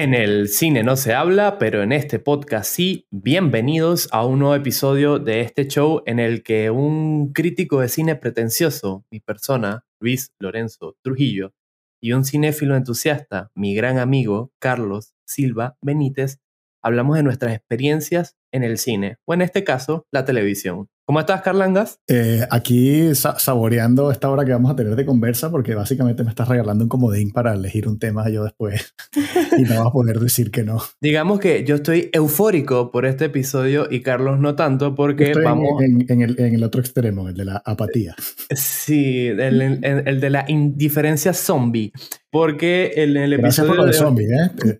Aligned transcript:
En 0.00 0.14
el 0.14 0.46
cine 0.48 0.84
no 0.84 0.94
se 0.94 1.12
habla, 1.12 1.58
pero 1.58 1.82
en 1.82 1.90
este 1.90 2.20
podcast 2.20 2.70
sí. 2.72 3.08
Bienvenidos 3.10 4.08
a 4.12 4.24
un 4.24 4.38
nuevo 4.38 4.54
episodio 4.54 5.18
de 5.18 5.40
este 5.40 5.66
show 5.66 6.04
en 6.06 6.20
el 6.20 6.44
que 6.44 6.70
un 6.70 7.32
crítico 7.32 7.80
de 7.80 7.88
cine 7.88 8.14
pretencioso, 8.14 9.04
mi 9.10 9.18
persona, 9.18 9.86
Luis 9.98 10.32
Lorenzo 10.38 10.96
Trujillo, 11.02 11.52
y 12.00 12.12
un 12.12 12.24
cinéfilo 12.24 12.76
entusiasta, 12.76 13.50
mi 13.56 13.74
gran 13.74 13.98
amigo 13.98 14.52
Carlos 14.60 15.14
Silva 15.26 15.76
Benítez, 15.82 16.38
hablamos 16.80 17.16
de 17.16 17.24
nuestras 17.24 17.56
experiencias 17.56 18.36
en 18.52 18.64
el 18.64 18.78
cine, 18.78 19.16
o 19.26 19.34
en 19.34 19.42
este 19.42 19.64
caso, 19.64 20.06
la 20.12 20.24
televisión. 20.24 20.88
¿Cómo 21.08 21.20
estás, 21.20 21.40
Carlangas? 21.40 22.00
Eh, 22.06 22.46
aquí 22.50 23.14
saboreando 23.14 24.10
esta 24.10 24.28
hora 24.28 24.44
que 24.44 24.52
vamos 24.52 24.70
a 24.70 24.76
tener 24.76 24.94
de 24.94 25.06
conversa, 25.06 25.50
porque 25.50 25.74
básicamente 25.74 26.22
me 26.22 26.28
estás 26.28 26.48
regalando 26.48 26.84
un 26.84 26.90
comodín 26.90 27.30
para 27.30 27.54
elegir 27.54 27.88
un 27.88 27.98
tema 27.98 28.28
yo 28.28 28.44
después 28.44 28.94
y 29.58 29.62
no 29.62 29.78
vas 29.78 29.86
a 29.86 29.90
poder 29.90 30.20
decir 30.20 30.50
que 30.50 30.64
no. 30.64 30.82
Digamos 31.00 31.40
que 31.40 31.64
yo 31.64 31.76
estoy 31.76 32.10
eufórico 32.12 32.90
por 32.90 33.06
este 33.06 33.24
episodio 33.24 33.88
y 33.90 34.02
Carlos 34.02 34.38
no 34.38 34.54
tanto, 34.54 34.94
porque 34.94 35.32
vamos. 35.32 35.80
En, 35.80 36.20
el, 36.20 36.62
otro 36.62 36.82
extremo, 36.82 37.30
el 37.30 37.34
de 37.34 37.46
la 37.46 37.62
apatía. 37.64 38.14
Sí, 38.54 39.28
el, 39.28 39.80
el 39.82 40.20
de 40.20 40.28
la 40.28 40.44
indiferencia 40.46 41.32
zombie. 41.32 41.90
Porque 42.30 42.92
en 42.96 43.16
el 43.16 43.32
episodio. 43.32 43.40
Gracias 43.40 43.66
por 43.66 43.76
lo 43.76 43.86
de 43.86 43.92
zombie, 43.94 44.26
¿eh? 44.26 44.76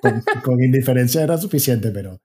con, 0.00 0.22
con 0.42 0.62
indiferencia 0.62 1.22
era 1.22 1.36
suficiente, 1.36 1.90
pero. 1.90 2.22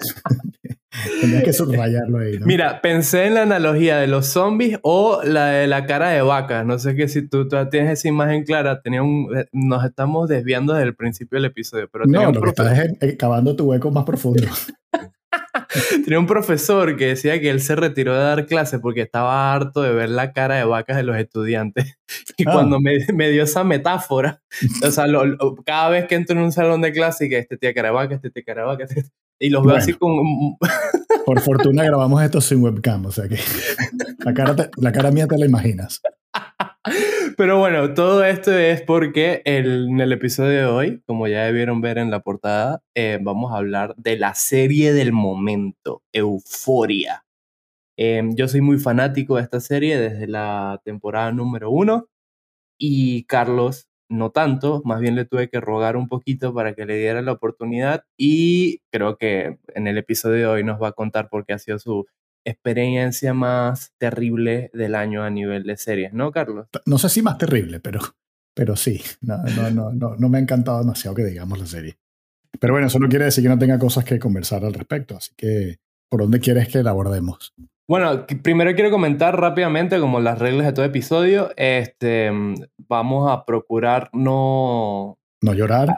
Tenías 1.20 1.44
que 1.44 1.52
subrayarlo 1.52 2.18
ahí, 2.18 2.38
¿no? 2.38 2.46
Mira, 2.46 2.80
pensé 2.82 3.26
en 3.26 3.34
la 3.34 3.42
analogía 3.42 3.98
de 3.98 4.06
los 4.06 4.26
zombies 4.26 4.78
o 4.82 5.22
la 5.22 5.46
de 5.46 5.66
la 5.66 5.86
cara 5.86 6.10
de 6.10 6.22
vaca. 6.22 6.64
No 6.64 6.78
sé 6.78 6.94
qué 6.94 7.08
si 7.08 7.26
tú, 7.26 7.48
tienes 7.70 7.98
esa 7.98 8.08
imagen 8.08 8.44
clara. 8.44 8.82
Tenía 8.82 9.02
un, 9.02 9.28
eh, 9.36 9.46
nos 9.52 9.84
estamos 9.84 10.28
desviando 10.28 10.74
desde 10.74 10.88
el 10.88 10.96
principio 10.96 11.36
del 11.36 11.46
episodio. 11.46 11.88
Pero 11.90 12.06
no, 12.06 12.32
lo 12.32 12.42
que 12.42 12.48
estás 12.48 12.78
es 13.00 13.16
cavando 13.16 13.54
tu 13.56 13.64
hueco 13.64 13.90
más 13.90 14.04
profundo. 14.04 14.42
tenía 16.04 16.18
un 16.18 16.26
profesor 16.26 16.96
que 16.96 17.08
decía 17.08 17.40
que 17.40 17.50
él 17.50 17.60
se 17.60 17.76
retiró 17.76 18.14
de 18.14 18.20
dar 18.20 18.46
clases 18.46 18.80
porque 18.80 19.02
estaba 19.02 19.52
harto 19.52 19.82
de 19.82 19.92
ver 19.92 20.10
la 20.10 20.32
cara 20.32 20.56
de 20.56 20.64
vacas 20.64 20.96
de 20.96 21.02
los 21.02 21.16
estudiantes. 21.16 21.96
Y 22.36 22.44
ah. 22.48 22.52
cuando 22.52 22.80
me, 22.80 22.98
me, 23.14 23.28
dio 23.28 23.42
esa 23.42 23.64
metáfora, 23.64 24.42
o 24.82 24.90
sea, 24.90 25.04
cada 25.64 25.90
vez 25.90 26.06
que 26.06 26.14
entro 26.14 26.36
en 26.36 26.42
un 26.42 26.52
salón 26.52 26.80
de 26.80 26.90
clase 26.90 27.26
y 27.26 27.28
que 27.28 27.38
este 27.38 27.58
tía 27.58 27.74
cara 27.74 27.88
de 27.88 27.94
vaca, 27.94 28.14
este 28.14 28.30
tía 28.30 28.42
cara 28.44 28.62
de 28.62 28.66
vaca, 28.66 28.84
este, 28.84 29.04
y 29.40 29.48
los 29.48 29.64
veo 29.64 29.76
así 29.76 29.94
como... 29.94 30.58
por 31.26 31.40
fortuna 31.40 31.84
grabamos 31.84 32.22
esto 32.22 32.40
sin 32.40 32.62
webcam, 32.62 33.06
o 33.06 33.12
sea 33.12 33.28
que 33.28 33.38
la 34.24 34.34
cara, 34.34 34.70
la 34.76 34.92
cara 34.92 35.10
mía 35.10 35.26
te 35.26 35.38
la 35.38 35.46
imaginas. 35.46 36.00
Pero 37.36 37.58
bueno, 37.58 37.94
todo 37.94 38.24
esto 38.24 38.56
es 38.56 38.82
porque 38.82 39.42
en 39.44 40.00
el 40.00 40.12
episodio 40.12 40.58
de 40.58 40.66
hoy, 40.66 41.02
como 41.06 41.26
ya 41.26 41.44
debieron 41.44 41.80
ver 41.80 41.98
en 41.98 42.10
la 42.10 42.20
portada, 42.20 42.82
eh, 42.94 43.18
vamos 43.20 43.52
a 43.52 43.56
hablar 43.56 43.94
de 43.96 44.18
la 44.18 44.34
serie 44.34 44.92
del 44.92 45.12
momento, 45.12 46.02
Euforia. 46.12 47.24
Em, 47.96 48.34
yo 48.34 48.48
soy 48.48 48.60
muy 48.60 48.78
fanático 48.78 49.36
de 49.36 49.42
esta 49.42 49.60
serie 49.60 49.98
desde 49.98 50.26
la 50.26 50.80
temporada 50.84 51.32
número 51.32 51.70
uno 51.70 52.08
y 52.78 53.24
Carlos 53.24 53.89
no 54.10 54.30
tanto, 54.30 54.82
más 54.84 55.00
bien 55.00 55.14
le 55.14 55.24
tuve 55.24 55.48
que 55.48 55.60
rogar 55.60 55.96
un 55.96 56.08
poquito 56.08 56.52
para 56.52 56.74
que 56.74 56.84
le 56.84 56.98
diera 56.98 57.22
la 57.22 57.32
oportunidad 57.32 58.04
y 58.18 58.80
creo 58.90 59.16
que 59.16 59.58
en 59.74 59.86
el 59.86 59.96
episodio 59.96 60.36
de 60.36 60.46
hoy 60.46 60.64
nos 60.64 60.82
va 60.82 60.88
a 60.88 60.92
contar 60.92 61.30
por 61.30 61.46
qué 61.46 61.54
ha 61.54 61.58
sido 61.58 61.78
su 61.78 62.06
experiencia 62.44 63.34
más 63.34 63.92
terrible 63.98 64.70
del 64.74 64.94
año 64.94 65.22
a 65.22 65.30
nivel 65.30 65.62
de 65.62 65.76
series, 65.76 66.12
¿no, 66.12 66.32
Carlos? 66.32 66.66
No 66.86 66.98
sé 66.98 67.08
si 67.08 67.22
más 67.22 67.38
terrible, 67.38 67.80
pero, 67.80 68.00
pero 68.54 68.76
sí, 68.76 69.00
no, 69.20 69.38
no, 69.38 69.70
no, 69.70 69.92
no, 69.92 70.16
no 70.16 70.28
me 70.28 70.38
ha 70.38 70.40
encantado 70.40 70.80
demasiado 70.80 71.14
que 71.14 71.24
digamos 71.24 71.58
la 71.58 71.66
serie. 71.66 71.98
Pero 72.58 72.74
bueno, 72.74 72.88
eso 72.88 72.98
no 72.98 73.08
quiere 73.08 73.26
decir 73.26 73.44
que 73.44 73.48
no 73.48 73.58
tenga 73.58 73.78
cosas 73.78 74.04
que 74.04 74.18
conversar 74.18 74.64
al 74.64 74.74
respecto, 74.74 75.16
así 75.16 75.32
que 75.36 75.78
¿por 76.08 76.20
dónde 76.22 76.40
quieres 76.40 76.68
que 76.68 76.82
la 76.82 76.90
abordemos? 76.90 77.54
Bueno, 77.90 78.24
primero 78.44 78.72
quiero 78.76 78.92
comentar 78.92 79.36
rápidamente 79.40 79.98
como 79.98 80.20
las 80.20 80.38
reglas 80.38 80.64
de 80.64 80.72
todo 80.72 80.84
episodio. 80.84 81.50
Este, 81.56 82.30
vamos 82.88 83.28
a 83.28 83.44
procurar 83.44 84.10
no... 84.12 85.18
No 85.42 85.54
llorar. 85.54 85.96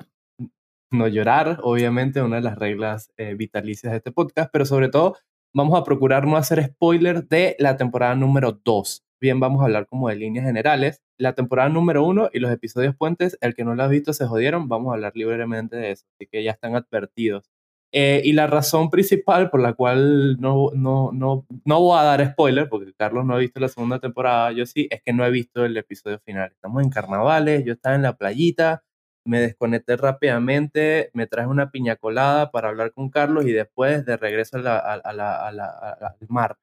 No 0.91 1.06
llorar, 1.06 1.58
obviamente, 1.62 2.22
una 2.22 2.36
de 2.36 2.42
las 2.44 2.56
reglas 2.56 3.12
eh, 3.19 3.34
vitalicias 3.34 3.91
de 3.91 3.98
este 3.98 4.10
podcast, 4.10 4.48
pero 4.50 4.64
sobre 4.64 4.88
todo 4.88 5.19
vamos 5.52 5.78
a 5.78 5.84
procurar 5.84 6.26
no 6.26 6.38
hacer 6.38 6.64
spoilers 6.64 7.28
de 7.28 7.56
la 7.58 7.76
temporada 7.76 8.14
número 8.14 8.52
2. 8.64 9.04
Bien, 9.20 9.38
vamos 9.38 9.60
a 9.60 9.64
hablar 9.64 9.86
como 9.86 10.08
de 10.08 10.16
líneas 10.16 10.47
generales. 10.47 11.02
La 11.19 11.34
temporada 11.34 11.69
número 11.69 12.06
1 12.06 12.31
y 12.32 12.38
los 12.38 12.50
episodios 12.50 12.97
puentes, 12.97 13.36
el 13.42 13.54
que 13.54 13.64
no 13.64 13.75
lo 13.75 13.82
ha 13.82 13.88
visto 13.88 14.14
se 14.14 14.26
jodieron, 14.26 14.66
vamos 14.66 14.92
a 14.92 14.94
hablar 14.94 15.12
libremente 15.14 15.76
de 15.76 15.91
eso, 15.91 16.06
así 16.14 16.26
que 16.26 16.42
ya 16.42 16.52
están 16.52 16.75
advertidos. 16.75 17.50
Eh, 17.94 18.22
y 18.25 18.32
la 18.32 18.47
razón 18.47 18.88
principal 18.88 19.50
por 19.50 19.60
la 19.60 19.75
cual 19.75 20.41
no, 20.41 20.70
no, 20.75 21.10
no, 21.12 21.47
no 21.64 21.80
voy 21.80 21.98
a 21.98 22.04
dar 22.04 22.26
spoiler, 22.32 22.69
porque 22.70 22.94
Carlos 22.94 23.26
no 23.26 23.34
ha 23.34 23.38
visto 23.38 23.60
la 23.60 23.69
segunda 23.69 23.98
temporada, 23.98 24.50
yo 24.53 24.64
sí, 24.64 24.88
es 24.91 25.03
que 25.03 25.12
no 25.12 25.26
he 25.26 25.30
visto 25.30 25.64
el 25.66 25.76
episodio 25.76 26.19
final. 26.20 26.50
Estamos 26.52 26.82
en 26.82 26.88
carnavales, 26.88 27.64
yo 27.66 27.75
estaba 27.75 27.94
en 27.94 28.02
la 28.02 28.16
playita, 28.16 28.82
me 29.26 29.41
desconecté 29.41 29.98
rápidamente, 29.98 31.10
me 31.12 31.26
traje 31.26 31.48
una 31.48 31.70
piña 31.70 31.97
colada 31.97 32.50
para 32.50 32.70
hablar 32.70 32.92
con 32.92 33.10
Carlos 33.10 33.44
y 33.44 33.52
después 33.52 34.06
de 34.06 34.16
regreso 34.16 34.56
a 34.66 34.78
al 34.78 36.16
mar. 36.28 36.56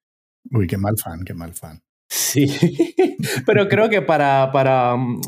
Uy, 0.51 0.66
qué 0.66 0.78
mal 0.78 0.97
fan, 0.97 1.23
qué 1.23 1.35
mal 1.35 1.53
fan. 1.53 1.79
Sí, 2.29 2.47
pero 3.45 3.67
creo 3.67 3.90
que 3.90 4.01
para, 4.03 4.51
para, 4.51 4.95
mm, 4.95 5.22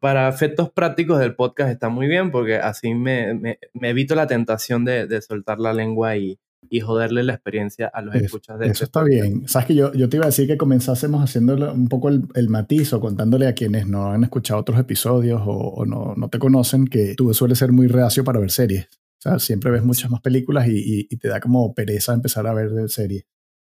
para 0.00 0.28
efectos 0.28 0.70
prácticos 0.70 1.18
del 1.18 1.34
podcast 1.34 1.70
está 1.70 1.90
muy 1.90 2.06
bien 2.06 2.30
porque 2.30 2.56
así 2.56 2.94
me, 2.94 3.34
me, 3.34 3.58
evito 3.82 4.14
la 4.14 4.26
tentación 4.26 4.84
de, 4.84 5.06
de, 5.06 5.20
soltar 5.20 5.58
la 5.58 5.74
lengua 5.74 6.16
y, 6.16 6.38
y 6.70 6.80
joderle 6.80 7.22
la 7.22 7.34
experiencia 7.34 7.90
a 7.92 8.00
los 8.00 8.14
escuchas 8.14 8.58
de 8.58 8.66
Eso 8.66 8.72
este 8.72 8.84
está 8.84 9.04
bien. 9.04 9.46
Sabes 9.46 9.66
que 9.66 9.74
yo, 9.74 9.92
yo 9.92 10.08
te 10.08 10.16
iba 10.16 10.24
a 10.24 10.28
decir 10.28 10.46
que 10.46 10.56
comenzásemos 10.56 11.22
haciéndole 11.22 11.68
un 11.68 11.88
poco 11.88 12.08
el, 12.08 12.22
el 12.34 12.48
matiz 12.48 12.94
o 12.94 13.00
contándole 13.00 13.46
a 13.46 13.54
quienes 13.54 13.86
no 13.86 14.10
han 14.10 14.24
escuchado 14.24 14.60
otros 14.60 14.78
episodios 14.78 15.42
o, 15.44 15.52
o 15.52 15.84
no, 15.84 16.14
no, 16.16 16.28
te 16.30 16.38
conocen 16.38 16.86
que 16.86 17.14
tú 17.14 17.32
sueles 17.34 17.58
ser 17.58 17.72
muy 17.72 17.88
reacio 17.88 18.24
para 18.24 18.40
ver 18.40 18.50
series. 18.50 18.86
O 18.86 19.20
sea, 19.20 19.38
siempre 19.38 19.70
ves 19.70 19.84
muchas 19.84 20.10
más 20.10 20.22
películas 20.22 20.66
y, 20.68 20.78
y, 20.78 21.06
y 21.10 21.16
te 21.18 21.28
da 21.28 21.40
como 21.40 21.74
pereza 21.74 22.14
empezar 22.14 22.46
a 22.46 22.54
ver 22.54 22.70
series. 22.88 23.24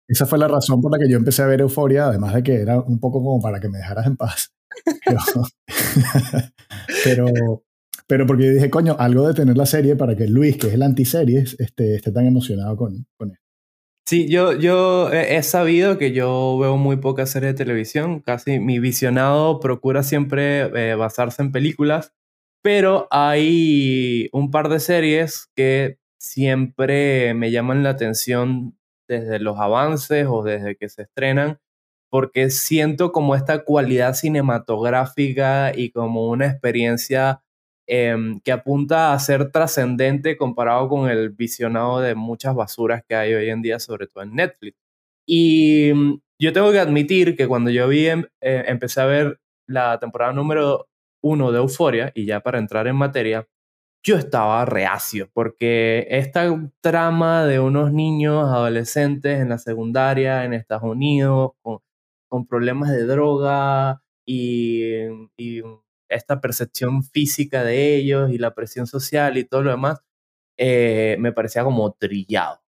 Esa 0.07 0.25
fue 0.25 0.39
la 0.39 0.47
razón 0.47 0.81
por 0.81 0.91
la 0.91 1.03
que 1.03 1.11
yo 1.11 1.17
empecé 1.17 1.41
a 1.41 1.47
ver 1.47 1.61
Euforia, 1.61 2.07
además 2.07 2.33
de 2.33 2.43
que 2.43 2.55
era 2.55 2.79
un 2.79 2.99
poco 2.99 3.21
como 3.21 3.41
para 3.41 3.59
que 3.59 3.67
me 3.67 3.79
dejaras 3.79 4.07
en 4.07 4.17
paz. 4.17 4.53
Pero, 7.03 7.25
pero, 8.07 8.25
porque 8.25 8.45
yo 8.45 8.51
dije, 8.51 8.69
coño, 8.69 8.95
algo 8.99 9.27
de 9.27 9.33
tener 9.33 9.57
la 9.57 9.65
serie 9.65 9.95
para 9.95 10.15
que 10.15 10.27
Luis, 10.27 10.57
que 10.57 10.67
es 10.67 10.73
el 10.73 10.83
antiseries, 10.83 11.59
esté, 11.59 11.95
esté 11.95 12.11
tan 12.11 12.25
emocionado 12.25 12.77
con, 12.77 13.05
con 13.17 13.31
él. 13.31 13.37
Sí, 14.07 14.29
yo, 14.29 14.53
yo 14.53 15.11
he 15.11 15.43
sabido 15.43 15.97
que 15.97 16.13
yo 16.13 16.57
veo 16.61 16.77
muy 16.77 16.95
pocas 16.95 17.29
series 17.29 17.53
de 17.53 17.57
televisión, 17.57 18.21
casi 18.21 18.59
mi 18.59 18.79
visionado 18.79 19.59
procura 19.59 20.01
siempre 20.01 20.91
eh, 20.91 20.95
basarse 20.95 21.41
en 21.41 21.51
películas, 21.51 22.13
pero 22.61 23.09
hay 23.11 24.29
un 24.31 24.49
par 24.49 24.69
de 24.69 24.79
series 24.79 25.49
que 25.55 25.97
siempre 26.17 27.33
me 27.33 27.51
llaman 27.51 27.83
la 27.83 27.89
atención 27.89 28.76
desde 29.07 29.39
los 29.39 29.59
avances 29.59 30.27
o 30.29 30.43
desde 30.43 30.75
que 30.75 30.89
se 30.89 31.03
estrenan, 31.03 31.59
porque 32.09 32.49
siento 32.49 33.11
como 33.11 33.35
esta 33.35 33.63
cualidad 33.63 34.13
cinematográfica 34.15 35.73
y 35.75 35.91
como 35.91 36.27
una 36.29 36.47
experiencia 36.47 37.41
em, 37.87 38.39
que 38.41 38.51
apunta 38.51 39.13
a 39.13 39.19
ser 39.19 39.51
trascendente 39.51 40.37
comparado 40.37 40.89
con 40.89 41.09
el 41.09 41.29
visionado 41.31 42.01
de 42.01 42.15
muchas 42.15 42.55
basuras 42.55 43.03
que 43.07 43.15
hay 43.15 43.33
hoy 43.33 43.49
en 43.49 43.61
día, 43.61 43.79
sobre 43.79 44.07
todo 44.07 44.23
en 44.23 44.35
Netflix. 44.35 44.77
Y 45.25 45.91
mm, 45.93 46.19
yo 46.39 46.53
tengo 46.53 46.71
que 46.71 46.79
admitir 46.79 47.35
que 47.35 47.47
cuando 47.47 47.69
yo 47.71 47.87
vi, 47.87 48.07
em, 48.07 48.25
eh, 48.41 48.65
empecé 48.67 49.01
a 49.01 49.05
ver 49.05 49.39
la 49.67 49.99
temporada 49.99 50.33
número 50.33 50.87
uno 51.23 51.51
de 51.51 51.59
Euforia, 51.59 52.11
y 52.15 52.25
ya 52.25 52.41
para 52.41 52.59
entrar 52.59 52.87
en 52.87 52.95
materia, 52.95 53.47
yo 54.07 54.15
estaba 54.15 54.63
reacio, 54.63 55.29
porque 55.33 56.07
esta 56.09 56.47
trama 56.79 57.45
de 57.45 57.59
unos 57.59 57.91
niños 57.91 58.47
adolescentes 58.47 59.41
en 59.41 59.49
la 59.49 59.57
secundaria 59.57 60.45
en 60.45 60.53
Estados 60.53 60.83
Unidos, 60.89 61.51
con, 61.61 61.81
problemas 62.47 62.91
de 62.91 63.03
droga 63.05 64.01
y, 64.25 64.81
y, 65.37 65.61
esta 66.09 66.39
percepción 66.39 67.03
física 67.03 67.65
de 67.65 67.97
ellos 67.97 68.31
y 68.31 68.37
la 68.37 68.53
presión 68.55 68.87
social 68.87 69.37
y 69.37 69.43
todo 69.43 69.63
lo 69.63 69.71
demás, 69.71 69.99
eh, 70.57 71.17
me 71.19 71.33
parecía 71.33 71.65
como 71.65 71.91
trillado. 71.91 72.61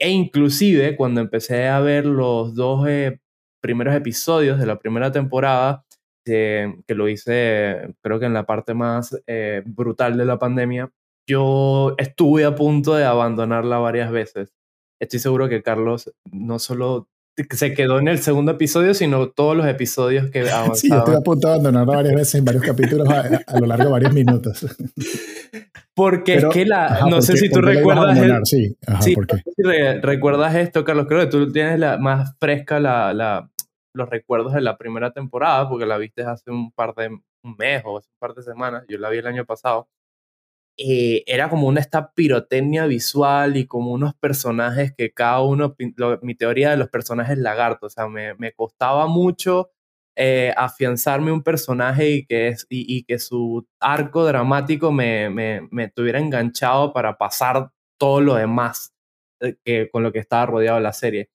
E 0.00 0.10
inclusive 0.10 0.96
cuando 0.96 1.20
empecé 1.20 1.68
a 1.68 1.78
ver 1.78 2.04
los 2.04 2.56
dos 2.56 2.88
eh, 2.88 3.20
primeros 3.60 3.94
episodios 3.94 4.58
de 4.58 4.66
la 4.66 4.80
primera 4.80 5.12
temporada, 5.12 5.84
que 6.32 6.94
lo 6.94 7.08
hice 7.08 7.94
creo 8.02 8.18
que 8.18 8.26
en 8.26 8.34
la 8.34 8.46
parte 8.46 8.74
más 8.74 9.16
eh, 9.26 9.62
brutal 9.64 10.16
de 10.16 10.24
la 10.24 10.38
pandemia, 10.38 10.90
yo 11.26 11.94
estuve 11.98 12.44
a 12.44 12.54
punto 12.54 12.94
de 12.94 13.04
abandonarla 13.04 13.78
varias 13.78 14.10
veces. 14.10 14.54
Estoy 15.00 15.20
seguro 15.20 15.48
que 15.48 15.62
Carlos 15.62 16.12
no 16.30 16.58
solo 16.58 17.08
se 17.50 17.72
quedó 17.72 17.98
en 17.98 18.08
el 18.08 18.18
segundo 18.18 18.52
episodio, 18.52 18.94
sino 18.94 19.28
todos 19.28 19.56
los 19.56 19.66
episodios 19.66 20.30
que 20.30 20.40
avanzaban. 20.40 20.74
Sí, 20.76 20.88
yo 20.88 20.98
estoy 20.98 21.14
a 21.14 21.20
punto 21.20 21.46
de 21.46 21.54
abandonarlo 21.54 21.92
varias 21.92 22.14
veces 22.14 22.34
en 22.36 22.44
varios 22.44 22.64
capítulos 22.64 23.08
a, 23.08 23.58
lo 23.60 23.66
largo 23.66 23.84
de 23.84 23.90
varios 23.90 24.12
minutos. 24.12 24.66
Porque 25.94 26.34
es 26.36 26.44
que 26.46 26.64
la. 26.64 27.06
no 27.10 27.20
sé 27.22 27.36
si 27.36 27.50
tú 27.50 27.60
recuerdas. 27.60 28.18
sí, 28.44 28.76
ajá, 28.86 29.02
sí 29.02 29.16
recuerdas 30.00 30.54
esto, 30.54 30.84
Carlos. 30.84 31.06
Creo 31.08 31.20
que 31.20 31.26
tú 31.26 31.50
tienes 31.50 31.78
la 31.80 31.98
más 31.98 32.36
fresca 32.38 32.78
la, 32.78 33.12
la, 33.12 33.50
los 33.98 34.08
recuerdos 34.08 34.54
de 34.54 34.62
la 34.62 34.78
primera 34.78 35.12
temporada, 35.12 35.68
porque 35.68 35.86
la 35.86 35.98
viste 35.98 36.22
hace 36.22 36.50
un 36.50 36.72
par 36.72 36.94
de 36.94 37.08
un 37.08 37.56
mes 37.58 37.82
o 37.84 37.96
un 37.96 38.02
par 38.18 38.34
de 38.34 38.42
semanas. 38.42 38.84
Yo 38.88 38.98
la 38.98 39.10
vi 39.10 39.18
el 39.18 39.26
año 39.26 39.44
pasado. 39.44 39.88
Eh, 40.78 41.24
era 41.26 41.50
como 41.50 41.66
una 41.66 41.80
esta 41.80 42.12
pirotecnia 42.12 42.86
visual 42.86 43.56
y 43.56 43.66
como 43.66 43.92
unos 43.92 44.14
personajes 44.14 44.94
que 44.96 45.12
cada 45.12 45.42
uno, 45.42 45.74
mi 46.22 46.34
teoría 46.36 46.70
de 46.70 46.76
los 46.76 46.88
personajes 46.88 47.36
lagartos, 47.36 47.92
o 47.92 47.94
sea, 47.94 48.08
me, 48.08 48.34
me 48.34 48.52
costaba 48.52 49.08
mucho 49.08 49.70
eh, 50.20 50.52
afianzarme 50.56 51.32
un 51.32 51.42
personaje 51.44 52.10
y 52.10 52.26
que, 52.26 52.56
y, 52.70 53.04
que 53.04 53.18
su 53.20 53.66
arco 53.80 54.24
dramático 54.24 54.90
me, 54.92 55.30
me, 55.30 55.68
me, 55.70 55.88
tuviera 55.88 56.18
enganchado 56.18 56.92
para 56.92 57.16
pasar 57.18 57.70
todo 57.98 58.20
lo 58.20 58.34
demás 58.34 58.92
eh, 59.40 59.56
que, 59.64 59.88
con 59.90 60.02
lo 60.02 60.12
que 60.12 60.18
estaba 60.18 60.46
rodeado 60.46 60.80
la 60.80 60.92
serie. 60.92 61.30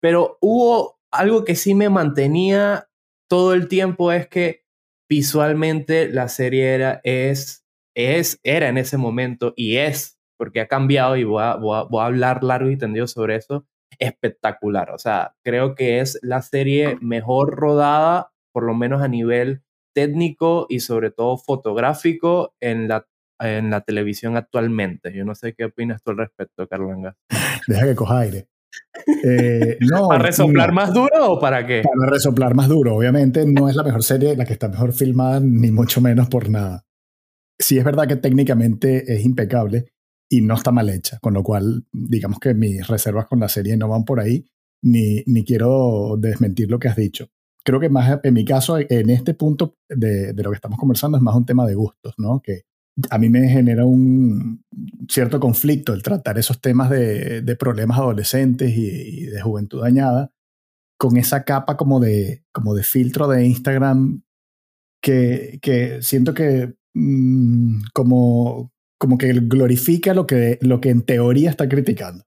Pero 0.00 0.38
hubo 0.40 0.97
algo 1.10 1.44
que 1.44 1.54
sí 1.54 1.74
me 1.74 1.88
mantenía 1.88 2.88
todo 3.28 3.54
el 3.54 3.68
tiempo, 3.68 4.12
es 4.12 4.28
que 4.28 4.64
visualmente 5.08 6.08
la 6.08 6.28
serie 6.28 6.74
era, 6.74 7.00
es 7.04 7.68
es, 7.98 8.38
era 8.44 8.68
en 8.68 8.78
ese 8.78 8.96
momento 8.96 9.52
y 9.56 9.76
es, 9.76 10.20
porque 10.38 10.60
ha 10.60 10.68
cambiado 10.68 11.16
y 11.16 11.24
voy 11.24 11.42
a, 11.42 11.56
voy 11.56 12.00
a, 12.00 12.06
hablar 12.06 12.44
largo 12.44 12.70
y 12.70 12.78
tendido 12.78 13.08
sobre 13.08 13.34
eso, 13.34 13.66
espectacular. 13.98 14.92
O 14.92 14.98
sea, 14.98 15.34
creo 15.44 15.74
que 15.74 15.98
es 15.98 16.18
la 16.22 16.40
serie 16.40 16.96
mejor 17.00 17.56
rodada, 17.56 18.30
por 18.52 18.62
lo 18.62 18.74
menos 18.74 19.02
a 19.02 19.08
nivel 19.08 19.62
técnico 19.94 20.66
y 20.68 20.78
sobre 20.78 21.10
todo 21.10 21.38
fotográfico 21.38 22.54
en 22.60 22.86
la, 22.86 23.08
en 23.40 23.70
la 23.70 23.80
televisión 23.80 24.36
actualmente. 24.36 25.12
Yo 25.12 25.24
no 25.24 25.34
sé 25.34 25.54
qué 25.54 25.64
opinas 25.64 26.00
tú 26.00 26.12
al 26.12 26.18
respecto, 26.18 26.68
Carlanga. 26.68 27.16
Deja 27.66 27.84
que 27.84 27.94
coja 27.96 28.20
aire. 28.20 28.46
Eh, 29.24 29.78
no, 29.80 30.08
¿Para 30.08 30.24
resoplar 30.24 30.72
más 30.72 30.92
duro 30.92 31.32
o 31.32 31.40
para 31.40 31.66
qué? 31.66 31.82
Para 31.82 32.10
resoplar 32.10 32.54
más 32.54 32.68
duro. 32.68 32.96
Obviamente 32.96 33.46
no 33.46 33.68
es 33.68 33.76
la 33.76 33.82
mejor 33.82 34.02
serie, 34.02 34.36
la 34.36 34.44
que 34.44 34.52
está 34.52 34.68
mejor 34.68 34.92
filmada, 34.92 35.40
ni 35.40 35.70
mucho 35.70 36.00
menos 36.00 36.28
por 36.28 36.50
nada 36.50 36.84
sí 37.58 37.78
es 37.78 37.84
verdad 37.84 38.06
que 38.06 38.16
técnicamente 38.16 39.12
es 39.12 39.24
impecable 39.24 39.92
y 40.30 40.42
no 40.42 40.54
está 40.54 40.70
mal 40.70 40.88
hecha, 40.90 41.18
con 41.20 41.34
lo 41.34 41.42
cual 41.42 41.86
digamos 41.92 42.38
que 42.38 42.54
mis 42.54 42.86
reservas 42.86 43.26
con 43.26 43.40
la 43.40 43.48
serie 43.48 43.76
no 43.76 43.88
van 43.88 44.04
por 44.04 44.20
ahí, 44.20 44.44
ni, 44.82 45.22
ni 45.26 45.44
quiero 45.44 46.16
desmentir 46.18 46.70
lo 46.70 46.78
que 46.78 46.88
has 46.88 46.96
dicho. 46.96 47.28
Creo 47.64 47.80
que 47.80 47.88
más 47.88 48.20
en 48.22 48.34
mi 48.34 48.44
caso, 48.44 48.78
en 48.78 49.10
este 49.10 49.34
punto 49.34 49.74
de, 49.88 50.32
de 50.32 50.42
lo 50.42 50.50
que 50.50 50.56
estamos 50.56 50.78
conversando, 50.78 51.18
es 51.18 51.22
más 51.22 51.34
un 51.34 51.46
tema 51.46 51.66
de 51.66 51.74
gustos, 51.74 52.14
¿no? 52.18 52.40
Que 52.42 52.62
a 53.10 53.18
mí 53.18 53.28
me 53.28 53.48
genera 53.48 53.84
un 53.84 54.64
cierto 55.08 55.40
conflicto 55.40 55.92
el 55.92 56.02
tratar 56.02 56.38
esos 56.38 56.60
temas 56.60 56.90
de, 56.90 57.56
problemas 57.58 57.98
adolescentes 57.98 58.70
y, 58.76 58.86
y, 58.86 59.26
de 59.26 59.40
juventud 59.40 59.82
dañada 59.82 60.32
con 60.98 61.16
esa 61.16 61.44
capa 61.44 61.76
como 61.76 62.00
de, 62.00 62.44
como 62.52 62.74
de 62.74 62.82
filtro 62.82 63.28
de 63.28 63.46
Instagram 63.46 64.22
que, 65.00 65.58
que 65.62 66.02
siento 66.02 66.34
que 66.34 66.78
Mm, 67.00 67.82
como, 67.94 68.72
como 68.98 69.18
que 69.18 69.32
glorifica 69.32 70.14
lo 70.14 70.26
que, 70.26 70.58
lo 70.62 70.80
que 70.80 70.90
en 70.90 71.02
teoría 71.02 71.50
está 71.50 71.68
criticando. 71.68 72.24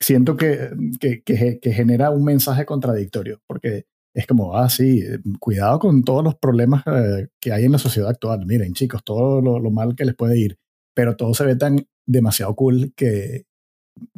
Siento 0.00 0.36
que, 0.36 0.70
que, 1.00 1.22
que, 1.24 1.72
genera 1.72 2.10
un 2.10 2.24
mensaje 2.24 2.66
contradictorio, 2.66 3.40
porque 3.46 3.86
es 4.16 4.26
como, 4.26 4.56
ah, 4.56 4.70
sí, 4.70 5.04
cuidado 5.38 5.78
con 5.78 6.02
todos 6.02 6.24
los 6.24 6.34
problemas 6.36 6.82
eh, 6.86 7.28
que 7.38 7.52
hay 7.52 7.66
en 7.66 7.72
la 7.72 7.78
sociedad 7.78 8.08
actual. 8.08 8.46
Miren, 8.46 8.72
chicos, 8.72 9.04
todo 9.04 9.42
lo, 9.42 9.58
lo, 9.58 9.70
mal 9.70 9.94
que 9.94 10.06
les 10.06 10.14
puede 10.14 10.38
ir, 10.38 10.58
pero 10.94 11.16
todo 11.16 11.34
se 11.34 11.44
ve 11.44 11.54
tan 11.54 11.86
demasiado 12.06 12.56
cool 12.56 12.94
que, 12.96 13.44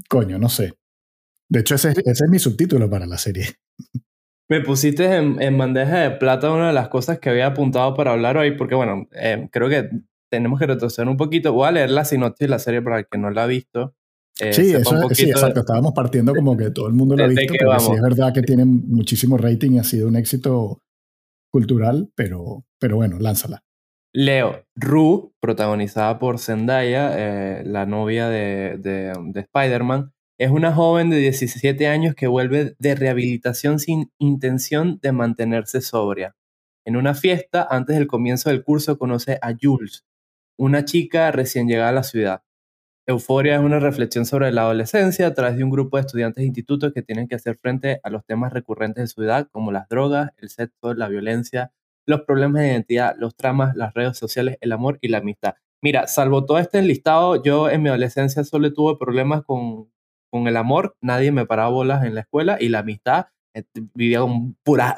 coño, 0.09 0.39
no 0.39 0.49
sé. 0.49 0.75
De 1.49 1.61
hecho, 1.61 1.75
ese, 1.75 1.91
ese 1.91 2.25
es 2.25 2.31
mi 2.31 2.39
subtítulo 2.39 2.89
para 2.89 3.07
la 3.07 3.19
serie. 3.19 3.47
Me 4.49 4.61
pusiste 4.61 5.17
en, 5.17 5.59
bandeja 5.59 5.99
de 5.99 6.11
plata 6.13 6.53
una 6.53 6.69
de 6.69 6.75
las 6.75 6.89
cosas 6.89 7.19
que 7.19 7.29
había 7.29 7.49
apuntado 7.49 7.95
para 7.95 8.13
hablar 8.13 8.37
hoy, 8.37 8.53
porque 8.53 8.77
bueno, 8.77 9.09
eh, 9.13 9.49
creo 9.51 9.69
que 9.69 9.91
tenemos 10.31 10.61
que 10.61 10.67
retroceder 10.67 11.09
un 11.09 11.17
poquito. 11.17 11.53
Voy 11.53 11.67
a 11.67 11.73
leer 11.73 11.91
la 11.91 12.05
sinopsis 12.05 12.47
de 12.47 12.49
la 12.49 12.61
serie 12.61 12.83
para 12.83 13.01
el 13.01 13.07
que 13.11 13.19
no 13.19 13.31
la 13.31 13.43
ha 13.43 13.47
visto. 13.47 13.95
Eh, 14.41 14.53
sí, 14.53 14.73
eso, 14.73 15.09
sí, 15.11 15.31
exacto. 15.31 15.61
Estábamos 15.61 15.93
partiendo 15.93 16.35
como 16.35 16.57
que 16.57 16.71
todo 16.71 16.87
el 16.87 16.93
mundo 16.93 17.17
la 17.17 17.25
ha 17.25 17.29
visto, 17.29 17.55
pero 17.59 17.79
sí 17.81 17.93
es 17.93 18.03
verdad 18.03 18.33
que 18.33 18.43
tiene 18.43 18.65
muchísimo 18.65 19.37
rating 19.37 19.73
y 19.73 19.79
ha 19.79 19.85
sido 19.85 20.09
un 20.09 20.17
éxito 20.17 20.83
cultural, 21.51 22.11
pero, 22.15 22.65
pero 22.79 22.97
bueno, 22.97 23.19
lánzala. 23.19 23.65
Leo, 24.15 24.65
Rue, 24.75 25.31
protagonizada 25.41 26.19
por 26.19 26.39
Zendaya, 26.39 27.13
eh, 27.17 27.63
la 27.65 27.85
novia 27.85 28.29
de, 28.29 28.79
de, 28.79 29.13
de 29.33 29.41
Spider-Man, 29.41 30.13
es 30.39 30.51
una 30.51 30.73
joven 30.73 31.11
de 31.11 31.17
17 31.17 31.89
años 31.89 32.15
que 32.15 32.29
vuelve 32.29 32.77
de 32.79 32.95
rehabilitación 32.95 33.81
sin 33.81 34.13
intención 34.19 34.99
de 35.03 35.13
mantenerse 35.13 35.81
sobria. 35.81 36.37
En 36.87 36.97
una 36.97 37.15
fiesta, 37.15 37.67
antes 37.69 37.97
del 37.97 38.07
comienzo 38.07 38.49
del 38.49 38.63
curso, 38.63 38.99
conoce 38.99 39.39
a 39.43 39.53
Jules, 39.61 40.05
una 40.57 40.85
chica 40.85 41.31
recién 41.33 41.67
llegada 41.67 41.91
a 41.91 41.93
la 41.93 42.03
ciudad. 42.03 42.43
Euforia 43.09 43.55
es 43.55 43.61
una 43.63 43.79
reflexión 43.79 44.27
sobre 44.27 44.53
la 44.53 44.61
adolescencia 44.61 45.27
a 45.27 45.33
través 45.33 45.57
de 45.57 45.65
un 45.65 45.71
grupo 45.71 45.97
de 45.97 46.03
estudiantes 46.03 46.43
de 46.43 46.47
institutos 46.47 46.93
que 46.93 47.03
tienen 47.03 47.27
que 47.27 47.37
hacer 47.37 47.57
frente 47.57 48.01
a 48.03 48.11
los 48.11 48.23
temas 48.27 48.53
recurrentes 48.53 49.03
de 49.03 49.07
su 49.07 49.23
edad, 49.23 49.49
como 49.51 49.73
las 49.73 49.89
drogas, 49.89 50.33
el 50.37 50.51
sexo, 50.51 50.93
la 50.93 51.09
violencia, 51.09 51.73
los 52.07 52.21
problemas 52.21 52.61
de 52.61 52.69
identidad, 52.69 53.17
los 53.19 53.35
tramas, 53.35 53.75
las 53.77 53.95
redes 53.95 54.19
sociales, 54.19 54.59
el 54.61 54.73
amor 54.73 54.99
y 55.01 55.09
la 55.09 55.19
amistad. 55.19 55.55
Mira, 55.81 56.07
salvo 56.07 56.45
todo 56.45 56.59
este 56.59 56.81
enlistado, 56.81 57.43
yo 57.43 57.71
en 57.71 57.83
mi 57.83 57.89
adolescencia 57.89 58.45
solo 58.45 58.75
tuve 58.75 58.99
problemas 58.99 59.43
con, 59.43 59.91
con 60.31 60.47
el 60.47 60.59
amor, 60.59 60.95
nadie 61.01 61.33
me 61.33 61.47
paraba 61.47 61.71
bolas 61.71 62.05
en 62.05 62.15
la 62.15 62.21
escuela 62.21 62.59
y 62.61 62.69
la 62.69 62.81
amistad, 62.81 63.29
eh, 63.55 63.63
vivía 63.95 64.21
con 64.21 64.53
puras, 64.63 64.97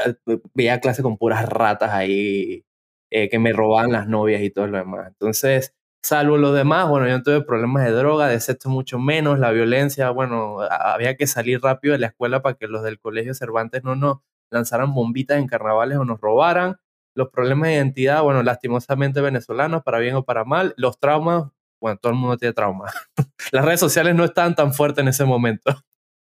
veía 0.53 0.81
clase 0.81 1.05
con 1.05 1.17
puras 1.17 1.49
ratas 1.49 1.93
ahí 1.93 2.65
eh, 3.13 3.29
que 3.29 3.39
me 3.39 3.53
robaban 3.53 3.93
las 3.93 4.09
novias 4.09 4.43
y 4.43 4.51
todo 4.51 4.67
lo 4.67 4.79
demás. 4.79 5.07
Entonces, 5.07 5.77
salvo 6.03 6.37
lo 6.37 6.53
demás, 6.53 6.89
bueno, 6.89 7.07
yo 7.07 7.19
no 7.19 7.23
tuve 7.23 7.43
problemas 7.43 7.85
de 7.85 7.93
droga, 7.93 8.29
de 8.29 8.41
sexo 8.41 8.71
mucho 8.71 8.99
menos, 8.99 9.39
la 9.39 9.51
violencia, 9.51 10.11
bueno, 10.11 10.61
había 10.61 11.17
que 11.17 11.27
salir 11.27 11.61
rápido 11.63 11.93
de 11.93 11.99
la 11.99 12.09
escuela 12.09 12.43
para 12.43 12.57
que 12.57 12.69
los 12.69 12.83
del 12.83 12.99
colegio 12.99 13.35
Cervantes 13.35 13.85
no 13.85 13.97
nos 13.97 14.19
lanzaran 14.51 14.93
bombitas 14.95 15.39
en 15.39 15.47
carnavales 15.47 15.99
o 15.99 16.05
nos 16.05 16.21
robaran. 16.21 16.77
Los 17.15 17.29
problemas 17.31 17.69
de 17.69 17.75
identidad, 17.75 18.23
bueno, 18.23 18.43
lastimosamente 18.43 19.21
venezolanos, 19.21 19.83
para 19.83 19.99
bien 19.99 20.15
o 20.15 20.25
para 20.25 20.45
mal. 20.45 20.75
Los 20.77 20.99
traumas, 20.99 21.51
bueno, 21.81 21.99
todo 22.01 22.13
el 22.13 22.19
mundo 22.19 22.37
tiene 22.37 22.53
trauma. 22.53 22.91
Las 23.53 23.65
redes 23.65 23.81
sociales 23.81 24.15
no 24.15 24.25
estaban 24.25 24.55
tan 24.55 24.73
fuertes 24.73 25.03
en 25.03 25.09
ese 25.09 25.25
momento. 25.25 25.77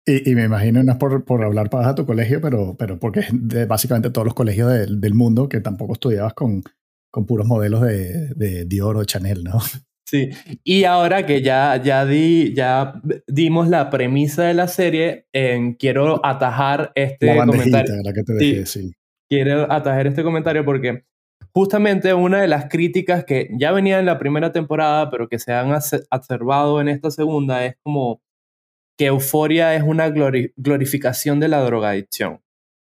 Y, 0.05 0.35
me 0.35 0.45
imagino, 0.45 0.81
no 0.83 0.93
es 0.93 0.97
por, 0.97 1.25
por 1.25 1.43
hablar 1.43 1.69
para 1.69 1.93
tu 1.93 2.05
colegio, 2.05 2.39
pero, 2.39 2.77
pero 2.79 2.97
porque 2.97 3.25
de 3.29 3.65
básicamente 3.65 4.09
todos 4.09 4.23
los 4.23 4.33
colegios 4.33 4.69
del 4.69 5.13
mundo 5.13 5.49
que 5.49 5.59
tampoco 5.59 5.93
estudiabas 5.93 6.33
con, 6.33 6.63
con 7.11 7.25
puros 7.25 7.47
modelos 7.47 7.81
de, 7.81 8.29
de 8.35 8.65
Dior 8.65 8.97
o 8.97 9.05
Chanel, 9.05 9.43
¿no? 9.43 9.59
Sí, 10.09 10.29
y 10.63 10.85
ahora 10.85 11.25
que 11.25 11.41
ya, 11.41 11.81
ya, 11.83 12.05
di, 12.05 12.53
ya 12.53 13.01
dimos 13.27 13.67
la 13.67 13.89
premisa 13.89 14.43
de 14.43 14.53
la 14.53 14.69
serie, 14.69 15.27
quiero 15.77 16.25
atajar 16.25 16.93
este 16.95 17.35
la 17.35 17.45
comentario. 17.45 17.95
La 18.01 18.13
que 18.13 18.23
te 18.23 18.33
dejé, 18.33 18.65
sí. 18.65 18.93
Quiero 19.29 19.69
atajar 19.69 20.07
este 20.07 20.23
comentario 20.23 20.63
porque 20.63 21.03
justamente 21.53 22.13
una 22.13 22.39
de 22.39 22.47
las 22.47 22.69
críticas 22.69 23.25
que 23.25 23.49
ya 23.59 23.73
venía 23.73 23.99
en 23.99 24.05
la 24.05 24.17
primera 24.17 24.53
temporada, 24.53 25.09
pero 25.09 25.27
que 25.27 25.39
se 25.39 25.51
han 25.51 25.77
observado 26.11 26.79
en 26.79 26.87
esta 26.87 27.11
segunda, 27.11 27.65
es 27.65 27.75
como 27.83 28.21
que 28.97 29.07
Euforia 29.07 29.75
es 29.75 29.83
una 29.83 30.09
glorificación 30.09 31.41
de 31.41 31.49
la 31.49 31.61
drogadicción. 31.63 32.39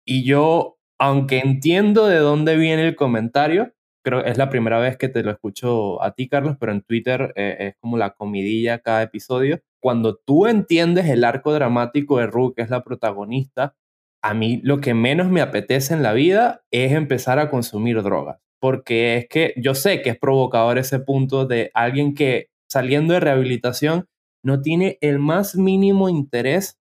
Y 0.06 0.24
yo, 0.24 0.78
aunque 1.00 1.38
entiendo 1.38 2.08
de 2.08 2.18
dónde 2.18 2.56
viene 2.58 2.86
el 2.86 2.94
comentario, 2.94 3.72
creo 4.06 4.22
que 4.22 4.30
es 4.30 4.38
la 4.38 4.48
primera 4.50 4.78
vez 4.78 4.96
que 4.96 5.08
te 5.08 5.24
lo 5.24 5.32
escucho 5.32 6.00
a 6.00 6.12
ti, 6.12 6.28
Carlos, 6.28 6.56
pero 6.60 6.70
en 6.70 6.82
Twitter 6.82 7.32
eh, 7.34 7.56
es 7.58 7.76
como 7.80 7.96
la 7.96 8.10
comidilla 8.10 8.78
cada 8.78 9.02
episodio. 9.02 9.60
Cuando 9.82 10.16
tú 10.16 10.46
entiendes 10.46 11.06
el 11.06 11.24
arco 11.24 11.52
dramático 11.52 12.18
de 12.18 12.28
Ru, 12.28 12.54
que 12.54 12.62
es 12.62 12.70
la 12.70 12.84
protagonista, 12.84 13.74
a 14.22 14.32
mí 14.34 14.60
lo 14.62 14.80
que 14.80 14.94
menos 14.94 15.28
me 15.28 15.40
apetece 15.40 15.94
en 15.94 16.04
la 16.04 16.12
vida 16.12 16.62
es 16.70 16.92
empezar 16.92 17.40
a 17.40 17.50
consumir 17.50 18.02
drogas 18.02 18.38
porque 18.60 19.16
es 19.16 19.28
que 19.28 19.54
yo 19.56 19.74
sé 19.74 20.02
que 20.02 20.10
es 20.10 20.18
provocador 20.18 20.78
ese 20.78 20.98
punto 20.98 21.46
de 21.46 21.70
alguien 21.74 22.14
que 22.14 22.48
saliendo 22.68 23.14
de 23.14 23.20
rehabilitación 23.20 24.06
no 24.44 24.60
tiene 24.60 24.98
el 25.00 25.18
más 25.18 25.56
mínimo 25.56 26.08
interés 26.08 26.78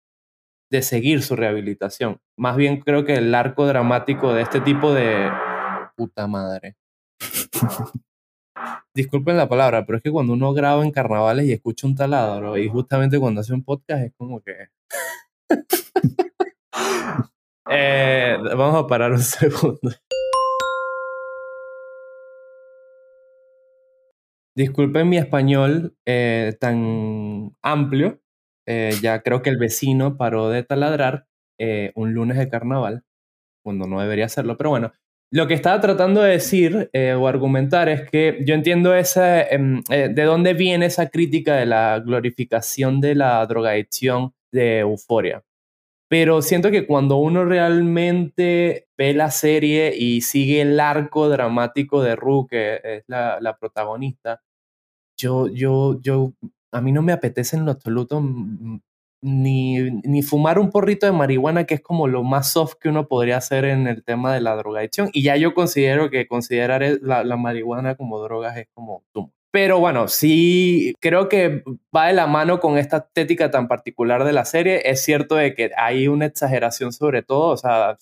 de 0.70 0.82
seguir 0.82 1.22
su 1.22 1.36
rehabilitación. 1.36 2.20
Más 2.36 2.56
bien 2.56 2.80
creo 2.80 3.04
que 3.04 3.14
el 3.14 3.34
arco 3.34 3.66
dramático 3.66 4.32
de 4.32 4.42
este 4.42 4.60
tipo 4.60 4.92
de... 4.92 5.30
Puta 5.96 6.26
madre. 6.26 6.76
Disculpen 8.94 9.36
la 9.36 9.48
palabra, 9.48 9.86
pero 9.86 9.98
es 9.98 10.02
que 10.02 10.10
cuando 10.10 10.34
uno 10.34 10.52
graba 10.52 10.84
en 10.84 10.90
carnavales 10.90 11.46
y 11.46 11.52
escucha 11.52 11.86
un 11.86 11.94
taladro 11.94 12.58
y 12.58 12.68
justamente 12.68 13.18
cuando 13.18 13.40
hace 13.40 13.54
un 13.54 13.64
podcast 13.64 14.04
es 14.04 14.12
como 14.16 14.40
que... 14.40 14.68
Eh, 17.74 18.36
vamos 18.56 18.84
a 18.84 18.86
parar 18.86 19.12
un 19.12 19.18
segundo. 19.20 19.90
Disculpen 24.54 25.08
mi 25.08 25.16
español 25.16 25.96
eh, 26.06 26.54
tan 26.60 27.56
amplio. 27.62 28.20
Eh, 28.66 28.92
ya 29.00 29.22
creo 29.22 29.42
que 29.42 29.50
el 29.50 29.56
vecino 29.58 30.16
paró 30.18 30.50
de 30.50 30.62
taladrar 30.64 31.26
un 31.94 32.12
lunes 32.12 32.36
de 32.36 32.48
carnaval, 32.48 33.04
cuando 33.64 33.86
no 33.86 34.00
debería 34.00 34.26
hacerlo. 34.26 34.56
Pero 34.56 34.70
bueno, 34.70 34.92
lo 35.32 35.46
que 35.46 35.54
estaba 35.54 35.80
tratando 35.80 36.20
de 36.20 36.32
decir 36.32 36.90
o 37.18 37.26
argumentar 37.26 37.88
es 37.88 38.08
que 38.10 38.44
yo 38.46 38.54
entiendo 38.54 38.94
esa, 38.94 39.42
em, 39.42 39.82
de 39.82 40.22
dónde 40.24 40.52
viene 40.52 40.86
esa 40.86 41.08
crítica 41.08 41.56
de 41.56 41.66
la 41.66 42.00
glorificación 42.00 43.00
de 43.00 43.14
la 43.14 43.44
drogadicción 43.46 44.34
de 44.52 44.80
euforia. 44.80 45.42
Pero 46.08 46.42
siento 46.42 46.70
que 46.70 46.86
cuando 46.86 47.16
uno 47.16 47.46
realmente 47.46 48.88
ve 48.98 49.14
la 49.14 49.30
serie 49.30 49.94
y 49.96 50.20
sigue 50.20 50.60
el 50.60 50.78
arco 50.78 51.30
dramático 51.30 52.02
de 52.02 52.14
Rue, 52.16 52.46
que 52.50 52.80
es 52.84 53.04
la, 53.06 53.38
la 53.40 53.56
protagonista, 53.56 54.42
yo, 55.16 55.48
yo, 55.48 55.98
yo, 56.02 56.34
a 56.72 56.82
mí 56.82 56.92
no 56.92 57.00
me 57.00 57.12
apetece 57.12 57.56
en 57.56 57.64
lo 57.64 57.70
absoluto 57.70 58.22
ni, 59.22 59.90
ni, 60.02 60.22
fumar 60.22 60.58
un 60.58 60.70
porrito 60.70 61.06
de 61.06 61.12
marihuana, 61.12 61.64
que 61.64 61.74
es 61.74 61.80
como 61.80 62.08
lo 62.08 62.24
más 62.24 62.52
soft 62.52 62.74
que 62.80 62.88
uno 62.88 63.06
podría 63.08 63.36
hacer 63.36 63.64
en 63.64 63.86
el 63.86 64.02
tema 64.04 64.34
de 64.34 64.40
la 64.40 64.56
drogadicción. 64.56 65.10
Y 65.12 65.22
ya 65.22 65.36
yo 65.36 65.54
considero 65.54 66.10
que 66.10 66.26
considerar 66.26 66.82
la, 67.00 67.24
la 67.24 67.36
marihuana 67.36 67.94
como 67.94 68.20
drogas 68.20 68.56
es 68.56 68.68
como. 68.74 69.04
Pero 69.52 69.78
bueno, 69.80 70.08
sí 70.08 70.94
creo 71.00 71.28
que 71.28 71.62
va 71.94 72.06
de 72.06 72.14
la 72.14 72.26
mano 72.26 72.58
con 72.58 72.78
esta 72.78 72.98
estética 72.98 73.50
tan 73.50 73.68
particular 73.68 74.24
de 74.24 74.32
la 74.32 74.44
serie. 74.44 74.82
Es 74.90 75.02
cierto 75.04 75.36
de 75.36 75.54
que 75.54 75.70
hay 75.76 76.08
una 76.08 76.26
exageración 76.26 76.92
sobre 76.92 77.22
todo, 77.22 77.50
o 77.50 77.56
sea, 77.56 77.98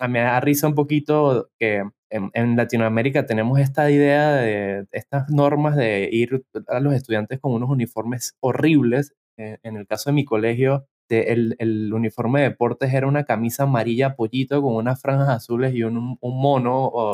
a 0.00 0.08
mí 0.08 0.12
me 0.12 0.20
da 0.20 0.40
risa 0.40 0.66
un 0.68 0.74
poquito 0.74 1.50
que 1.58 1.84
en, 2.10 2.56
Latinoamérica 2.56 3.26
tenemos 3.26 3.58
esta 3.58 3.90
idea 3.90 4.32
de 4.34 4.86
estas 4.92 5.30
normas 5.30 5.76
de 5.76 6.08
ir 6.12 6.44
a 6.68 6.80
los 6.80 6.94
estudiantes 6.94 7.40
con 7.40 7.52
unos 7.52 7.70
uniformes 7.70 8.36
horribles. 8.40 9.14
Eh, 9.36 9.58
en 9.62 9.76
el 9.76 9.86
caso 9.86 10.10
de 10.10 10.14
mi 10.14 10.24
colegio, 10.24 10.86
el, 11.08 11.56
el, 11.58 11.92
uniforme 11.92 12.40
de 12.40 12.50
deportes 12.50 12.92
era 12.92 13.06
una 13.06 13.24
camisa 13.24 13.64
amarilla 13.64 14.16
pollito 14.16 14.62
con 14.62 14.74
unas 14.74 15.00
franjas 15.00 15.28
azules 15.28 15.74
y 15.74 15.82
un, 15.82 16.16
un 16.20 16.40
mono 16.40 16.86
o 16.86 17.12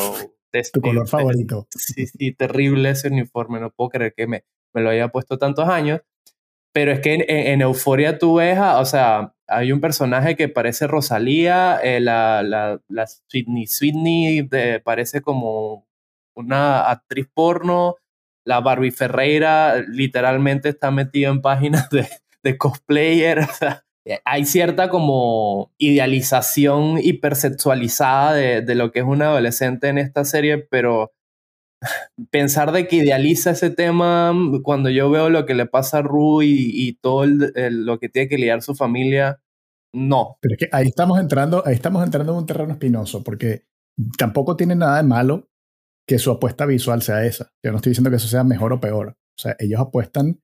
tu 0.72 0.80
color 0.80 1.08
favorito. 1.08 1.66
Sí, 1.76 2.06
sí, 2.06 2.32
terrible 2.32 2.90
ese 2.90 3.08
uniforme. 3.08 3.60
No 3.60 3.70
puedo 3.70 3.90
creer 3.90 4.14
que 4.14 4.26
me, 4.26 4.44
me 4.72 4.82
lo 4.82 4.90
haya 4.90 5.08
puesto 5.08 5.38
tantos 5.38 5.68
años. 5.68 6.00
Pero 6.72 6.92
es 6.92 7.00
que 7.00 7.14
en, 7.14 7.24
en 7.28 7.62
Euforia 7.62 8.18
tú 8.18 8.36
ves, 8.36 8.58
o 8.58 8.84
sea, 8.84 9.34
hay 9.48 9.72
un 9.72 9.80
personaje 9.80 10.36
que 10.36 10.48
parece 10.48 10.86
Rosalía, 10.86 11.80
eh, 11.82 11.98
la, 11.98 12.44
la, 12.44 12.80
la 12.88 13.06
Sydney 13.06 13.66
Sydney 13.66 14.48
parece 14.84 15.20
como 15.20 15.88
una 16.36 16.88
actriz 16.88 17.28
porno, 17.34 17.96
la 18.44 18.60
Barbie 18.60 18.90
Ferreira 18.90 19.82
literalmente 19.88 20.70
está 20.70 20.90
metida 20.90 21.28
en 21.28 21.40
páginas 21.42 21.90
de, 21.90 22.08
de 22.42 22.58
cosplayer, 22.58 23.46
eh, 24.06 24.18
hay 24.24 24.44
cierta 24.44 24.88
como 24.88 25.72
idealización 25.78 26.98
hipersexualizada 27.02 28.34
de, 28.34 28.62
de 28.62 28.74
lo 28.74 28.92
que 28.92 29.00
es 29.00 29.04
un 29.04 29.22
adolescente 29.22 29.88
en 29.88 29.98
esta 29.98 30.24
serie, 30.24 30.58
pero 30.58 31.12
pensar 32.30 32.72
de 32.72 32.86
que 32.86 32.96
idealiza 32.96 33.50
ese 33.50 33.70
tema 33.70 34.34
cuando 34.62 34.90
yo 34.90 35.10
veo 35.10 35.30
lo 35.30 35.46
que 35.46 35.54
le 35.54 35.66
pasa 35.66 35.98
a 35.98 36.02
Rue 36.02 36.44
y, 36.46 36.92
todo 37.00 37.24
lo 37.26 37.98
que 37.98 38.08
tiene 38.08 38.28
que 38.28 38.36
lidiar 38.36 38.62
su 38.62 38.74
familia, 38.74 39.40
no. 39.94 40.36
Pero 40.40 40.54
es 40.54 40.58
que 40.58 40.68
ahí 40.72 40.88
estamos 40.88 41.18
entrando, 41.18 41.62
ahí 41.66 41.74
estamos 41.74 42.04
entrando 42.04 42.32
en 42.32 42.38
un 42.38 42.46
terreno 42.46 42.72
espinoso, 42.72 43.24
porque 43.24 43.64
tampoco 44.18 44.56
tiene 44.56 44.74
nada 44.74 44.98
de 44.98 45.02
malo 45.04 45.49
que 46.10 46.18
su 46.18 46.32
apuesta 46.32 46.66
visual 46.66 47.02
sea 47.02 47.24
esa. 47.24 47.52
Yo 47.64 47.70
no 47.70 47.76
estoy 47.76 47.90
diciendo 47.90 48.10
que 48.10 48.16
eso 48.16 48.26
sea 48.26 48.42
mejor 48.42 48.72
o 48.72 48.80
peor. 48.80 49.10
O 49.10 49.40
sea, 49.40 49.54
ellos 49.60 49.78
apuestan 49.78 50.40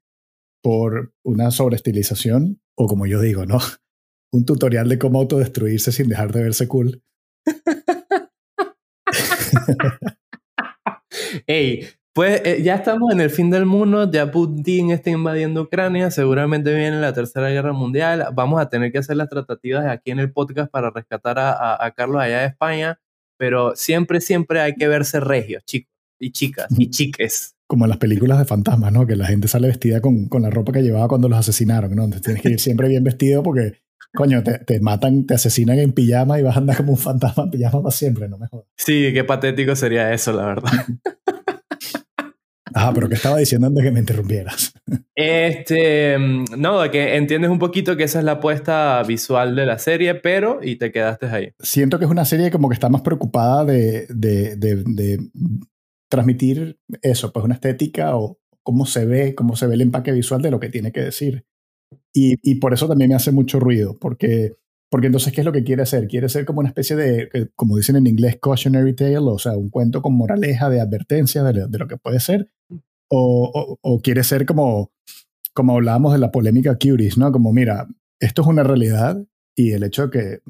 por 0.62 1.12
una 1.24 1.50
sobreestilización 1.50 2.60
o 2.76 2.86
como 2.86 3.06
yo 3.06 3.20
digo, 3.20 3.46
¿no? 3.46 3.58
Un 4.32 4.44
tutorial 4.44 4.88
de 4.88 4.96
cómo 4.96 5.18
autodestruirse 5.18 5.90
sin 5.90 6.08
dejar 6.08 6.32
de 6.32 6.44
verse 6.44 6.68
cool. 6.68 7.02
Ey, 11.48 11.88
pues 12.14 12.42
eh, 12.44 12.62
ya 12.62 12.76
estamos 12.76 13.12
en 13.12 13.20
el 13.20 13.30
fin 13.30 13.50
del 13.50 13.66
mundo, 13.66 14.08
ya 14.08 14.30
Putin 14.30 14.92
está 14.92 15.10
invadiendo 15.10 15.62
Ucrania, 15.62 16.12
seguramente 16.12 16.72
viene 16.72 17.00
la 17.00 17.12
Tercera 17.12 17.48
Guerra 17.48 17.72
Mundial, 17.72 18.28
vamos 18.34 18.60
a 18.60 18.68
tener 18.68 18.92
que 18.92 18.98
hacer 18.98 19.16
las 19.16 19.28
tratativas 19.28 19.84
aquí 19.86 20.12
en 20.12 20.20
el 20.20 20.32
podcast 20.32 20.70
para 20.70 20.90
rescatar 20.90 21.40
a, 21.40 21.84
a 21.84 21.90
Carlos 21.90 22.22
allá 22.22 22.42
de 22.42 22.46
España, 22.46 23.00
pero 23.36 23.74
siempre, 23.74 24.20
siempre 24.20 24.60
hay 24.60 24.74
que 24.74 24.88
verse 24.88 25.20
regios, 25.20 25.64
chicos 25.64 25.92
y 26.18 26.32
chicas 26.32 26.66
y 26.76 26.90
chiques 26.90 27.56
como 27.66 27.84
en 27.84 27.90
las 27.90 27.98
películas 27.98 28.38
de 28.38 28.44
fantasmas, 28.44 28.92
¿no? 28.92 29.06
Que 29.06 29.16
la 29.16 29.26
gente 29.26 29.48
sale 29.48 29.68
vestida 29.68 30.00
con, 30.00 30.28
con 30.28 30.42
la 30.42 30.50
ropa 30.50 30.72
que 30.72 30.82
llevaba 30.82 31.08
cuando 31.08 31.28
los 31.28 31.38
asesinaron, 31.38 31.94
¿no? 31.94 32.04
Entonces 32.04 32.22
tienes 32.22 32.42
que 32.42 32.50
ir 32.50 32.60
siempre 32.60 32.88
bien 32.88 33.02
vestido 33.02 33.42
porque, 33.42 33.80
coño, 34.14 34.42
te, 34.42 34.58
te, 34.60 34.80
matan, 34.80 35.26
te 35.26 35.34
asesinan 35.34 35.78
en 35.78 35.92
pijama 35.92 36.38
y 36.38 36.42
vas 36.42 36.56
a 36.56 36.60
andar 36.60 36.76
como 36.76 36.92
un 36.92 36.98
fantasma 36.98 37.44
en 37.44 37.50
pijama 37.50 37.82
para 37.82 37.90
siempre, 37.90 38.28
no 38.28 38.38
me 38.38 38.46
jodas. 38.46 38.66
Sí, 38.76 39.10
qué 39.12 39.24
patético 39.24 39.74
sería 39.74 40.12
eso, 40.12 40.32
la 40.32 40.46
verdad. 40.46 40.70
Ajá, 42.76 42.92
pero 42.92 43.08
¿qué 43.08 43.14
estaba 43.14 43.38
diciendo 43.38 43.66
antes 43.66 43.82
que 43.82 43.90
me 43.90 44.00
interrumpieras? 44.00 44.72
Este, 45.18 46.18
no, 46.18 46.90
que 46.90 47.16
entiendes 47.16 47.50
un 47.50 47.58
poquito 47.58 47.96
que 47.96 48.04
esa 48.04 48.18
es 48.18 48.24
la 48.26 48.32
apuesta 48.32 49.02
visual 49.02 49.56
de 49.56 49.64
la 49.64 49.78
serie, 49.78 50.14
pero 50.14 50.60
y 50.62 50.76
te 50.76 50.92
quedaste 50.92 51.26
ahí. 51.26 51.52
Siento 51.58 51.98
que 51.98 52.04
es 52.04 52.10
una 52.10 52.26
serie 52.26 52.50
como 52.50 52.68
que 52.68 52.74
está 52.74 52.90
más 52.90 53.00
preocupada 53.00 53.64
de, 53.64 54.06
de, 54.10 54.56
de, 54.56 54.84
de 54.84 55.18
transmitir 56.10 56.78
eso, 57.00 57.32
pues 57.32 57.46
una 57.46 57.54
estética 57.54 58.14
o 58.14 58.38
cómo 58.62 58.84
se 58.84 59.06
ve, 59.06 59.34
cómo 59.34 59.56
se 59.56 59.66
ve 59.66 59.74
el 59.74 59.80
empaque 59.80 60.12
visual 60.12 60.42
de 60.42 60.50
lo 60.50 60.60
que 60.60 60.68
tiene 60.68 60.92
que 60.92 61.00
decir. 61.00 61.46
Y, 62.12 62.34
y, 62.42 62.56
por 62.56 62.74
eso 62.74 62.86
también 62.86 63.08
me 63.08 63.16
hace 63.16 63.32
mucho 63.32 63.58
ruido, 63.58 63.96
porque, 63.98 64.52
porque 64.90 65.06
entonces, 65.08 65.32
¿qué 65.32 65.40
es 65.40 65.44
lo 65.44 65.52
que 65.52 65.64
quiere 65.64 65.82
hacer? 65.82 66.06
Quiere 66.06 66.28
ser 66.28 66.44
como 66.44 66.60
una 66.60 66.68
especie 66.68 66.96
de, 66.96 67.50
como 67.54 67.76
dicen 67.76 67.96
en 67.96 68.06
inglés, 68.06 68.38
cautionary 68.40 68.94
tale, 68.94 69.18
o 69.18 69.38
sea, 69.38 69.56
un 69.56 69.70
cuento 69.70 70.02
con 70.02 70.14
moraleja, 70.14 70.70
de 70.70 70.80
advertencia 70.80 71.42
de, 71.42 71.66
de 71.68 71.78
lo 71.78 71.88
que 71.88 71.96
puede 71.96 72.20
ser, 72.20 72.50
o, 73.08 73.78
o, 73.80 74.00
quiere 74.00 74.24
ser 74.24 74.46
como, 74.46 74.92
como 75.54 75.74
hablábamos 75.74 76.12
de 76.12 76.18
la 76.18 76.30
polémica 76.30 76.76
Curies, 76.78 77.18
¿no? 77.18 77.32
Como, 77.32 77.52
mira, 77.52 77.86
esto 78.20 78.42
es 78.42 78.48
una 78.48 78.62
realidad 78.62 79.22
y 79.54 79.72
el 79.72 79.82
hecho 79.84 80.08
de 80.08 80.10
que 80.10 80.40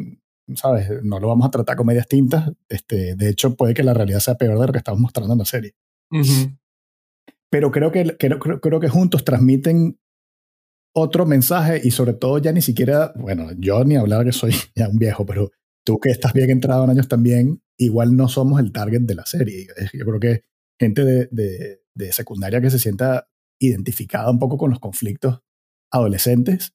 ¿sabes? 0.54 0.88
No 1.02 1.18
lo 1.18 1.28
vamos 1.28 1.46
a 1.46 1.50
tratar 1.50 1.76
con 1.76 1.86
medias 1.86 2.06
tintas. 2.06 2.52
Este, 2.68 3.16
de 3.16 3.28
hecho, 3.28 3.56
puede 3.56 3.74
que 3.74 3.82
la 3.82 3.94
realidad 3.94 4.20
sea 4.20 4.36
peor 4.36 4.58
de 4.58 4.66
lo 4.66 4.72
que 4.72 4.78
estamos 4.78 5.00
mostrando 5.00 5.32
en 5.32 5.38
la 5.38 5.44
serie. 5.44 5.74
Pero 7.50 7.70
creo 7.70 7.90
que, 7.90 8.16
creo, 8.16 8.38
creo, 8.38 8.80
que 8.80 8.88
juntos 8.88 9.24
transmiten 9.24 9.98
otro 10.96 11.26
mensaje 11.26 11.80
y 11.84 11.90
sobre 11.90 12.14
todo 12.14 12.38
ya 12.38 12.52
ni 12.52 12.62
siquiera, 12.62 13.12
bueno, 13.16 13.50
yo 13.58 13.84
ni 13.84 13.96
hablar 13.96 14.24
que 14.24 14.32
soy 14.32 14.52
ya 14.74 14.88
un 14.88 14.98
viejo, 14.98 15.26
pero 15.26 15.50
tú 15.84 15.98
que 15.98 16.10
estás 16.10 16.32
bien 16.32 16.50
entrado 16.50 16.84
en 16.84 16.90
años 16.90 17.06
también, 17.06 17.62
igual 17.76 18.16
no 18.16 18.28
somos 18.28 18.60
el 18.60 18.72
target 18.72 19.02
de 19.02 19.14
la 19.14 19.26
serie. 19.26 19.66
Yo 19.92 20.04
creo 20.06 20.20
que 20.20 20.42
gente 20.80 21.04
de, 21.04 21.28
de, 21.30 21.82
de 21.94 22.12
secundaria 22.12 22.60
que 22.60 22.70
se 22.70 22.78
sienta 22.78 23.28
identificada 23.60 24.30
un 24.30 24.38
poco 24.38 24.56
con 24.56 24.70
los 24.70 24.80
conflictos 24.80 25.40
adolescentes, 25.90 26.72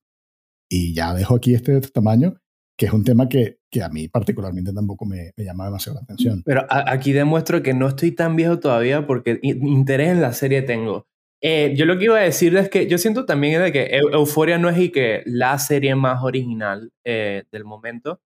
y 0.71 0.93
ya 0.93 1.13
dejo 1.13 1.35
aquí 1.35 1.53
este, 1.53 1.75
este 1.75 1.89
tamaño, 1.89 2.41
que 2.77 2.85
es 2.85 2.93
un 2.93 3.03
tema 3.03 3.27
que, 3.27 3.59
que 3.69 3.83
a 3.83 3.89
mí 3.89 4.07
particularmente 4.07 4.71
tampoco 4.71 5.05
me, 5.05 5.33
me, 5.35 5.43
llama 5.43 5.65
demasiado 5.65 5.95
la 5.95 6.03
atención. 6.03 6.43
Pero 6.45 6.65
aquí 6.69 7.11
demuestro 7.11 7.61
que 7.61 7.73
no 7.73 7.89
estoy 7.89 8.13
tan 8.13 8.37
viejo 8.37 8.59
todavía 8.59 9.05
porque 9.05 9.39
interés 9.41 10.11
en 10.11 10.21
la 10.21 10.31
serie 10.31 10.61
tengo. 10.61 11.07
Eh, 11.43 11.73
yo 11.75 11.85
lo 11.85 11.97
que 11.97 12.05
iba 12.05 12.17
a 12.17 12.21
decir 12.21 12.55
es 12.55 12.69
que 12.69 12.87
yo 12.87 12.97
siento 12.97 13.25
también 13.25 13.71
que 13.71 13.97
Euforia 14.11 14.57
no 14.59 14.69
es 14.69 14.77
y 14.77 14.91
que 14.91 15.23
la 15.25 15.57
serie 15.57 15.95
más 15.95 16.23
original 16.23 16.91
eh, 17.03 17.45
del 17.51 17.65
momento. 17.65 18.21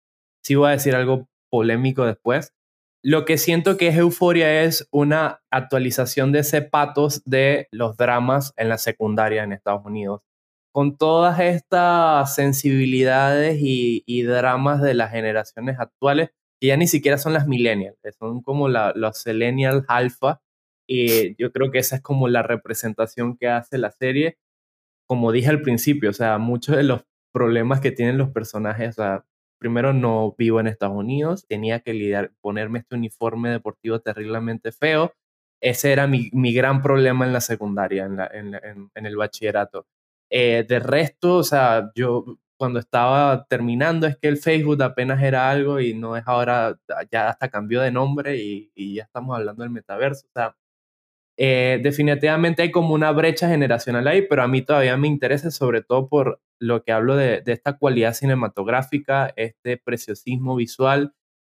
Sí 0.43 0.55
voy 0.55 0.69
a 0.69 0.71
decir 0.71 0.95
algo 0.95 1.27
polémico 1.49 2.05
después. 2.05 2.53
Lo 3.03 3.25
que 3.25 3.37
siento 3.37 3.77
que 3.77 3.89
es 3.89 3.97
Euforia 3.97 4.63
es 4.63 4.87
una 4.91 5.41
actualización 5.51 6.31
de 6.31 6.39
ese 6.39 6.61
patos 6.61 7.21
de 7.25 7.67
los 7.71 7.97
dramas 7.97 8.53
en 8.57 8.69
la 8.69 8.77
secundaria 8.77 9.43
en 9.43 9.53
Estados 9.53 9.85
Unidos 9.85 10.21
con 10.71 10.97
todas 10.97 11.39
estas 11.39 12.33
sensibilidades 12.35 13.57
y, 13.61 14.23
dramas 14.23 14.81
de 14.81 14.93
las 14.93 15.11
generaciones 15.11 15.79
actuales, 15.79 16.29
que 16.59 16.67
ya 16.67 16.77
ni 16.77 16.87
siquiera 16.87 17.17
son 17.17 17.33
las 17.33 17.47
millennials, 17.47 17.97
son 18.17 18.41
como 18.41 18.69
la, 18.69 18.93
los 18.95 19.25
millennials 19.25 19.83
alfa, 19.87 20.41
y 20.87 21.35
yo 21.41 21.51
creo 21.51 21.71
que 21.71 21.79
esa 21.79 21.97
es 21.97 22.01
como 22.01 22.27
la 22.27 22.43
representación 22.43 23.37
que 23.37 23.47
hace 23.47 23.77
la 23.77 23.91
serie. 23.91 24.37
Como 25.07 25.31
dije 25.31 25.49
al 25.49 25.61
principio, 25.61 26.09
o 26.11 26.13
sea, 26.13 26.37
muchos 26.37 26.75
de 26.77 26.83
los 26.83 27.03
problemas 27.33 27.81
que 27.81 27.91
tienen 27.91 28.17
los 28.17 28.31
personajes, 28.31 28.89
o 28.99 29.01
sea, 29.03 29.25
primero 29.59 29.93
no 29.93 30.35
vivo 30.37 30.59
en 30.59 30.67
Estados 30.67 30.97
Unidos, 30.97 31.45
tenía 31.47 31.81
que 31.81 31.93
lidiar, 31.93 32.31
ponerme 32.41 32.79
este 32.79 32.95
uniforme 32.95 33.49
deportivo 33.51 33.99
terriblemente 34.01 34.71
feo. 34.71 35.13
Ese 35.61 35.93
era 35.93 36.07
mi, 36.07 36.29
mi 36.33 36.53
gran 36.53 36.81
problema 36.81 37.25
en 37.25 37.33
la 37.33 37.41
secundaria, 37.41 38.05
en, 38.05 38.17
la, 38.17 38.27
en, 38.33 38.55
en 38.95 39.05
el 39.05 39.15
bachillerato. 39.17 39.85
Eh, 40.31 40.65
de 40.67 40.79
resto, 40.79 41.37
o 41.37 41.43
sea, 41.43 41.91
yo 41.93 42.37
cuando 42.57 42.79
estaba 42.79 43.45
terminando 43.47 44.07
es 44.07 44.17
que 44.17 44.27
el 44.27 44.37
Facebook 44.37 44.81
apenas 44.83 45.21
era 45.21 45.49
algo 45.49 45.79
y 45.79 45.93
no 45.93 46.15
es 46.15 46.23
ahora, 46.27 46.77
ya 47.11 47.29
hasta 47.29 47.49
cambió 47.49 47.81
de 47.81 47.91
nombre 47.91 48.37
y, 48.37 48.71
y 48.75 48.95
ya 48.95 49.03
estamos 49.03 49.37
hablando 49.37 49.63
del 49.63 49.71
metaverso. 49.71 50.27
O 50.27 50.31
sea, 50.33 50.55
eh, 51.37 51.79
definitivamente 51.81 52.61
hay 52.61 52.71
como 52.71 52.93
una 52.93 53.11
brecha 53.11 53.47
generacional 53.49 54.07
ahí, 54.07 54.23
pero 54.23 54.43
a 54.43 54.47
mí 54.47 54.61
todavía 54.61 54.97
me 54.97 55.07
interesa 55.07 55.51
sobre 55.51 55.81
todo 55.81 56.07
por 56.07 56.41
lo 56.59 56.83
que 56.83 56.91
hablo 56.91 57.15
de, 57.15 57.41
esta 57.45 57.77
cualidad 57.77 58.13
cinematográfica, 58.13 59.33
este 59.35 59.77
preciosismo 59.77 60.55
visual 60.55 61.13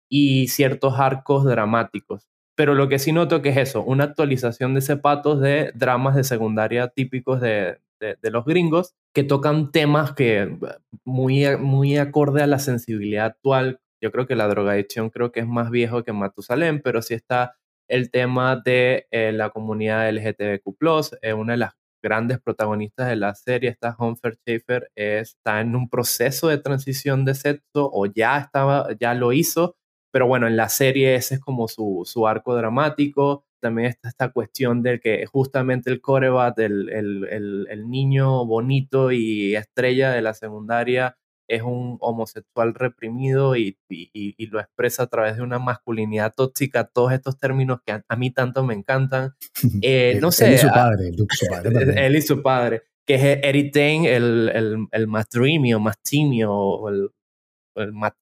y 0.09 0.47
ciertos 0.49 0.99
arcos 0.99 1.45
dramáticos. 1.45 2.27
Pero 2.55 2.73
lo 2.73 2.89
que 2.89 2.99
sí 2.99 3.11
noto 3.11 3.41
que 3.41 3.49
es 3.49 3.57
eso, 3.57 3.83
una 3.83 4.05
actualización 4.05 4.73
de 4.73 4.81
zapatos 4.81 5.39
de 5.39 5.71
dramas 5.75 6.15
de 6.15 6.23
secundaria 6.23 6.87
típicos 6.89 7.39
de, 7.39 7.79
de, 7.99 8.31
los 8.31 8.45
gringos, 8.45 8.95
que 9.13 9.23
tocan 9.23 9.71
temas 9.71 10.13
que 10.13 10.57
muy, 11.05 11.45
muy 11.57 11.97
acorde 11.97 12.41
a 12.41 12.47
la 12.47 12.59
sensibilidad 12.59 13.25
actual. 13.25 13.79
Yo 14.01 14.11
creo 14.11 14.27
que 14.27 14.35
la 14.35 14.47
drogadicción 14.47 15.09
creo 15.09 15.31
que 15.31 15.41
es 15.41 15.47
más 15.47 15.69
viejo 15.69 16.03
que 16.03 16.13
Matusalén, 16.13 16.81
pero 16.81 17.01
sí 17.01 17.13
está 17.13 17.57
el 17.87 18.11
tema 18.11 18.55
de 18.63 19.07
eh, 19.11 19.31
la 19.31 19.49
comunidad 19.49 20.09
LGTBQ+, 20.09 20.75
es 21.21 21.33
una 21.33 21.53
de 21.53 21.57
las 21.57 21.73
grandes 22.01 22.39
protagonistas 22.39 23.09
de 23.09 23.15
la 23.15 23.35
serie, 23.35 23.69
esta 23.69 23.95
Humphrey 23.97 24.35
Schaefer, 24.35 24.91
está 24.95 25.61
en 25.61 25.75
un 25.75 25.89
proceso 25.89 26.47
de 26.47 26.57
transición 26.57 27.25
de 27.25 27.35
sexo 27.35 27.89
o 27.91 28.05
ya, 28.05 28.37
estaba, 28.37 28.87
ya 28.99 29.13
lo 29.13 29.33
hizo, 29.33 29.75
pero 30.11 30.27
bueno, 30.27 30.47
en 30.47 30.57
la 30.57 30.69
serie 30.69 31.15
ese 31.15 31.35
es 31.35 31.41
como 31.41 31.67
su, 31.67 32.03
su 32.05 32.27
arco 32.27 32.55
dramático. 32.55 33.45
También 33.59 33.89
está 33.89 34.09
esta 34.09 34.31
cuestión 34.31 34.83
de 34.83 34.99
que 34.99 35.25
justamente 35.25 35.89
el 35.89 36.01
corebat, 36.01 36.57
el, 36.59 36.89
el, 36.89 37.67
el, 37.69 37.89
niño 37.89 38.45
bonito 38.45 39.11
y 39.11 39.55
estrella 39.55 40.11
de 40.11 40.21
la 40.21 40.33
secundaria, 40.33 41.17
es 41.47 41.61
un 41.61 41.97
homosexual 42.01 42.73
reprimido 42.73 43.55
y, 43.55 43.77
y, 43.89 44.45
lo 44.47 44.59
expresa 44.59 45.03
a 45.03 45.07
través 45.07 45.37
de 45.37 45.43
una 45.43 45.59
masculinidad 45.59 46.33
tóxica, 46.35 46.85
todos 46.85 47.13
estos 47.13 47.37
términos 47.37 47.79
que 47.85 47.93
a, 48.07 48.15
mí 48.15 48.31
tanto 48.31 48.63
me 48.63 48.73
encantan. 48.73 49.33
Eh, 49.81 50.17
no 50.21 50.31
sé. 50.31 50.47
Él 50.47 50.53
y 50.53 50.57
su 50.57 50.67
padre. 50.69 51.11
Su 51.31 51.47
padre 51.47 52.05
él 52.05 52.15
y 52.15 52.21
su 52.21 52.41
padre, 52.41 52.83
que 53.05 53.15
es 53.15 53.39
Eric 53.43 53.73
Dane, 53.73 54.15
el, 54.15 54.51
el, 54.53 54.87
el 54.91 55.07
más 55.07 55.29
dreamy 55.29 55.73
o 55.73 55.79
más 55.79 56.01
timio, 56.01 56.53
o 56.53 56.89
el, 56.89 57.09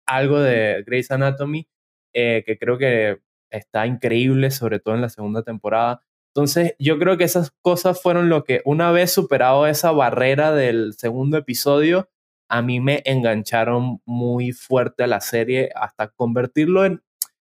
algo 0.05 0.39
de 0.39 0.83
Grey's 0.85 1.11
Anatomy, 1.11 1.67
eh, 2.13 2.43
que 2.45 2.57
creo 2.57 2.77
que 2.77 3.19
está 3.49 3.87
increíble, 3.87 4.51
sobre 4.51 4.79
todo 4.79 4.95
en 4.95 5.01
la 5.01 5.09
segunda 5.09 5.43
temporada. 5.43 6.01
Entonces, 6.33 6.75
yo 6.79 6.99
creo 6.99 7.17
que 7.17 7.23
esas 7.23 7.51
cosas 7.61 8.01
fueron 8.01 8.29
lo 8.29 8.43
que, 8.43 8.61
una 8.65 8.91
vez 8.91 9.11
superado 9.11 9.67
esa 9.67 9.91
barrera 9.91 10.51
del 10.51 10.93
segundo 10.93 11.37
episodio, 11.37 12.09
a 12.49 12.61
mí 12.61 12.79
me 12.79 13.01
engancharon 13.05 14.01
muy 14.05 14.51
fuerte 14.51 15.03
a 15.03 15.07
la 15.07 15.21
serie 15.21 15.69
hasta 15.75 16.09
convertirlo 16.09 16.85
en... 16.85 17.01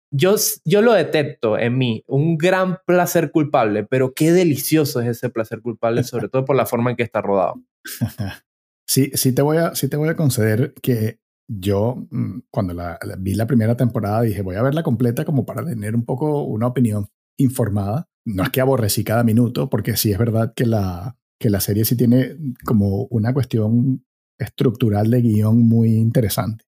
Yo, 0.10 0.36
yo 0.64 0.82
lo 0.82 0.94
detecto 0.94 1.58
en 1.60 1.78
mí, 1.78 2.04
un 2.08 2.38
gran 2.38 2.78
placer 2.86 3.30
culpable, 3.30 3.84
pero 3.84 4.14
qué 4.14 4.32
delicioso 4.32 5.02
es 5.02 5.08
ese 5.08 5.30
placer 5.30 5.62
culpable, 5.62 6.04
sobre 6.04 6.30
todo 6.30 6.46
por 6.46 6.56
la 6.56 6.66
forma 6.66 6.92
en 6.92 6.96
que 6.98 7.04
está 7.04 7.22
rodado. 7.22 7.62
Sí, 8.90 9.12
sí 9.16 9.34
te 9.34 9.42
voy 9.42 9.58
a, 9.58 9.76
sí 9.76 9.90
te 9.90 9.98
voy 9.98 10.08
a 10.08 10.16
conceder 10.16 10.74
que 10.82 11.20
yo 11.50 12.08
mm, 12.10 12.40
cuando 12.50 12.74
la, 12.74 12.98
vi 13.20 13.36
la 13.36 13.46
primera 13.46 13.76
temporada 13.76 14.22
dije 14.22 14.42
voy 14.42 14.56
a 14.56 14.62
verla 14.62 14.82
completa 14.82 15.26
como 15.26 15.46
para 15.46 15.66
tener 15.66 15.94
un 15.94 16.06
poco 16.06 16.44
una 16.44 16.68
opinión 16.68 17.10
informada. 17.38 18.08
No 18.26 18.44
es 18.44 18.50
que 18.50 18.62
aborrecí 18.62 19.04
cada 19.04 19.24
minuto, 19.24 19.70
porque 19.70 19.98
sí 19.98 20.12
es 20.12 20.18
verdad 20.18 20.54
que 20.56 20.66
la, 20.66 21.18
que 21.40 21.50
la 21.50 21.60
serie 21.60 21.86
sí 21.86 21.96
tiene 21.96 22.38
como 22.66 23.04
una 23.06 23.34
cuestión 23.34 24.06
estructural 24.38 25.10
de 25.10 25.22
guion 25.22 25.60
muy 25.60 25.96
interesante. 25.96 26.66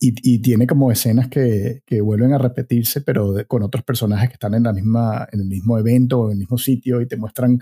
Y, 0.00 0.14
y 0.22 0.40
tiene 0.40 0.66
como 0.66 0.90
escenas 0.90 1.28
que, 1.28 1.82
que, 1.86 2.00
vuelven 2.00 2.32
a 2.32 2.38
repetirse, 2.38 3.00
pero 3.00 3.34
con 3.46 3.62
otros 3.62 3.84
personajes 3.84 4.28
que 4.28 4.34
están 4.34 4.54
en, 4.54 4.64
la 4.64 4.72
misma, 4.72 5.26
en 5.32 5.40
el 5.40 5.46
mismo 5.46 5.78
evento 5.78 6.20
o 6.20 6.26
en 6.26 6.32
el 6.32 6.38
mismo 6.38 6.58
sitio 6.58 7.00
y 7.00 7.06
te 7.06 7.16
muestran 7.16 7.60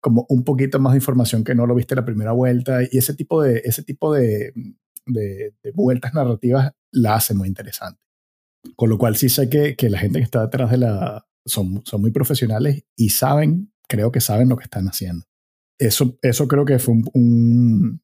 como 0.00 0.26
un 0.28 0.44
poquito 0.44 0.78
más 0.78 0.92
de 0.92 0.98
información 0.98 1.44
que 1.44 1.54
no 1.54 1.66
lo 1.66 1.74
viste 1.74 1.96
la 1.96 2.04
primera 2.04 2.32
vuelta. 2.32 2.82
Y 2.82 2.98
ese 2.98 3.14
tipo 3.14 3.42
de, 3.42 3.62
ese 3.64 3.82
tipo 3.82 4.12
de, 4.12 4.52
de, 5.06 5.54
vueltas 5.74 6.12
narrativas 6.12 6.72
la 6.92 7.14
hace 7.14 7.34
muy 7.34 7.48
interesante. 7.48 8.00
Con 8.76 8.90
lo 8.90 8.98
cual 8.98 9.16
sí 9.16 9.28
sé 9.28 9.48
que, 9.48 9.76
que 9.76 9.90
la 9.90 9.98
gente 9.98 10.18
que 10.18 10.24
está 10.24 10.42
detrás 10.42 10.70
de 10.70 10.78
la... 10.78 11.26
Son, 11.46 11.82
son 11.84 12.00
muy 12.00 12.10
profesionales 12.10 12.84
y 12.96 13.10
saben, 13.10 13.72
creo 13.86 14.10
que 14.10 14.20
saben 14.20 14.48
lo 14.48 14.56
que 14.56 14.64
están 14.64 14.86
haciendo. 14.86 15.24
Eso, 15.78 16.18
eso 16.22 16.48
creo 16.48 16.64
que 16.64 16.78
fue 16.78 16.94
un, 16.94 17.10
un 17.12 18.02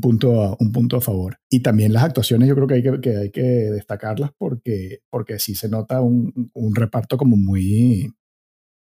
punto, 0.00 0.42
a, 0.42 0.56
un 0.58 0.72
punto 0.72 0.96
a 0.96 1.00
favor. 1.00 1.38
Y 1.50 1.60
también 1.60 1.92
las 1.92 2.04
actuaciones 2.04 2.48
yo 2.48 2.54
creo 2.54 2.66
que 2.66 2.74
hay 2.74 2.82
que, 2.82 3.00
que 3.00 3.16
hay 3.16 3.30
que 3.30 3.42
destacarlas 3.42 4.30
porque, 4.38 5.00
porque 5.10 5.38
sí 5.38 5.54
se 5.54 5.68
nota 5.68 6.00
un, 6.00 6.50
un, 6.54 6.74
reparto 6.74 7.16
como 7.16 7.36
muy, 7.36 8.14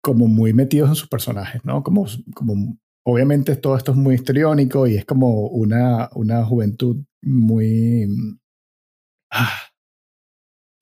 como 0.03 0.27
muy 0.27 0.53
metidos 0.53 0.88
en 0.88 0.97
sus 0.97 1.09
personajes, 1.09 1.64
¿no? 1.64 1.83
Como, 1.83 2.07
como 2.35 2.77
obviamente 3.05 3.57
todo 3.57 3.77
esto 3.77 3.92
es 3.92 3.99
muy 3.99 4.16
histriónico 4.16 4.87
y 4.87 4.97
es 4.97 5.05
como 5.05 5.47
una, 5.49 6.11
una 6.14 6.45
juventud 6.45 7.05
muy... 7.23 8.09
Ah, 9.31 9.73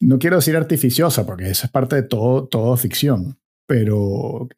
no 0.01 0.19
quiero 0.19 0.37
decir 0.37 0.57
artificiosa 0.57 1.27
porque 1.27 1.51
eso 1.51 1.67
es 1.67 1.73
parte 1.73 1.97
de 1.97 2.03
todo, 2.03 2.49
todo 2.49 2.77
ficción, 2.77 3.39
pero 3.67 4.49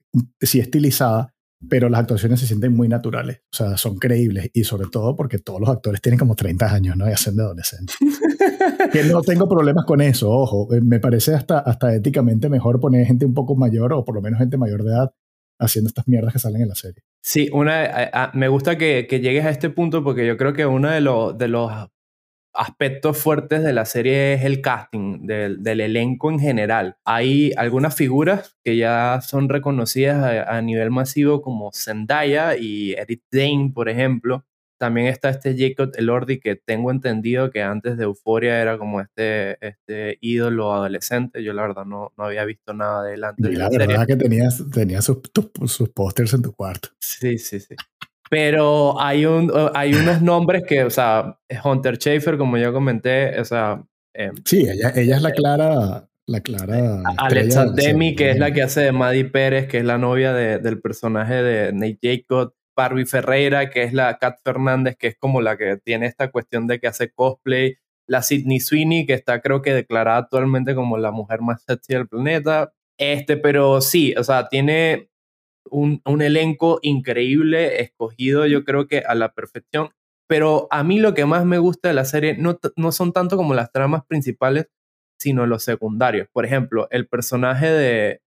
sí 0.41 0.61
estilizada, 0.61 1.35
pero 1.69 1.89
las 1.89 2.01
actuaciones 2.01 2.41
se 2.41 2.47
sienten 2.47 2.75
muy 2.75 2.89
naturales, 2.89 3.43
o 3.53 3.57
sea, 3.57 3.77
son 3.77 3.99
creíbles 3.99 4.51
y 4.53 4.65
sobre 4.65 4.89
todo 4.89 5.17
porque 5.17 5.39
todos 5.39 5.61
los 5.61 5.69
actores 5.69 6.01
tienen 6.01 6.19
como 6.19 6.35
30 6.35 6.73
años, 6.73 6.97
¿no? 6.97 7.09
Y 7.09 7.13
hacen 7.13 7.37
de 7.37 7.43
adolescentes. 7.43 7.97
que 8.93 9.05
no 9.05 9.23
tengo 9.23 9.49
problemas 9.49 9.85
con 9.85 10.01
eso, 10.01 10.31
ojo, 10.31 10.73
eh, 10.75 10.81
me 10.81 11.01
parece 11.01 11.35
hasta, 11.35 11.59
hasta 11.59 11.95
éticamente 11.95 12.49
mejor 12.49 12.81
poner 12.81 13.07
gente 13.07 13.27
un 13.27 13.35
poco 13.35 13.57
mayor 13.57 13.93
o 13.93 14.05
por 14.05 14.15
lo 14.15 14.23
menos 14.23 14.39
gente 14.39 14.57
mayor 14.57 14.83
de 14.83 14.93
edad 14.93 15.13
haciendo 15.59 15.89
estas 15.89 16.09
mierdas 16.09 16.33
que 16.33 16.39
salen 16.39 16.63
en 16.63 16.69
la 16.69 16.75
serie. 16.75 17.05
Sí, 17.23 17.49
una, 17.53 18.31
me 18.35 18.49
gusta 18.49 18.77
que, 18.77 19.07
que, 19.09 19.21
llegues 19.21 19.45
a 19.45 19.51
este 19.51 19.71
punto 19.71 20.03
porque 20.03 20.27
yo 20.27 20.37
creo 20.37 20.53
que 20.53 20.67
uno 20.67 20.91
de, 20.91 21.01
los 21.01 21.39
de 21.39 21.49
los 21.49 21.71
aspectos 22.55 23.19
fuertes 23.19 23.63
de 23.63 23.73
la 23.73 23.85
serie 23.85 24.35
es 24.35 24.45
el 24.45 24.61
casting, 24.61 25.27
del, 25.27 25.63
del, 25.63 25.81
elenco 25.81 26.31
en 26.31 26.39
general. 26.39 26.97
Hay 27.05 27.53
algunas 27.57 27.95
figuras 27.95 28.57
que 28.65 28.77
ya 28.77 29.21
son 29.23 29.49
reconocidas 29.49 30.23
a, 30.23 30.57
a, 30.57 30.63
nivel 30.63 30.91
masivo 30.91 31.43
como 31.43 31.71
Zendaya 31.73 32.57
y 32.57 32.93
Eric 32.93 33.23
Dane, 33.31 33.73
por 33.75 33.89
ejemplo. 33.89 34.45
También 34.83 35.07
está 35.07 35.31
este 35.31 35.57
Jacob 35.57 35.93
Elordi 35.95 36.41
que 36.41 36.57
tengo 36.57 36.91
entendido 36.91 37.53
que 37.53 37.63
antes 37.63 37.97
de 37.97 38.03
Euforia 38.03 38.61
era 38.61 38.79
como 38.79 39.01
este, 39.01 39.57
este 39.65 40.19
ídolo 40.21 40.75
adolescente. 40.75 41.45
Yo 41.45 41.53
la 41.53 41.63
verdad 41.63 41.85
no, 41.85 42.13
no 42.19 42.25
había 42.25 42.45
visto 42.45 42.75
nada 42.75 43.05
de 43.05 43.15
él 43.15 43.23
antes. 43.23 43.49
Y 43.49 43.55
la, 43.55 43.69
verdad 43.69 44.09
que 44.09 44.17
tenías, 44.17 44.61
tenías 44.73 45.05
sus, 45.05 45.19
sus 45.67 45.89
pósters 45.91 46.35
en 46.35 46.43
tu 46.43 46.53
cuarto. 46.53 46.89
Sí, 46.99 47.39
sí, 47.39 47.61
sí. 47.61 47.77
Pero 48.33 48.99
hay, 48.99 49.27
un, 49.27 49.53
hay 49.75 49.93
unos 49.93 50.23
nombres 50.23 50.63
que, 50.67 50.85
o 50.85 50.89
sea, 50.89 51.39
Hunter 51.63 51.99
Schaefer, 51.99 52.39
como 52.39 52.57
ya 52.57 52.73
comenté, 52.73 53.39
o 53.39 53.45
sea... 53.45 53.85
Eh, 54.15 54.31
sí, 54.47 54.67
ella, 54.67 54.91
ella 54.97 55.17
es 55.17 55.23
la 55.23 55.29
eh, 55.29 55.35
clara... 55.35 56.09
La 56.25 56.41
clara 56.41 57.03
Alexa 57.19 57.67
Demi, 57.67 58.17
que 58.17 58.31
es 58.31 58.39
la 58.39 58.53
que 58.55 58.63
hace 58.63 58.81
de 58.81 58.93
Maddie 58.93 59.27
Pérez, 59.27 59.69
que 59.69 59.79
es 59.79 59.85
la 59.85 59.99
novia 59.99 60.33
de, 60.33 60.61
del 60.61 60.81
personaje 60.81 61.43
de 61.43 61.73
Nate 61.75 61.99
Jacob. 62.01 62.55
Barbie 62.75 63.05
Ferreira, 63.05 63.69
que 63.69 63.83
es 63.83 63.93
la 63.93 64.17
Kat 64.17 64.39
Fernández, 64.43 64.97
que 64.97 65.09
es 65.09 65.17
como 65.19 65.43
la 65.43 65.59
que 65.59 65.77
tiene 65.85 66.07
esta 66.07 66.31
cuestión 66.31 66.67
de 66.67 66.81
que 66.81 66.87
hace 66.87 67.11
cosplay. 67.11 67.77
La 68.07 68.23
Sidney 68.23 68.61
Sweeney, 68.61 69.05
que 69.05 69.13
está 69.13 69.43
creo 69.43 69.61
que 69.61 69.75
declarada 69.75 70.17
actualmente 70.17 70.75
como 70.75 70.97
la 70.97 71.11
mujer 71.11 71.43
más 71.43 71.65
sexy 71.65 71.93
del 71.93 72.09
planeta. 72.09 72.73
Este, 72.97 73.37
pero 73.37 73.83
sí, 73.83 74.15
o 74.17 74.25
sea, 74.25 74.49
tiene 74.49 75.11
un, 75.73 76.23
elenco 76.23 76.79
increíble, 76.83 77.81
escogido 77.81 78.47
yo 78.47 78.65
creo 78.65 78.87
que 78.87 79.01
a 79.01 79.15
la 79.15 79.33
perfección. 79.33 79.91
Pero 80.29 80.69
a 80.71 80.85
mí 80.85 80.99
lo 80.99 81.15
que 81.15 81.27
más 81.27 81.45
me 81.45 81.59
gusta 81.59 81.89
de 81.89 81.95
la 81.95 82.05
serie 82.05 82.37
no, 82.37 82.59
no 82.77 82.93
son 82.93 83.13
tanto 83.13 83.37
como 83.37 83.55
las 83.55 83.73
tramas 83.73 84.05
principales, 84.07 84.69
sino 85.19 85.47
los 85.47 85.65
secundarios. 85.65 86.29
Por 86.33 86.45
ejemplo, 86.47 86.89
el 86.91 87.09
personaje 87.09 87.67
de, 87.67 88.23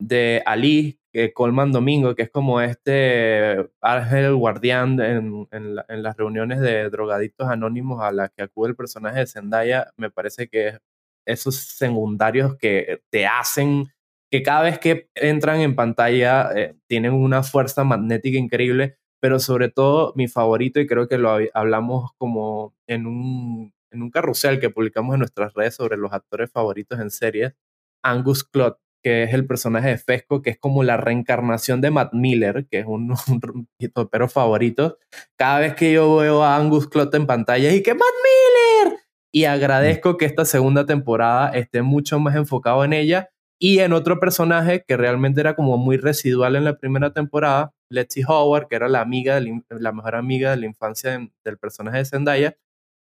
de 0.00 0.42
Ali, 0.46 1.00
que 1.12 1.32
Colman 1.32 1.72
Domingo, 1.72 2.14
que 2.14 2.22
es 2.22 2.30
como 2.30 2.60
este 2.60 3.68
ángel 3.80 4.34
guardián 4.34 5.00
en, 5.00 5.48
en, 5.52 5.76
en, 5.88 6.02
las 6.02 6.16
reuniones 6.16 6.60
de 6.60 6.90
drogadictos 6.90 7.48
anónimos 7.48 8.02
a 8.02 8.10
las 8.12 8.30
que 8.32 8.42
acude 8.42 8.70
el 8.70 8.76
personaje 8.76 9.20
de 9.20 9.26
Zendaya, 9.26 9.92
me 9.96 10.10
parece 10.10 10.48
que 10.48 10.78
esos 11.26 11.56
secundarios 11.56 12.56
que 12.56 13.02
te 13.10 13.26
hacen 13.26 13.86
que 14.34 14.42
cada 14.42 14.62
vez 14.62 14.80
que 14.80 15.08
entran 15.14 15.60
en 15.60 15.76
pantalla 15.76 16.50
eh, 16.56 16.74
tienen 16.88 17.12
una 17.12 17.44
fuerza 17.44 17.84
magnética 17.84 18.36
increíble, 18.36 18.98
pero 19.20 19.38
sobre 19.38 19.68
todo 19.68 20.12
mi 20.16 20.26
favorito, 20.26 20.80
y 20.80 20.88
creo 20.88 21.06
que 21.06 21.18
lo 21.18 21.38
hablamos 21.54 22.10
como 22.18 22.74
en 22.88 23.06
un, 23.06 23.72
en 23.92 24.02
un 24.02 24.10
carrusel 24.10 24.58
que 24.58 24.70
publicamos 24.70 25.14
en 25.14 25.20
nuestras 25.20 25.54
redes 25.54 25.76
sobre 25.76 25.96
los 25.96 26.12
actores 26.12 26.50
favoritos 26.50 26.98
en 26.98 27.12
series, 27.12 27.54
Angus 28.02 28.42
Clot, 28.42 28.80
que 29.04 29.22
es 29.22 29.32
el 29.34 29.46
personaje 29.46 29.90
de 29.90 29.98
Fesco, 29.98 30.42
que 30.42 30.50
es 30.50 30.58
como 30.58 30.82
la 30.82 30.96
reencarnación 30.96 31.80
de 31.80 31.92
Matt 31.92 32.12
Miller, 32.12 32.66
que 32.68 32.80
es 32.80 32.86
un, 32.86 33.14
un 33.28 33.68
pero 34.10 34.28
favorito. 34.28 34.98
Cada 35.36 35.60
vez 35.60 35.74
que 35.74 35.92
yo 35.92 36.16
veo 36.16 36.42
a 36.42 36.56
Angus 36.56 36.88
Clot 36.88 37.14
en 37.14 37.28
pantalla 37.28 37.72
y 37.72 37.84
que 37.84 37.94
Matt 37.94 38.02
Miller 38.02 38.98
y 39.32 39.44
agradezco 39.44 40.16
que 40.16 40.24
esta 40.24 40.44
segunda 40.44 40.86
temporada 40.86 41.50
esté 41.50 41.82
mucho 41.82 42.18
más 42.18 42.34
enfocado 42.34 42.84
en 42.84 42.92
ella 42.92 43.30
y 43.58 43.78
en 43.78 43.92
otro 43.92 44.20
personaje 44.20 44.84
que 44.86 44.96
realmente 44.96 45.40
era 45.40 45.54
como 45.54 45.76
muy 45.78 45.96
residual 45.96 46.56
en 46.56 46.64
la 46.64 46.76
primera 46.76 47.12
temporada, 47.12 47.72
Letty 47.90 48.22
Howard, 48.26 48.68
que 48.68 48.76
era 48.76 48.88
la 48.88 49.00
amiga, 49.00 49.40
la 49.68 49.92
mejor 49.92 50.16
amiga 50.16 50.50
de 50.50 50.56
la 50.58 50.66
infancia 50.66 51.20
del 51.44 51.58
personaje 51.58 51.98
de 51.98 52.04
Zendaya, 52.04 52.56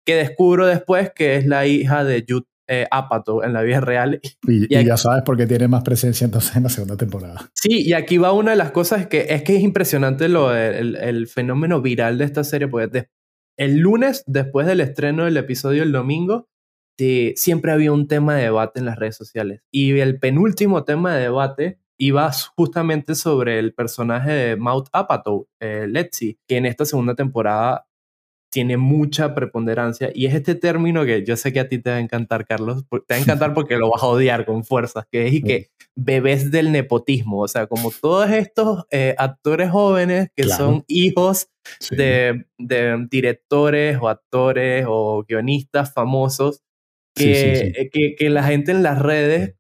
que 0.07 0.17
descubro 0.17 0.67
después 0.67 1.13
que 1.15 1.37
es 1.37 1.47
la 1.47 1.67
hija 1.67 2.05
de 2.05 2.25
Jude 2.29 2.47
eh, 2.67 2.87
Apatow 2.91 3.43
en 3.43 3.53
la 3.53 3.63
vida 3.63 3.81
real. 3.81 4.21
Y, 4.47 4.69
ya 4.85 4.97
sabes 4.97 5.23
por 5.23 5.37
qué 5.37 5.47
tiene 5.47 5.69
más 5.69 5.83
presencia 5.83 6.25
entonces 6.25 6.57
en 6.57 6.63
la 6.63 6.69
segunda 6.69 6.97
temporada. 6.97 7.51
Sí, 7.55 7.83
y 7.83 7.93
aquí 7.93 8.19
va 8.19 8.33
una 8.33 8.53
de 8.53 8.57
las 8.57 8.71
cosas 8.71 9.07
que 9.07 9.27
es 9.31 9.43
que 9.43 9.57
es 9.57 9.63
impresionante 9.63 10.29
lo, 10.29 10.55
el, 10.55 10.97
el 10.97 11.27
fenómeno 11.27 11.81
viral 11.81 12.19
de 12.19 12.25
esta 12.25 12.45
serie, 12.45 12.69
porque 12.69 13.09
el 13.59 13.79
lunes, 13.79 14.25
después 14.27 14.67
del 14.67 14.81
estreno 14.81 15.25
del 15.25 15.37
episodio 15.37 15.83
el 15.83 15.93
domingo, 15.93 16.49
siempre 17.37 17.73
había 17.73 17.93
un 17.93 18.09
tema 18.09 18.37
de 18.37 18.45
debate 18.45 18.81
en 18.81 18.87
las 18.87 18.97
redes 18.99 19.17
sociales. 19.17 19.63
Y 19.71 19.99
el 19.99 20.19
penúltimo 20.19 20.85
tema 20.85 21.15
de 21.15 21.23
debate 21.23 21.79
iba 21.99 22.31
justamente 22.57 23.15
sobre 23.15 23.59
el 23.59 23.73
personaje 23.75 24.33
de 24.33 24.57
Maud 24.57 24.89
Apatow, 24.93 25.49
eh, 25.61 25.87
Letzi, 25.89 26.39
que 26.47 26.57
en 26.57 26.67
esta 26.67 26.85
segunda 26.85 27.15
temporada 27.15 27.87
tiene 28.55 28.77
mucha 28.77 29.35
preponderancia. 29.35 30.13
Y 30.15 30.27
es 30.27 30.35
este 30.35 30.55
término 30.55 31.05
que 31.05 31.25
yo 31.25 31.37
sé 31.37 31.53
que 31.53 31.59
a 31.59 31.69
ti 31.69 31.79
te 31.79 31.91
va 31.91 31.97
a 31.97 32.01
encantar, 32.01 32.47
Carlos, 32.47 32.85
te 32.89 33.15
va 33.15 33.17
a 33.17 33.19
encantar 33.19 33.53
porque 33.55 33.77
lo 33.77 33.91
vas 33.91 34.03
a 34.03 34.07
odiar 34.07 34.47
con 34.47 34.65
fuerzas, 34.65 35.07
que 35.11 35.27
es 35.27 35.35
y 35.35 35.43
que 35.43 35.71
bebés 35.97 36.53
del 36.53 36.71
nepotismo, 36.71 37.41
o 37.41 37.49
sea, 37.49 37.67
como 37.67 37.91
todos 37.91 38.31
estos 38.31 38.85
eh, 38.91 39.15
actores 39.19 39.71
jóvenes 39.71 40.29
que 40.37 40.45
son 40.45 40.85
hijos 40.87 41.49
de, 41.91 42.47
directores 43.11 43.99
o 44.01 44.09
actores 44.09 44.87
o 44.89 45.25
guionistas 45.29 45.93
famosos, 45.93 46.63
que, 47.15 47.91
que, 47.93 48.15
que 48.17 48.31
la 48.31 48.43
gente 48.43 48.73
en 48.73 48.83
las 48.83 49.01
redes 49.01 49.55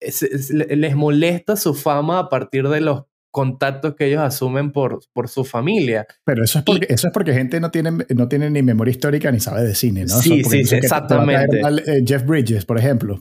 les 0.00 0.96
molesta 0.96 1.56
su 1.56 1.74
fama 1.74 2.18
a 2.18 2.28
partir 2.28 2.68
de 2.68 2.80
los 2.80 3.04
contactos 3.32 3.94
que 3.94 4.06
ellos 4.06 4.22
asumen 4.22 4.72
por, 4.72 5.00
por 5.12 5.28
su 5.28 5.44
familia. 5.44 6.06
Pero 6.24 6.42
eso 6.42 6.58
es 6.58 6.64
porque, 6.64 6.86
eso 6.88 7.08
es 7.08 7.12
porque 7.12 7.32
gente 7.32 7.60
no 7.60 7.70
tiene, 7.70 7.92
no 8.08 8.28
tiene 8.28 8.50
ni 8.50 8.62
memoria 8.62 8.90
histórica 8.90 9.30
ni 9.30 9.40
sabe 9.40 9.62
de 9.62 9.74
cine, 9.74 10.02
¿no? 10.02 10.16
Sí, 10.20 10.42
sí, 10.42 10.74
exactamente. 10.74 11.60
Eh, 11.86 12.02
Jeff 12.04 12.24
Bridges, 12.24 12.64
por 12.64 12.78
ejemplo. 12.78 13.20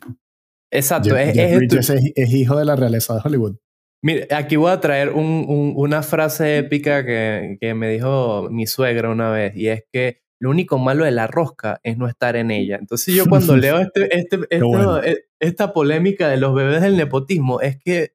Exacto. 0.72 1.16
Jeff, 1.16 1.58
Bridges 1.58 1.90
es, 1.90 2.34
hijo 2.34 2.58
de 2.58 2.66
la 2.66 2.76
realeza 2.76 3.16
de 3.16 3.22
Hollywood. 3.24 3.58
Mire, 4.02 4.28
aquí 4.32 4.56
voy 4.56 4.72
a 4.72 4.80
traer 4.80 5.10
un, 5.10 5.74
una 5.76 6.02
frase 6.02 6.58
épica 6.58 7.06
que, 7.06 7.58
que 7.60 7.74
me 7.74 7.90
dijo 7.90 8.48
mi 8.50 8.66
suegra 8.66 9.10
una 9.10 9.30
vez, 9.30 9.56
y 9.56 9.68
es 9.68 9.84
que 9.92 10.22
lo 10.40 10.50
único 10.50 10.78
malo 10.78 11.06
de 11.06 11.12
la 11.12 11.28
rosca 11.28 11.80
es 11.84 11.98
no 11.98 12.08
estar 12.08 12.36
en 12.36 12.52
ella. 12.52 12.78
Entonces 12.78 13.14
yo 13.14 13.26
cuando 13.28 13.56
leo 13.58 13.80
este, 13.80 14.18
este, 14.18 14.40
e, 14.52 15.26
esta 15.40 15.74
polémica 15.74 16.30
de 16.30 16.38
los 16.38 16.54
bebés 16.54 16.82
del 16.82 16.98
nepotismo, 16.98 17.62
es 17.62 17.78
que 17.78 18.14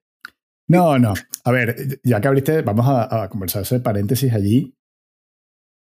no, 0.67 0.99
no. 0.99 1.15
A 1.45 1.53
ver, 1.53 2.01
ya 2.03 2.21
que 2.21 2.29
abriste, 2.29 2.63
vamos 2.63 2.87
a, 2.89 3.29
conversar 3.29 3.63
ese 3.63 3.81
paréntesis 3.81 4.33
allí. 4.33 4.75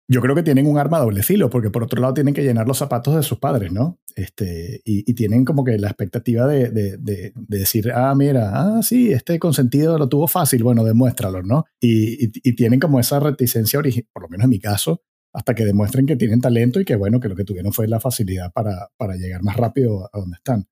Yo 0.09 0.21
creo 0.21 0.35
que 0.35 0.43
tienen 0.43 0.67
un 0.67 0.77
arma 0.77 0.99
doble 0.99 1.23
filo, 1.23 1.51
porque 1.51 1.71
por 1.71 1.85
otro 1.85 2.01
lado 2.01 2.15
tienen 2.15 2.35
que 2.35 2.43
llenar 2.43 2.67
los 2.67 2.79
zapatos 2.79 3.15
de 3.15 3.23
sus 3.23 3.39
padres, 3.39 3.71
¿no? 3.71 4.01
Este, 4.17 4.81
y, 4.85 5.15
tienen 5.15 5.45
como 5.45 5.65
que 5.65 5.79
la 5.79 5.87
expectativa 5.87 6.49
de, 6.49 7.33
decir, 7.35 7.93
ah, 7.95 8.13
mira, 8.17 8.51
ah, 8.53 8.83
sí, 8.83 9.13
este 9.13 9.39
consentido 9.39 9.99
lo 9.99 10.09
tuvo 10.09 10.27
fácil, 10.27 10.65
bueno, 10.65 10.83
demuéstralo, 10.83 11.43
¿no? 11.43 11.65
Y, 11.81 12.29
tienen 12.55 12.81
como 12.81 12.99
esa 12.99 13.21
reticencia 13.21 13.79
original, 13.79 14.09
por 14.13 14.25
lo 14.25 14.29
menos 14.29 14.45
en 14.45 14.51
mi 14.51 14.59
caso, 14.59 15.03
hasta 15.33 15.55
que 15.55 15.65
demuestren 15.65 16.07
que 16.07 16.17
tienen 16.17 16.41
talento 16.41 16.81
y 16.81 16.85
que, 16.85 16.97
bueno, 16.97 17.21
que 17.21 17.29
lo 17.29 17.37
que 17.37 17.45
tuvieron 17.45 17.73
fue 17.73 17.89
la 17.89 18.01
facilidad 18.01 18.53
para, 18.53 18.89
para 18.97 19.17
llegar 19.17 19.43
más 19.43 19.57
rápido 19.57 20.09
a 20.13 20.19
donde 20.19 20.37
están. 20.37 20.67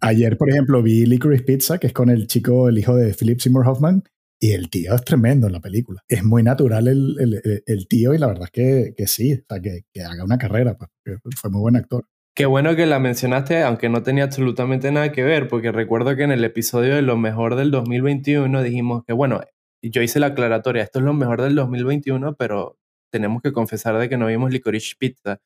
Ayer, 0.00 0.36
por 0.36 0.50
ejemplo, 0.50 0.82
vi 0.82 1.06
Licorice 1.06 1.44
Pizza, 1.44 1.78
que 1.78 1.86
es 1.86 1.92
con 1.92 2.10
el 2.10 2.26
chico, 2.26 2.68
el 2.68 2.78
hijo 2.78 2.94
de 2.96 3.14
Philip 3.14 3.40
Seymour 3.40 3.66
Hoffman, 3.66 4.04
y 4.40 4.52
el 4.52 4.68
tío 4.68 4.94
es 4.94 5.04
tremendo 5.04 5.46
en 5.46 5.54
la 5.54 5.60
película. 5.60 6.02
Es 6.08 6.24
muy 6.24 6.42
natural 6.42 6.88
el, 6.88 7.62
el, 7.66 7.88
tío 7.88 8.12
y 8.12 8.18
la 8.18 8.26
verdad 8.26 8.44
es 8.44 8.50
que, 8.50 8.94
que 8.96 9.06
sí, 9.06 9.32
o 9.32 9.44
sea, 9.48 9.60
que, 9.60 9.82
que, 9.92 10.02
haga 10.02 10.24
una 10.24 10.36
carrera, 10.36 10.76
pues, 10.76 10.90
fue 11.36 11.50
muy 11.50 11.60
buen 11.60 11.76
actor. 11.76 12.04
Qué 12.36 12.46
bueno 12.46 12.74
que 12.74 12.84
la 12.84 12.98
mencionaste, 12.98 13.62
aunque 13.62 13.88
no 13.88 14.02
tenía 14.02 14.24
absolutamente 14.24 14.90
nada 14.90 15.12
que 15.12 15.22
ver, 15.22 15.48
porque 15.48 15.72
recuerdo 15.72 16.16
que 16.16 16.24
en 16.24 16.32
el 16.32 16.44
episodio 16.44 16.96
de 16.96 17.02
lo 17.02 17.16
mejor 17.16 17.54
del 17.54 17.70
2021 17.70 18.62
dijimos 18.62 19.04
que, 19.06 19.12
bueno, 19.12 19.40
yo 19.80 20.02
hice 20.02 20.20
la 20.20 20.26
aclaratoria, 20.26 20.82
esto 20.82 20.98
es 20.98 21.04
lo 21.04 21.14
mejor 21.14 21.40
del 21.40 21.54
2021, 21.54 22.34
pero 22.36 22.76
tenemos 23.14 23.42
que 23.42 23.52
confesar 23.52 23.96
de 23.96 24.08
que 24.08 24.16
no 24.16 24.26
vimos 24.26 24.50
Licorice 24.50 24.96
Pizza. 24.98 25.40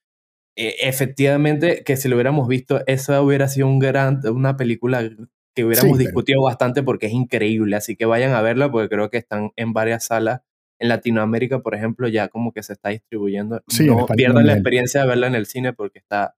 Eh, 0.56 0.74
efectivamente, 0.88 1.84
que 1.84 1.98
si 1.98 2.08
lo 2.08 2.16
hubiéramos 2.16 2.48
visto, 2.48 2.80
eso 2.86 3.22
hubiera 3.22 3.46
sido 3.46 3.66
un 3.66 3.78
gran, 3.78 4.26
una 4.26 4.56
película 4.56 5.06
que 5.54 5.66
hubiéramos 5.66 5.98
discutido 5.98 6.40
bastante 6.40 6.82
porque 6.82 7.08
es 7.08 7.12
increíble. 7.12 7.76
Así 7.76 7.94
que 7.94 8.06
vayan 8.06 8.32
a 8.32 8.40
verla 8.40 8.70
porque 8.70 8.88
creo 8.88 9.10
que 9.10 9.18
están 9.18 9.50
en 9.56 9.74
varias 9.74 10.04
salas. 10.04 10.40
En 10.78 10.88
Latinoamérica, 10.88 11.58
por 11.58 11.74
ejemplo, 11.74 12.08
ya 12.08 12.28
como 12.28 12.52
que 12.52 12.62
se 12.62 12.72
está 12.72 12.88
distribuyendo. 12.88 13.62
no 13.84 14.06
pierdan 14.06 14.46
la 14.46 14.54
experiencia 14.54 15.02
de 15.02 15.08
verla 15.08 15.26
en 15.26 15.34
el 15.34 15.44
cine 15.44 15.74
porque 15.74 15.98
está 15.98 16.36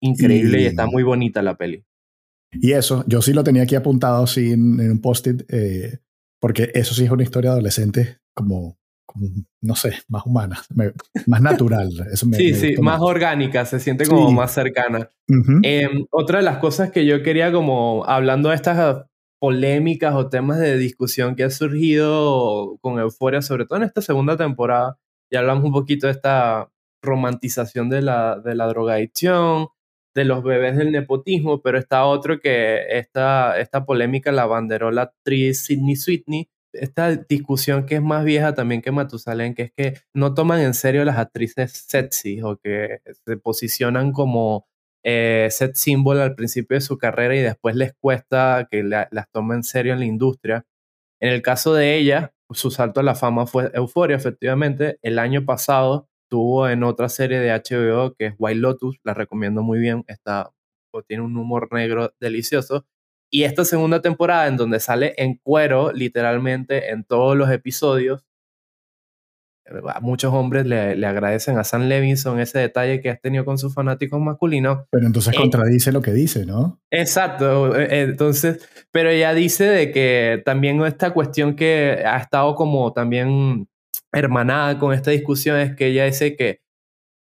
increíble 0.00 0.62
y, 0.62 0.64
está 0.64 0.86
muy 0.86 1.02
bonita 1.02 1.42
la 1.42 1.58
peli. 1.58 1.84
Y 2.52 2.72
eso, 2.72 3.04
yo 3.06 3.20
sí 3.20 3.34
lo 3.34 3.44
tenía 3.44 3.64
aquí 3.64 3.74
apuntado 3.74 4.24
así 4.24 4.52
en, 4.52 4.80
un 4.80 5.00
post-it, 5.02 5.42
eh, 5.52 5.98
porque 6.40 6.70
eso 6.72 6.94
sí 6.94 7.04
es 7.04 7.10
una 7.10 7.22
historia 7.22 7.50
adolescente 7.50 8.20
como 8.32 8.78
no 9.60 9.76
sé, 9.76 9.94
más 10.08 10.26
humana, 10.26 10.60
más 11.26 11.40
natural. 11.40 11.90
sí, 12.14 12.54
sí, 12.54 12.76
más, 12.80 13.00
orgánica, 13.00 13.64
se 13.64 13.80
siente 13.80 14.06
como 14.06 14.32
más 14.32 14.52
cercana. 14.52 15.10
Em, 15.62 16.06
otra 16.10 16.38
de 16.38 16.44
las 16.44 16.58
cosas 16.58 16.90
que 16.90 17.06
yo 17.06 17.22
quería 17.22 17.52
como, 17.52 18.04
hablando 18.06 18.48
de 18.48 18.56
estas 18.56 19.04
polémicas 19.40 20.14
o 20.14 20.28
temas 20.28 20.58
de 20.58 20.78
discusión 20.78 21.36
que 21.36 21.44
ha 21.44 21.50
surgido 21.50 22.78
con 22.80 22.98
Euforia, 22.98 23.42
sobre 23.42 23.66
todo 23.66 23.78
en 23.78 23.84
esta 23.84 24.00
segunda 24.00 24.36
temporada, 24.36 24.98
ya 25.30 25.40
hablamos 25.40 25.64
un 25.64 25.72
poquito 25.72 26.06
de 26.06 26.12
esta 26.12 26.70
romantización 27.02 27.90
de 27.90 28.02
la, 28.02 28.40
de 28.40 28.54
la 28.54 28.66
drogadicción, 28.66 29.68
de 30.14 30.24
los 30.24 30.42
bebés 30.42 30.76
del 30.76 30.92
nepotismo, 30.92 31.60
pero 31.60 31.78
está 31.78 32.04
otro 32.04 32.40
que 32.40 32.84
esta, 32.88 33.58
esta 33.58 33.84
polémica 33.84 34.32
la 34.32 34.46
banderó 34.46 34.90
la 34.90 35.02
actriz 35.02 35.64
Sidney 35.64 35.96
Sweetney, 35.96 36.48
esta 36.74 37.16
discusión 37.16 37.86
que 37.86 37.96
es 37.96 38.02
más 38.02 38.24
vieja 38.24 38.54
también 38.54 38.82
que 38.82 38.92
Matusalén, 38.92 39.54
que 39.54 39.62
es 39.62 39.72
que 39.72 39.94
no 40.14 40.34
toman 40.34 40.60
en 40.60 40.74
serio 40.74 41.04
las 41.04 41.18
actrices 41.18 41.72
sexy 41.88 42.42
o 42.42 42.56
que 42.58 43.00
se 43.26 43.36
posicionan 43.36 44.12
como 44.12 44.66
eh, 45.04 45.48
set 45.50 45.76
symbol 45.76 46.20
al 46.20 46.34
principio 46.34 46.76
de 46.76 46.80
su 46.80 46.98
carrera 46.98 47.36
y 47.36 47.40
después 47.40 47.76
les 47.76 47.92
cuesta 47.94 48.68
que 48.70 48.82
las 48.82 49.30
tomen 49.32 49.58
en 49.58 49.62
serio 49.64 49.92
en 49.92 50.00
la 50.00 50.06
industria. 50.06 50.66
En 51.20 51.30
el 51.30 51.42
caso 51.42 51.74
de 51.74 51.96
ella, 51.96 52.34
su 52.50 52.70
salto 52.70 53.00
a 53.00 53.02
la 53.02 53.14
fama 53.14 53.46
fue 53.46 53.70
Euforia, 53.74 54.16
efectivamente. 54.16 54.98
El 55.02 55.18
año 55.18 55.44
pasado 55.44 56.08
tuvo 56.30 56.68
en 56.68 56.82
otra 56.84 57.08
serie 57.08 57.38
de 57.38 57.52
HBO 57.52 58.14
que 58.14 58.26
es 58.26 58.34
White 58.38 58.60
Lotus, 58.60 58.98
la 59.04 59.14
recomiendo 59.14 59.62
muy 59.62 59.78
bien, 59.78 60.04
está, 60.08 60.50
tiene 61.06 61.22
un 61.22 61.36
humor 61.36 61.68
negro 61.72 62.14
delicioso. 62.20 62.86
Y 63.30 63.44
esta 63.44 63.64
segunda 63.64 64.00
temporada, 64.00 64.46
en 64.46 64.56
donde 64.56 64.80
sale 64.80 65.14
en 65.16 65.36
cuero, 65.42 65.92
literalmente, 65.92 66.90
en 66.90 67.04
todos 67.04 67.36
los 67.36 67.50
episodios, 67.50 68.24
a 69.88 70.00
muchos 70.00 70.32
hombres 70.32 70.66
le, 70.66 70.94
le, 70.94 71.06
agradecen 71.06 71.58
a 71.58 71.64
Sam 71.64 71.88
Levinson 71.88 72.38
ese 72.38 72.58
detalle 72.58 73.00
que 73.00 73.08
has 73.08 73.20
tenido 73.20 73.44
con 73.44 73.56
sus 73.56 73.72
fanáticos 73.72 74.20
masculinos. 74.20 74.80
Pero 74.90 75.06
entonces 75.06 75.34
eh, 75.34 75.38
contradice 75.38 75.90
lo 75.90 76.02
que 76.02 76.12
dice, 76.12 76.44
¿no? 76.44 76.80
Exacto. 76.90 77.74
Eh, 77.78 78.02
entonces, 78.02 78.68
pero 78.90 79.08
ella 79.08 79.32
dice 79.32 79.64
de 79.64 79.90
que 79.90 80.42
también 80.44 80.84
esta 80.84 81.12
cuestión 81.12 81.56
que 81.56 82.02
ha 82.06 82.18
estado 82.18 82.54
como 82.54 82.92
también 82.92 83.68
hermanada 84.12 84.78
con 84.78 84.92
esta 84.92 85.10
discusión 85.10 85.58
es 85.58 85.74
que 85.74 85.86
ella 85.86 86.04
dice 86.04 86.36
que 86.36 86.60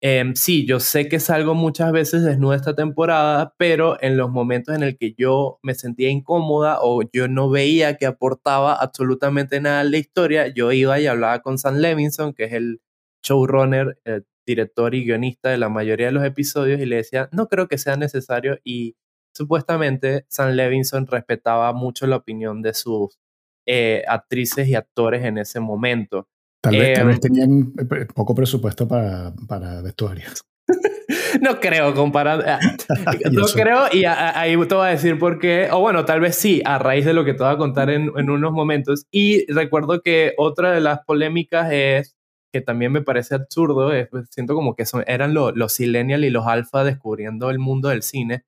Em, 0.07 0.35
sí, 0.35 0.67
yo 0.67 0.81
sé 0.81 1.09
que 1.09 1.19
salgo 1.19 1.55
muchas 1.55 1.91
veces 1.91 2.23
desnuda 2.25 2.57
esta 2.57 2.75
temporada, 2.75 3.55
pero 3.57 3.97
en 4.03 4.19
los 4.19 4.31
momentos 4.31 4.75
en 4.75 4.83
el 4.83 4.99
que 4.99 5.15
yo 5.17 5.59
me 5.63 5.75
sentía 5.75 6.11
incómoda 6.11 6.77
o 6.83 7.01
yo 7.11 7.27
no 7.27 7.49
veía 7.49 7.97
que 7.97 8.05
aportaba 8.05 8.75
absolutamente 8.75 9.63
nada 9.63 9.81
a 9.81 9.85
la 9.85 9.97
historia, 9.97 10.49
yo 10.49 10.73
iba 10.73 11.01
y 11.01 11.07
hablaba 11.07 11.41
con 11.41 11.57
Sam 11.57 11.77
Levinson, 11.77 12.35
que 12.35 12.45
es 12.45 12.53
el 12.53 12.83
showrunner, 13.23 13.99
el 14.05 14.27
director 14.47 14.95
y 14.95 15.07
guionista 15.07 15.49
de 15.49 15.57
la 15.57 15.71
mayoría 15.71 16.09
de 16.09 16.13
los 16.13 16.25
episodios, 16.25 16.79
y 16.83 16.85
le 16.85 16.97
decía, 16.97 17.31
no 17.33 17.49
creo 17.49 17.67
que 17.67 17.79
sea 17.79 17.97
necesario. 17.97 18.59
Y 18.63 18.97
supuestamente 19.33 20.27
Sam 20.29 20.51
Levinson 20.51 21.07
respetaba 21.07 21.73
mucho 21.73 22.07
la 22.07 22.17
opinión 22.17 22.61
de 22.61 22.75
sus 22.75 23.19
eh, 23.65 24.05
actrices 24.07 24.69
y 24.69 24.75
actores 24.75 25.25
en 25.25 25.39
ese 25.39 25.61
momento. 25.61 26.29
Tal 26.65 26.79
vez, 26.79 26.99
em, 26.99 27.21
tenían 27.21 27.73
eh, 27.79 28.07
poco 28.15 28.35
presupuesto 28.35 28.89
para, 28.89 29.35
para 29.47 29.83
vestuarios. 29.83 30.43
no 31.43 31.61
creo 31.61 31.95
comparando. 31.95 32.43
Ah, 32.49 32.59
no 33.33 33.45
creo 33.45 33.83
y 33.93 34.05
ahí 34.07 34.57
te 34.67 34.75
voy 34.75 34.87
a 34.87 34.91
decir 34.91 35.19
por 35.19 35.39
qué. 35.39 35.69
O 35.71 35.81
bueno, 35.81 36.07
tal 36.07 36.21
vez 36.21 36.37
sí, 36.37 36.63
a 36.65 36.79
raíz 36.79 37.05
de 37.05 37.13
lo 37.13 37.27
que 37.27 37.35
te 37.35 37.45
voy 37.45 37.53
a 37.53 37.59
contar 37.59 37.91
en, 37.91 38.11
en 38.17 38.31
unos 38.31 38.53
momentos. 38.53 39.05
Y 39.11 39.45
recuerdo 39.53 40.01
que 40.01 40.33
otra 40.39 40.73
de 40.73 40.81
las 40.81 41.01
polémicas 41.05 41.71
es 41.71 42.17
que 42.51 42.63
también 42.63 42.93
me 42.93 43.03
parece 43.03 43.35
absurdo, 43.35 43.93
es, 43.93 44.09
pues, 44.09 44.29
siento 44.31 44.55
como 44.55 44.75
que 44.75 44.87
son, 44.87 45.05
eran 45.07 45.35
los 45.35 45.55
los 45.57 45.73
Silenial 45.73 46.25
y 46.25 46.31
los 46.31 46.47
Alpha 46.47 46.83
descubriendo 46.83 47.51
el 47.51 47.59
mundo 47.59 47.91
del 47.91 48.03
cine 48.03 48.45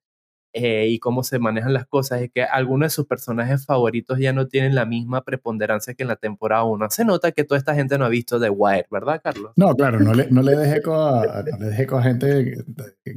eh, 0.59 0.87
y 0.87 0.97
cómo 0.97 1.23
se 1.23 1.37
manejan 1.37 1.71
las 1.71 1.85
cosas, 1.85 2.21
es 2.21 2.31
que 2.31 2.43
algunos 2.43 2.87
de 2.87 2.89
sus 2.89 3.05
personajes 3.05 3.65
favoritos 3.65 4.17
ya 4.17 4.33
no 4.33 4.47
tienen 4.47 4.73
la 4.73 4.85
misma 4.85 5.23
preponderancia 5.23 5.93
que 5.93 6.01
en 6.01 6.09
la 6.09 6.15
temporada 6.15 6.63
1. 6.63 6.89
Se 6.89 7.05
nota 7.05 7.31
que 7.31 7.43
toda 7.43 7.59
esta 7.59 7.75
gente 7.75 7.97
no 7.99 8.05
ha 8.05 8.09
visto 8.09 8.39
The 8.39 8.49
Wire, 8.49 8.87
¿verdad, 8.89 9.21
Carlos? 9.23 9.51
No, 9.55 9.75
claro, 9.75 9.99
no 9.99 10.15
le, 10.15 10.27
no 10.31 10.41
le 10.41 10.55
deje 10.55 10.81
a, 10.87 11.97
a 11.97 12.01
gente 12.01 12.57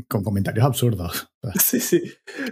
con 0.08 0.22
comentarios 0.22 0.64
absurdos. 0.64 1.28
Sí, 1.58 1.80
sí. 1.80 2.02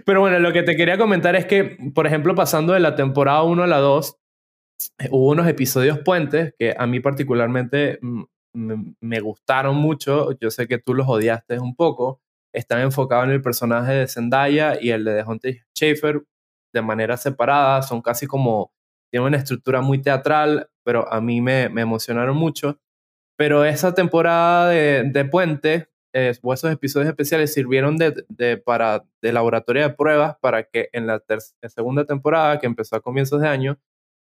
Pero 0.03 0.19
bueno, 0.19 0.39
lo 0.39 0.51
que 0.51 0.63
te 0.63 0.75
quería 0.75 0.97
comentar 0.97 1.35
es 1.35 1.45
que, 1.45 1.77
por 1.93 2.07
ejemplo, 2.07 2.33
pasando 2.33 2.73
de 2.73 2.79
la 2.79 2.95
temporada 2.95 3.43
1 3.43 3.61
a 3.61 3.67
la 3.67 3.77
2, 3.77 4.17
hubo 5.11 5.29
unos 5.29 5.47
episodios 5.47 5.99
puentes 5.99 6.55
que 6.57 6.73
a 6.75 6.87
mí 6.87 6.99
particularmente 6.99 7.99
mm, 8.01 8.23
me 8.99 9.19
gustaron 9.19 9.75
mucho. 9.75 10.31
Yo 10.39 10.49
sé 10.49 10.67
que 10.67 10.79
tú 10.79 10.95
los 10.95 11.07
odiaste 11.07 11.59
un 11.59 11.75
poco 11.75 12.19
están 12.53 12.81
enfocados 12.81 13.25
en 13.25 13.31
el 13.31 13.41
personaje 13.41 13.93
de 13.93 14.07
Zendaya 14.07 14.81
y 14.81 14.91
el 14.91 15.03
de 15.03 15.13
Deontay 15.13 15.61
Schaefer 15.75 16.23
de 16.73 16.81
manera 16.81 17.17
separada, 17.17 17.81
son 17.81 18.01
casi 18.01 18.27
como, 18.27 18.73
tienen 19.11 19.27
una 19.27 19.37
estructura 19.37 19.81
muy 19.81 20.01
teatral, 20.01 20.69
pero 20.83 21.11
a 21.11 21.19
mí 21.21 21.41
me, 21.41 21.69
me 21.69 21.81
emocionaron 21.81 22.37
mucho. 22.37 22.79
Pero 23.37 23.65
esa 23.65 23.93
temporada 23.93 24.69
de, 24.69 25.03
de 25.03 25.25
Puente, 25.25 25.89
eh, 26.13 26.33
o 26.41 26.53
esos 26.53 26.71
episodios 26.71 27.09
especiales 27.09 27.53
sirvieron 27.53 27.97
de, 27.97 28.13
de, 28.27 28.57
para, 28.57 29.05
de 29.21 29.31
laboratorio 29.31 29.83
de 29.83 29.93
pruebas 29.93 30.37
para 30.41 30.63
que 30.63 30.89
en 30.93 31.07
la 31.07 31.21
segunda 31.67 32.05
temporada, 32.05 32.59
que 32.59 32.65
empezó 32.65 32.95
a 32.95 33.01
comienzos 33.01 33.41
de 33.41 33.47
año, 33.47 33.79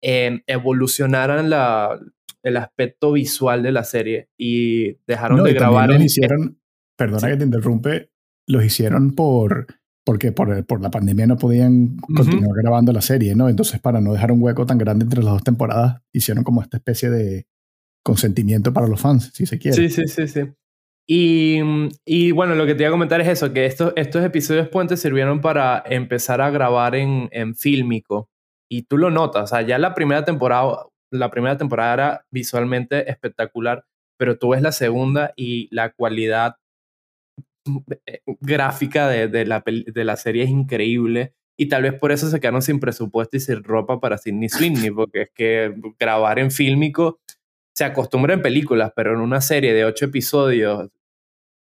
eh, 0.01 0.41
evolucionaran 0.47 1.49
la, 1.49 1.99
el 2.43 2.57
aspecto 2.57 3.11
visual 3.11 3.63
de 3.63 3.71
la 3.71 3.83
serie 3.83 4.29
y 4.37 4.97
dejaron 5.07 5.43
de 5.43 5.53
grabar. 5.53 5.91
En, 5.91 6.01
hicieron, 6.01 6.59
perdona 6.97 7.29
que 7.29 7.37
te 7.37 7.45
interrumpe, 7.45 8.11
los 8.47 8.63
hicieron 8.63 9.13
por 9.13 9.67
porque 10.05 10.31
por, 10.31 10.65
por 10.65 10.81
la 10.81 10.91
pandemia 10.91 11.25
no 11.25 11.35
podían 11.35 11.97
continuar 12.15 12.55
grabando 12.61 12.93
la 12.93 13.01
serie, 13.01 13.35
¿no? 13.35 13.49
Entonces, 13.49 13.79
para 13.81 13.99
no 14.01 14.13
dejar 14.13 14.31
un 14.31 14.41
hueco 14.41 14.65
tan 14.67 14.77
grande 14.77 15.03
entre 15.03 15.23
las 15.23 15.33
dos 15.33 15.43
temporadas, 15.43 15.99
hicieron 16.13 16.43
como 16.43 16.61
esta 16.61 16.77
especie 16.77 17.09
de 17.09 17.47
consentimiento 18.03 18.71
para 18.71 18.87
los 18.87 19.01
fans, 19.01 19.31
si 19.33 19.47
se 19.47 19.57
quiere. 19.57 19.75
Sí, 19.75 19.89
sí, 19.89 20.07
sí, 20.07 20.27
sí. 20.27 20.41
Y, 21.07 21.59
y 22.05 22.31
bueno, 22.31 22.53
lo 22.53 22.67
que 22.67 22.75
te 22.75 22.83
iba 22.83 22.89
a 22.89 22.91
comentar 22.91 23.19
es 23.19 23.27
eso, 23.27 23.51
que 23.51 23.65
estos, 23.65 23.93
estos 23.95 24.23
episodios 24.23 24.69
puentes 24.69 24.99
sirvieron 24.99 25.41
para 25.41 25.83
empezar 25.87 26.39
a 26.39 26.51
grabar 26.51 26.95
en, 26.95 27.27
en 27.31 27.55
fílmico. 27.55 28.29
Y 28.69 28.83
tú 28.83 28.97
lo 28.97 29.09
notas, 29.09 29.43
o 29.43 29.47
sea, 29.55 29.61
ya 29.63 29.79
la 29.79 29.95
primera 29.95 30.23
temporada, 30.23 30.85
la 31.11 31.31
primera 31.31 31.57
temporada 31.57 31.93
era 31.93 32.25
visualmente 32.31 33.09
espectacular, 33.09 33.85
pero 34.17 34.37
tú 34.37 34.49
ves 34.49 34.61
la 34.61 34.71
segunda 34.71 35.33
y 35.35 35.67
la 35.73 35.91
cualidad 35.91 36.55
gráfica 38.39 39.07
de, 39.09 39.27
de, 39.27 39.45
la, 39.45 39.63
de 39.65 40.03
la 40.03 40.15
serie 40.17 40.43
es 40.43 40.49
increíble. 40.49 41.33
Y 41.57 41.69
tal 41.69 41.83
vez 41.83 41.93
por 41.93 42.11
eso 42.11 42.29
se 42.29 42.39
quedaron 42.39 42.61
sin 42.61 42.79
presupuesto 42.79 43.37
y 43.37 43.39
sin 43.39 43.63
ropa 43.63 43.99
para 43.99 44.17
Sidney 44.17 44.49
Sweeney, 44.49 44.91
porque 44.91 45.23
es 45.23 45.29
que 45.33 45.73
grabar 45.99 46.39
en 46.39 46.51
fílmico 46.51 47.19
se 47.75 47.83
acostumbra 47.85 48.33
en 48.33 48.41
películas, 48.41 48.93
pero 48.95 49.13
en 49.13 49.19
una 49.19 49.41
serie 49.41 49.73
de 49.73 49.83
ocho 49.85 50.05
episodios, 50.05 50.89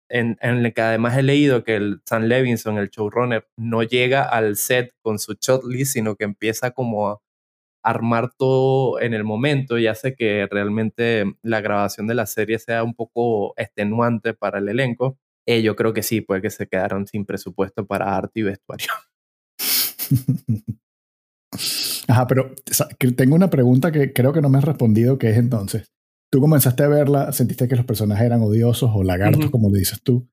en, 0.08 0.38
en 0.40 0.64
el 0.64 0.72
que 0.74 0.80
además 0.80 1.16
he 1.18 1.22
leído 1.22 1.64
que 1.64 1.76
el 1.76 2.00
Sam 2.04 2.24
Levinson, 2.24 2.78
el 2.78 2.90
showrunner, 2.90 3.48
no 3.56 3.82
llega 3.82 4.22
al 4.22 4.56
set 4.56 4.94
con 5.02 5.18
su 5.18 5.36
list 5.68 5.92
sino 5.94 6.16
que 6.16 6.24
empieza 6.24 6.70
como 6.72 7.08
a 7.08 7.20
armar 7.82 8.32
todo 8.36 9.00
en 9.00 9.14
el 9.14 9.24
momento 9.24 9.78
y 9.78 9.86
hace 9.86 10.14
que 10.14 10.46
realmente 10.50 11.24
la 11.42 11.60
grabación 11.60 12.06
de 12.06 12.14
la 12.14 12.26
serie 12.26 12.58
sea 12.58 12.82
un 12.84 12.94
poco 12.94 13.54
extenuante 13.58 14.34
para 14.34 14.58
el 14.58 14.68
elenco. 14.68 15.18
Eh, 15.46 15.62
yo 15.62 15.76
creo 15.76 15.92
que 15.92 16.02
sí, 16.02 16.20
puede 16.20 16.42
que 16.42 16.50
se 16.50 16.66
quedaron 16.66 17.06
sin 17.06 17.24
presupuesto 17.24 17.86
para 17.86 18.16
arte 18.16 18.40
y 18.40 18.42
vestuario. 18.42 18.88
Ajá, 22.08 22.26
pero 22.26 22.54
tengo 23.16 23.34
una 23.34 23.50
pregunta 23.50 23.92
que 23.92 24.12
creo 24.12 24.32
que 24.32 24.40
no 24.40 24.48
me 24.48 24.58
has 24.58 24.64
respondido, 24.64 25.18
que 25.18 25.30
es 25.30 25.38
entonces, 25.38 25.92
tú 26.30 26.40
comenzaste 26.40 26.82
a 26.82 26.88
verla, 26.88 27.32
sentiste 27.32 27.68
que 27.68 27.76
los 27.76 27.84
personajes 27.86 28.26
eran 28.26 28.42
odiosos 28.42 28.90
o 28.92 29.02
lagartos, 29.02 29.50
como 29.50 29.70
le 29.70 29.78
dices 29.78 30.02
tú, 30.02 30.28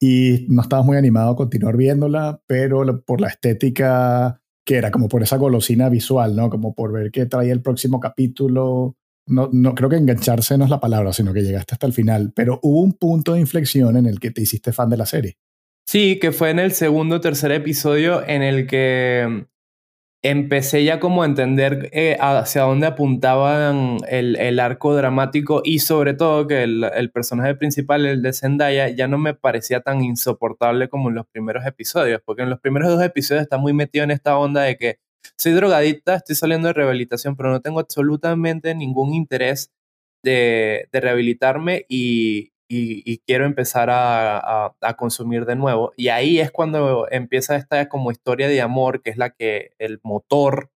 y 0.00 0.46
no 0.48 0.62
estabas 0.62 0.84
muy 0.84 0.96
animado 0.96 1.30
a 1.30 1.36
continuar 1.36 1.76
viéndola, 1.76 2.42
pero 2.46 3.02
por 3.04 3.20
la 3.20 3.28
estética 3.28 4.42
que 4.64 4.76
era 4.76 4.90
como 4.90 5.08
por 5.08 5.22
esa 5.22 5.36
golosina 5.36 5.88
visual, 5.88 6.36
¿no? 6.36 6.50
Como 6.50 6.74
por 6.74 6.92
ver 6.92 7.10
qué 7.10 7.26
traía 7.26 7.52
el 7.52 7.62
próximo 7.62 7.98
capítulo, 7.98 8.96
no, 9.26 9.48
no 9.52 9.74
creo 9.74 9.88
que 9.88 9.96
engancharse 9.96 10.58
no 10.58 10.64
es 10.64 10.70
la 10.70 10.80
palabra, 10.80 11.12
sino 11.12 11.32
que 11.32 11.42
llegaste 11.42 11.74
hasta 11.74 11.86
el 11.86 11.92
final, 11.92 12.32
pero 12.34 12.58
hubo 12.62 12.80
un 12.80 12.92
punto 12.92 13.34
de 13.34 13.40
inflexión 13.40 13.96
en 13.96 14.06
el 14.06 14.20
que 14.20 14.30
te 14.30 14.42
hiciste 14.42 14.72
fan 14.72 14.90
de 14.90 14.96
la 14.96 15.06
serie. 15.06 15.36
Sí, 15.86 16.18
que 16.20 16.32
fue 16.32 16.50
en 16.50 16.58
el 16.58 16.72
segundo 16.72 17.16
o 17.16 17.20
tercer 17.20 17.52
episodio 17.52 18.26
en 18.26 18.42
el 18.42 18.66
que 18.66 19.26
mm, 19.28 19.40
empecé 20.22 20.84
ya 20.84 21.00
como 21.00 21.22
a 21.22 21.26
entender 21.26 21.90
eh, 21.92 22.16
hacia 22.20 22.62
dónde 22.62 22.86
apuntaban 22.86 23.98
el, 24.08 24.36
el, 24.36 24.60
arco 24.60 24.94
dramático 24.94 25.60
y 25.64 25.80
sobre 25.80 26.14
todo 26.14 26.46
que 26.46 26.62
el, 26.62 26.84
el, 26.84 27.10
personaje 27.10 27.56
principal, 27.56 28.06
el 28.06 28.22
de 28.22 28.32
Zendaya, 28.32 28.88
ya 28.90 29.08
no 29.08 29.18
me 29.18 29.34
parecía 29.34 29.80
tan 29.80 30.02
insoportable 30.02 30.88
como 30.88 31.08
en 31.08 31.16
los 31.16 31.26
primeros 31.26 31.66
episodios, 31.66 32.22
porque 32.24 32.42
en 32.42 32.50
los 32.50 32.60
primeros 32.60 32.88
dos 32.88 33.02
episodios 33.02 33.42
está 33.42 33.58
muy 33.58 33.72
metido 33.72 34.04
en 34.04 34.12
esta 34.12 34.36
onda 34.38 34.62
de 34.62 34.76
que 34.76 34.98
soy 35.36 35.52
drogadicta, 35.52 36.16
estoy 36.16 36.36
saliendo 36.36 36.68
de 36.68 36.74
rehabilitación, 36.74 37.36
pero 37.36 37.50
no 37.50 37.60
tengo 37.60 37.80
absolutamente 37.80 38.74
ningún 38.74 39.14
interés 39.14 39.72
de, 40.22 40.88
rehabilitarme 40.92 41.84
y, 41.88 42.50
quiero 43.26 43.44
empezar 43.44 43.88
a, 43.90 44.74
consumir 44.96 45.44
de 45.44 45.56
nuevo. 45.56 45.92
Y 45.96 46.08
ahí 46.08 46.38
es 46.38 46.50
cuando 46.50 47.06
empieza 47.10 47.56
esta 47.56 47.88
como 47.88 48.10
historia 48.10 48.48
de 48.48 48.60
amor, 48.60 49.02
que 49.02 49.10
es 49.10 49.16
la 49.16 49.30
que 49.30 49.72
el 49.78 50.00
motor 50.02 50.70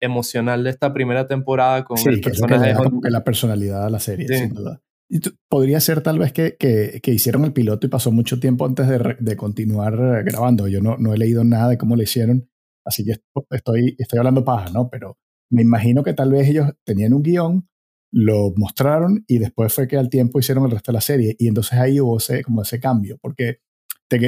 emocional 0.00 0.64
de 0.64 0.70
esta 0.70 0.92
primera 0.92 1.28
temporada 1.28 1.84
con 1.84 1.96
el 1.98 2.20
personaje 2.20 2.68
de 2.68 2.74
como 2.74 3.00
que 3.00 3.10
la 3.10 3.22
personalidad 3.22 3.84
de 3.84 3.90
la 3.90 4.00
serie, 4.00 4.26
sin 4.26 4.52
duda. 4.52 4.80
Y 5.08 5.20
podría 5.48 5.78
ser 5.78 6.00
tal 6.00 6.18
vez 6.18 6.32
que, 6.32 6.56
que, 6.56 7.10
hicieron 7.12 7.44
el 7.44 7.52
piloto 7.52 7.86
y 7.86 7.90
pasó 7.90 8.10
mucho 8.10 8.40
tiempo 8.40 8.64
antes 8.64 8.88
de, 8.88 9.16
de 9.20 9.36
continuar 9.36 10.24
grabando. 10.24 10.68
Yo 10.68 10.80
no, 10.80 10.96
no 10.96 11.12
he 11.12 11.18
leído 11.18 11.44
nada 11.44 11.68
de 11.68 11.76
cómo 11.78 11.96
lo 11.96 12.02
hicieron 12.02 12.48
Así 12.84 13.04
que 13.04 13.16
estoy, 13.50 13.96
estoy 13.98 14.18
hablando 14.18 14.44
paja, 14.44 14.70
¿no? 14.70 14.88
Pero 14.90 15.18
me 15.50 15.62
imagino 15.62 16.02
que 16.02 16.14
tal 16.14 16.30
vez 16.32 16.48
ellos 16.48 16.70
tenían 16.84 17.12
un 17.12 17.22
guion, 17.22 17.68
lo 18.12 18.52
mostraron 18.56 19.24
y 19.26 19.38
después 19.38 19.72
fue 19.72 19.88
que 19.88 19.96
al 19.96 20.10
tiempo 20.10 20.38
hicieron 20.38 20.64
el 20.64 20.70
resto 20.70 20.92
de 20.92 20.94
la 20.94 21.00
serie. 21.00 21.36
Y 21.38 21.48
entonces 21.48 21.74
ahí 21.78 22.00
hubo 22.00 22.18
ese, 22.18 22.42
como 22.42 22.62
ese 22.62 22.80
cambio. 22.80 23.18
Porque 23.20 23.60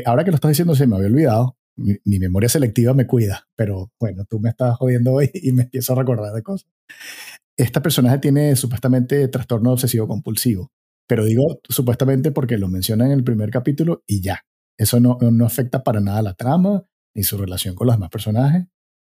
ahora 0.07 0.25
que 0.25 0.31
lo 0.31 0.37
estás 0.37 0.51
diciendo 0.51 0.75
se 0.75 0.87
me 0.87 0.97
había 0.97 1.09
olvidado. 1.09 1.57
Mi, 1.77 1.99
memoria 2.21 2.49
selectiva 2.49 2.95
me 2.95 3.07
cuida, 3.07 3.49
pero 3.57 3.91
bueno, 3.99 4.25
tú 4.29 4.39
me 4.39 4.51
estás 4.51 4.77
jodiendo 4.77 5.13
hoy 5.13 5.29
y 5.35 5.51
me 5.51 5.65
empiezo 5.65 5.93
a 5.93 5.97
recordar 5.97 6.33
de 6.33 6.43
cosas. 6.43 6.71
Esta 7.57 7.83
personaje 7.83 8.19
tiene 8.19 8.55
supuestamente 8.55 9.27
trastorno 9.27 9.73
obsesivo 9.73 10.07
compulsivo, 10.07 10.71
pero 11.09 11.25
digo 11.25 11.61
supuestamente 11.69 12.31
porque 12.31 12.59
lo 12.59 12.69
mencionan 12.69 13.09
en 13.09 13.19
el 13.19 13.25
primer 13.25 13.51
capítulo 13.51 14.05
y 14.07 14.21
ya. 14.21 14.45
Eso 14.79 15.01
no, 15.01 15.19
no 15.21 15.47
afecta 15.47 15.83
para 15.83 16.01
nada 16.01 16.23
la 16.23 16.35
trama, 16.35 16.85
y 17.15 17.23
su 17.23 17.39
relación 17.39 17.75
con 17.75 17.87
los 17.87 17.97
demás 17.97 18.11
personajes, 18.11 18.67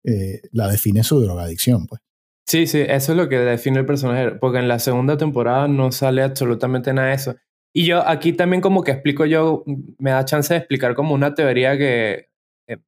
eh, 0.04 0.40
la 0.52 0.68
define 0.68 1.04
su 1.04 1.20
drogadicción, 1.20 1.86
pues. 1.86 2.00
Sí, 2.46 2.66
sí, 2.66 2.80
eso 2.80 3.12
es 3.12 3.18
lo 3.18 3.28
que 3.28 3.38
define 3.38 3.78
el 3.78 3.86
personaje, 3.86 4.32
porque 4.32 4.58
en 4.58 4.66
la 4.66 4.80
segunda 4.80 5.16
temporada 5.16 5.68
no 5.68 5.92
sale 5.92 6.22
absolutamente 6.22 6.92
nada 6.92 7.08
de 7.08 7.14
eso. 7.14 7.36
Y 7.72 7.86
yo 7.86 8.06
aquí 8.08 8.32
también 8.32 8.60
como 8.60 8.82
que 8.82 8.90
explico 8.90 9.24
yo, 9.24 9.62
me 9.98 10.10
da 10.10 10.24
chance 10.24 10.52
de 10.52 10.58
explicar 10.58 10.94
como 10.94 11.14
una 11.14 11.34
teoría 11.34 11.78
que 11.78 12.30
eh, 12.66 12.78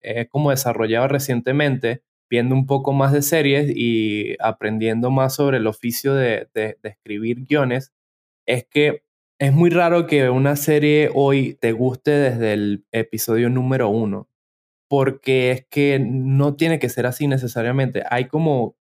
he 0.00 0.26
como 0.26 0.50
desarrollado 0.50 1.06
recientemente, 1.06 2.02
viendo 2.28 2.54
un 2.54 2.66
poco 2.66 2.92
más 2.92 3.12
de 3.12 3.22
series 3.22 3.70
y 3.76 4.34
aprendiendo 4.40 5.10
más 5.12 5.36
sobre 5.36 5.58
el 5.58 5.68
oficio 5.68 6.14
de, 6.14 6.48
de, 6.54 6.78
de 6.82 6.88
escribir 6.88 7.44
guiones, 7.44 7.92
es 8.46 8.66
que 8.68 9.04
es 9.38 9.52
muy 9.52 9.70
raro 9.70 10.06
que 10.06 10.30
una 10.30 10.56
serie 10.56 11.10
hoy 11.14 11.54
te 11.60 11.72
guste 11.72 12.10
desde 12.10 12.54
el 12.54 12.84
episodio 12.90 13.50
número 13.50 13.88
uno 13.88 14.28
porque 14.92 15.52
es 15.52 15.66
que 15.70 15.98
no 15.98 16.54
tiene 16.54 16.78
que 16.78 16.90
ser 16.90 17.06
así 17.06 17.26
necesariamente. 17.26 18.04
Hay 18.10 18.28
como 18.28 18.76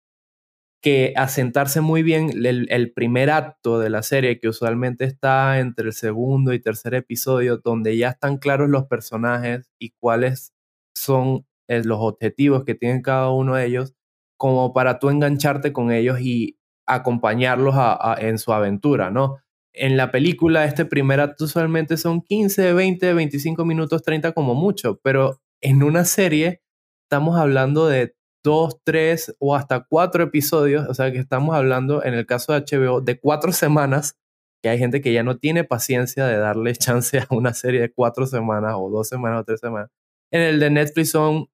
que 0.81 1.13
asentarse 1.15 1.81
muy 1.81 2.01
bien 2.01 2.31
el, 2.43 2.91
primer 2.93 3.29
acto 3.29 3.77
de 3.77 3.91
la 3.91 4.01
serie, 4.01 4.39
que 4.39 4.49
usualmente 4.49 5.05
está 5.05 5.59
entre 5.59 5.85
el 5.85 5.93
segundo 5.93 6.51
y 6.51 6.59
tercer 6.59 6.95
episodio, 6.95 7.57
donde 7.57 7.95
ya 7.95 8.09
están 8.09 8.37
claros 8.39 8.71
los 8.71 8.87
personajes 8.87 9.69
y 9.77 9.91
cuáles 9.99 10.55
son 10.95 11.45
eh, 11.67 11.83
los 11.83 11.99
objetivos 12.01 12.65
que 12.65 12.73
tienen 12.73 13.03
cada 13.03 13.29
uno 13.29 13.53
de 13.53 13.67
ellos, 13.67 13.93
como 14.35 14.73
para 14.73 14.97
tú 14.97 15.11
engancharte 15.11 15.73
con 15.73 15.91
ellos 15.91 16.19
y 16.21 16.57
acompañarlos 16.87 17.75
en 18.17 18.39
su 18.39 18.51
aventura, 18.51 19.11
¿no? 19.11 19.37
en 19.73 19.95
la 19.95 20.09
película 20.09 20.65
este 20.65 20.85
primer 20.85 21.19
acto 21.19 21.45
usualmente 21.45 21.95
son 21.97 22.21
15, 22.21 22.73
20, 22.73 23.13
25 23.13 23.63
minutos, 23.63 24.01
30 24.01 24.31
como 24.31 24.55
mucho, 24.55 24.99
pero 25.03 25.39
en 25.61 25.83
una 25.83 26.05
serie 26.05 26.61
estamos 27.09 27.37
hablando 27.37 27.87
de 27.87 28.15
dos, 28.43 28.79
tres 28.83 29.35
o 29.39 29.55
hasta 29.55 29.85
cuatro 29.89 30.23
episodios, 30.23 30.87
o 30.87 30.93
sea 30.93 31.11
que 31.11 31.19
estamos 31.19 31.55
hablando 31.55 32.03
en 32.03 32.13
el 32.13 32.25
caso 32.25 32.53
de 32.53 32.61
HBO 32.61 33.01
de 33.01 33.19
cuatro 33.19 33.51
semanas, 33.51 34.17
que 34.63 34.69
hay 34.69 34.77
gente 34.77 35.01
que 35.01 35.13
ya 35.13 35.23
no 35.23 35.37
tiene 35.37 35.63
paciencia 35.63 36.25
de 36.27 36.37
darle 36.37 36.73
chance 36.75 37.19
a 37.19 37.27
una 37.31 37.53
serie 37.53 37.81
de 37.81 37.91
cuatro 37.91 38.25
semanas 38.25 38.75
o 38.77 38.89
dos 38.89 39.07
semanas 39.07 39.41
o 39.41 39.43
tres 39.43 39.59
semanas. 39.59 39.89
En 40.31 40.41
el 40.41 40.59
de 40.59 40.69
Netflix 40.69 41.11
son 41.11 41.47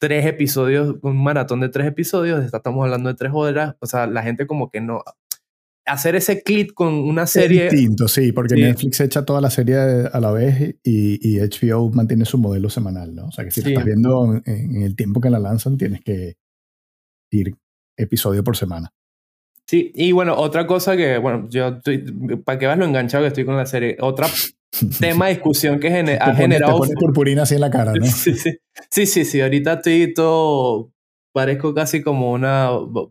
tres 0.00 0.26
episodios, 0.26 0.96
un 1.02 1.22
maratón 1.22 1.60
de 1.60 1.68
tres 1.68 1.86
episodios, 1.86 2.44
estamos 2.44 2.84
hablando 2.84 3.08
de 3.08 3.14
tres 3.14 3.32
horas, 3.34 3.76
o 3.80 3.86
sea, 3.86 4.06
la 4.06 4.22
gente 4.22 4.46
como 4.46 4.70
que 4.70 4.80
no... 4.80 5.02
Hacer 5.86 6.16
ese 6.16 6.42
clic 6.42 6.72
con 6.72 6.94
una 6.94 7.26
serie... 7.26 7.66
Es 7.66 7.72
distinto, 7.72 8.08
sí, 8.08 8.32
porque 8.32 8.54
Netflix 8.54 9.00
echa 9.00 9.24
toda 9.24 9.40
la 9.40 9.50
serie 9.50 9.76
a 9.76 10.20
la 10.20 10.30
vez 10.30 10.76
y, 10.82 11.38
HBO 11.38 11.90
mantiene 11.90 12.24
su 12.24 12.38
modelo 12.38 12.70
semanal, 12.70 13.14
¿no? 13.14 13.26
O 13.26 13.32
sea, 13.32 13.44
que 13.44 13.50
si 13.50 13.60
estás 13.60 13.84
viendo 13.84 14.40
en, 14.46 14.82
el 14.82 14.96
tiempo 14.96 15.20
que 15.20 15.30
la 15.30 15.38
lanzan, 15.38 15.76
tienes 15.76 16.00
que 16.00 16.36
ir 17.30 17.54
episodio 17.96 18.42
por 18.42 18.56
semana. 18.56 18.92
Sí, 19.66 19.92
y 19.94 20.12
bueno, 20.12 20.36
otra 20.36 20.66
cosa 20.66 20.96
que, 20.96 21.18
bueno, 21.18 21.48
yo 21.50 21.68
estoy, 21.68 21.98
para 22.44 22.58
que 22.58 22.66
veas 22.66 22.78
lo 22.78 22.84
enganchado 22.84 23.24
que 23.24 23.28
estoy 23.28 23.44
con 23.44 23.56
la 23.56 23.66
serie, 23.66 23.96
otra 24.00 24.26
tema 25.00 25.26
de 25.26 25.34
discusión 25.34 25.80
que 25.80 25.88
ha 25.88 26.34
generado... 26.34 26.80
Te 26.80 26.94
purpurina 26.94 27.42
así 27.42 27.54
en 27.54 27.60
la 27.60 27.70
cara, 27.70 27.92
¿no? 27.94 28.06
Sí, 28.06 28.34
sí, 28.34 28.58
sí, 28.90 29.06
sí, 29.06 29.24
sí, 29.24 29.40
ahorita 29.40 29.74
estoy 29.74 30.14
todo, 30.14 30.93
parezco 31.34 31.74
casi 31.74 32.00
como 32.00 32.30
una 32.30 32.70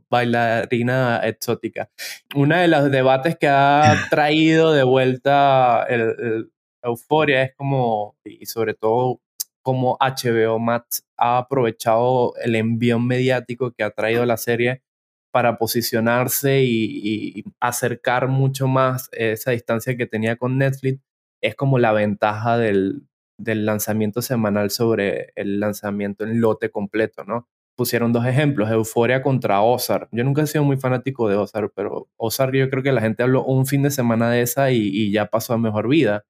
bailarina 0.10 1.20
exótica. 1.26 1.90
Uno 2.36 2.58
de 2.58 2.70
los 2.70 2.90
debates 2.90 3.38
que 3.38 3.50
ha 3.50 3.84
traído 4.10 4.72
de 4.72 4.84
vuelta 4.84 5.86
el, 5.90 6.50
Euforia 6.82 7.44
es 7.44 7.54
como, 7.56 8.16
y 8.24 8.46
sobre 8.46 8.76
todo 8.76 9.22
como 9.62 9.98
HBO 10.00 10.58
Max 10.60 11.06
ha 11.18 11.38
aprovechado 11.38 12.34
el 12.42 12.56
envión 12.56 13.06
mediático 13.08 13.72
que 13.72 13.84
ha 13.84 13.92
traído 13.92 14.26
la 14.26 14.38
serie 14.38 14.84
para 15.32 15.58
posicionarse 15.58 16.62
y, 16.64 17.40
y, 17.40 17.44
acercar 17.60 18.28
mucho 18.30 18.68
más 18.68 19.10
esa 19.14 19.52
distancia 19.52 19.98
que 19.98 20.06
tenía 20.06 20.38
con 20.38 20.58
Netflix 20.58 21.02
es 21.42 21.56
como 21.56 21.80
la 21.80 21.92
ventaja 21.92 22.58
del, 22.58 23.04
del 23.38 23.66
lanzamiento 23.66 24.22
semanal 24.22 24.70
sobre 24.70 25.34
el 25.36 25.60
lanzamiento 25.60 26.24
en 26.24 26.40
lote 26.40 26.70
completo, 26.70 27.24
¿no? 27.26 27.50
Pusieron 27.76 28.14
dos 28.14 28.26
ejemplos, 28.26 28.70
Euforia 28.70 29.24
contra 29.24 29.62
Ozark. 29.62 30.10
Yo 30.12 30.24
nunca 30.24 30.44
he 30.44 30.48
sido 30.48 30.64
muy 30.64 30.78
fanático 30.78 31.28
de 31.30 31.36
Ozark, 31.38 31.74
pero 31.76 32.08
Ozark 32.18 32.54
yo 32.54 32.70
creo 32.70 32.84
que 32.84 32.92
la 32.92 33.02
gente 33.02 33.24
habló 33.24 33.44
un 33.44 33.66
fin 33.66 33.82
de 33.84 33.92
semana 33.92 34.30
de 34.30 34.42
esa 34.42 34.72
y, 34.72 35.12
ya 35.12 35.28
pasó 35.28 35.54
a 35.54 35.58
mejor 35.58 35.88
vida. 35.88 36.26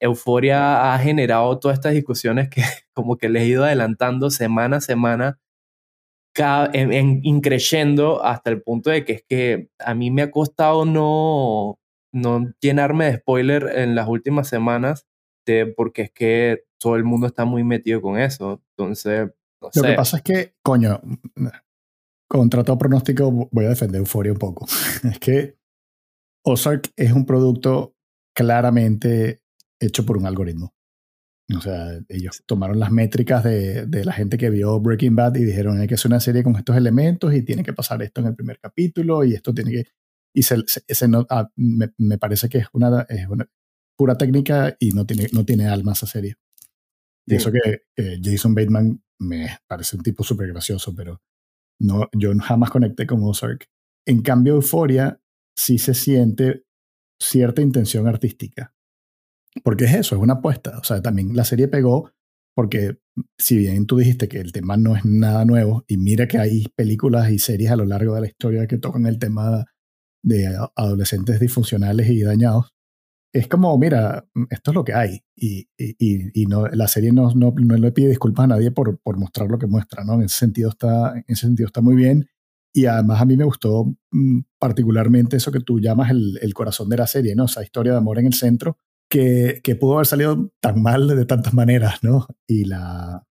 Euforia 0.00 0.94
ha 0.94 0.98
generado 0.98 1.58
todas 1.58 1.78
estas 1.78 1.94
discusiones 1.94 2.48
que 2.50 2.62
como 2.94 3.18
que 3.18 3.28
les 3.28 3.42
he 3.44 3.46
ido 3.46 3.64
adelantando 3.64 4.30
semana 4.30 4.76
a 4.78 4.80
semana, 4.80 5.40
en, 6.72 6.92
en, 6.92 7.20
increyendo 7.22 8.24
hasta 8.24 8.50
el 8.50 8.62
punto 8.62 8.90
de 8.90 9.04
que 9.04 9.12
es 9.14 9.24
que 9.28 9.68
a 9.78 9.94
mí 9.94 10.10
me 10.10 10.22
ha 10.22 10.30
costado 10.30 10.84
no, 10.84 11.78
no 12.12 12.52
llenarme 12.60 13.06
de 13.06 13.16
spoiler 13.18 13.70
en 13.76 13.94
las 13.94 14.08
últimas 14.08 14.48
semanas, 14.48 15.06
porque 15.76 16.02
es 16.02 16.10
que 16.12 16.64
todo 16.78 16.96
el 16.96 17.04
mundo 17.04 17.26
está 17.26 17.44
muy 17.44 17.64
metido 17.64 18.00
con 18.00 18.18
eso. 18.18 18.62
Entonces, 18.76 19.30
Lo 19.74 19.82
que 19.82 19.92
pasa 19.94 20.18
es 20.18 20.22
que, 20.22 20.54
coño, 20.62 21.00
contra 22.28 22.64
todo 22.64 22.78
pronóstico 22.78 23.30
voy 23.30 23.64
a 23.64 23.70
defender 23.70 24.00
Euforia 24.00 24.32
un 24.32 24.38
poco. 24.38 24.66
es 25.04 25.18
que 25.18 25.56
Ozark 26.44 26.92
es 26.96 27.12
un 27.12 27.26
producto 27.26 27.96
claramente 28.34 29.42
hecho 29.80 30.04
por 30.04 30.16
un 30.16 30.26
algoritmo. 30.26 30.74
O 31.54 31.60
sea, 31.60 31.90
ellos 32.08 32.42
tomaron 32.46 32.80
las 32.80 32.90
métricas 32.90 33.44
de, 33.44 33.84
de, 33.84 34.04
la 34.04 34.14
gente 34.14 34.38
que 34.38 34.48
vio 34.48 34.80
Breaking 34.80 35.14
Bad 35.14 35.34
y 35.36 35.44
dijeron 35.44 35.78
hay 35.78 35.86
que 35.86 35.94
hacer 35.94 36.10
una 36.10 36.20
serie 36.20 36.42
con 36.42 36.56
estos 36.56 36.74
elementos 36.74 37.34
y 37.34 37.42
tiene 37.42 37.62
que 37.62 37.74
pasar 37.74 38.02
esto 38.02 38.22
en 38.22 38.28
el 38.28 38.34
primer 38.34 38.58
capítulo 38.58 39.24
y 39.24 39.34
esto 39.34 39.52
tiene 39.52 39.70
que 39.70 39.84
y 40.34 40.42
se, 40.42 40.56
se, 40.66 41.08
no, 41.08 41.26
ah, 41.30 41.48
me, 41.54 41.92
me, 41.96 42.18
parece 42.18 42.48
que 42.48 42.58
es 42.58 42.66
una, 42.72 43.06
es 43.08 43.28
una, 43.28 43.46
pura 43.96 44.18
técnica 44.18 44.76
y 44.80 44.90
no 44.90 45.06
tiene, 45.06 45.28
no 45.32 45.44
tiene 45.44 45.68
alma 45.68 45.92
esa 45.92 46.06
serie. 46.06 46.34
Y 47.26 47.36
eso 47.36 47.50
que 47.50 47.82
Jason 48.22 48.54
Bateman 48.54 49.02
me 49.20 49.58
parece 49.66 49.96
un 49.96 50.02
tipo 50.02 50.22
súper 50.24 50.48
gracioso, 50.48 50.94
pero 50.94 51.22
no, 51.80 52.08
yo 52.12 52.32
jamás 52.38 52.70
conecté 52.70 53.06
con 53.06 53.22
Ozark. 53.22 53.66
En 54.06 54.22
cambio, 54.22 54.54
Euphoria 54.54 55.20
sí 55.56 55.78
se 55.78 55.94
siente 55.94 56.64
cierta 57.20 57.62
intención 57.62 58.06
artística. 58.06 58.74
Porque 59.62 59.84
es 59.84 59.94
eso, 59.94 60.16
es 60.16 60.20
una 60.20 60.34
apuesta. 60.34 60.78
O 60.78 60.84
sea, 60.84 61.00
también 61.00 61.34
la 61.36 61.44
serie 61.44 61.68
pegó 61.68 62.12
porque 62.56 62.98
si 63.38 63.56
bien 63.56 63.86
tú 63.86 63.96
dijiste 63.96 64.28
que 64.28 64.38
el 64.40 64.52
tema 64.52 64.76
no 64.76 64.96
es 64.96 65.04
nada 65.04 65.44
nuevo, 65.44 65.84
y 65.88 65.96
mira 65.96 66.28
que 66.28 66.38
hay 66.38 66.66
películas 66.76 67.30
y 67.30 67.38
series 67.38 67.70
a 67.70 67.76
lo 67.76 67.84
largo 67.84 68.14
de 68.14 68.20
la 68.20 68.26
historia 68.26 68.66
que 68.66 68.78
tocan 68.78 69.06
el 69.06 69.18
tema 69.18 69.64
de 70.22 70.56
adolescentes 70.76 71.40
disfuncionales 71.40 72.08
y 72.08 72.22
dañados, 72.22 72.73
es 73.34 73.48
como, 73.48 73.76
mira, 73.76 74.24
esto 74.48 74.70
es 74.70 74.74
lo 74.76 74.84
que 74.84 74.94
hay. 74.94 75.24
Y, 75.34 75.68
y, 75.76 76.42
y 76.42 76.46
no, 76.46 76.68
la 76.68 76.86
serie 76.86 77.12
no, 77.12 77.34
no, 77.34 77.52
no, 77.56 77.76
le 77.76 77.90
pide 77.90 78.08
disculpas 78.08 78.44
a 78.44 78.48
nadie 78.48 78.70
por, 78.70 79.00
por 79.00 79.18
mostrar 79.18 79.50
lo 79.50 79.58
que 79.58 79.66
muestra, 79.66 80.04
¿no? 80.04 80.14
En 80.14 80.22
ese, 80.22 80.36
sentido 80.36 80.70
está, 80.70 81.14
en 81.16 81.24
ese 81.26 81.46
sentido 81.46 81.66
está 81.66 81.80
muy 81.80 81.96
bien. 81.96 82.28
Y 82.72 82.86
además 82.86 83.20
a 83.20 83.24
mí 83.24 83.36
me 83.36 83.44
gustó 83.44 83.92
mm, 84.12 84.40
particularmente 84.58 85.36
eso 85.36 85.50
que 85.50 85.60
tú 85.60 85.80
llamas 85.80 86.12
el, 86.12 86.38
el, 86.40 86.54
corazón 86.54 86.88
de 86.88 86.96
la 86.96 87.08
serie, 87.08 87.34
¿no? 87.34 87.46
Esa 87.46 87.64
historia 87.64 87.92
de 87.92 87.98
amor 87.98 88.20
en 88.20 88.26
el 88.26 88.34
centro, 88.34 88.78
que, 89.10 89.60
que 89.64 89.74
pudo 89.74 89.94
haber 89.94 90.06
salido 90.06 90.52
tan 90.60 90.80
mal 90.80 91.08
de 91.08 91.26
tantas 91.26 91.54
maneras, 91.54 92.04
¿no? 92.04 92.28
Y 92.46 92.66
la, 92.66 93.26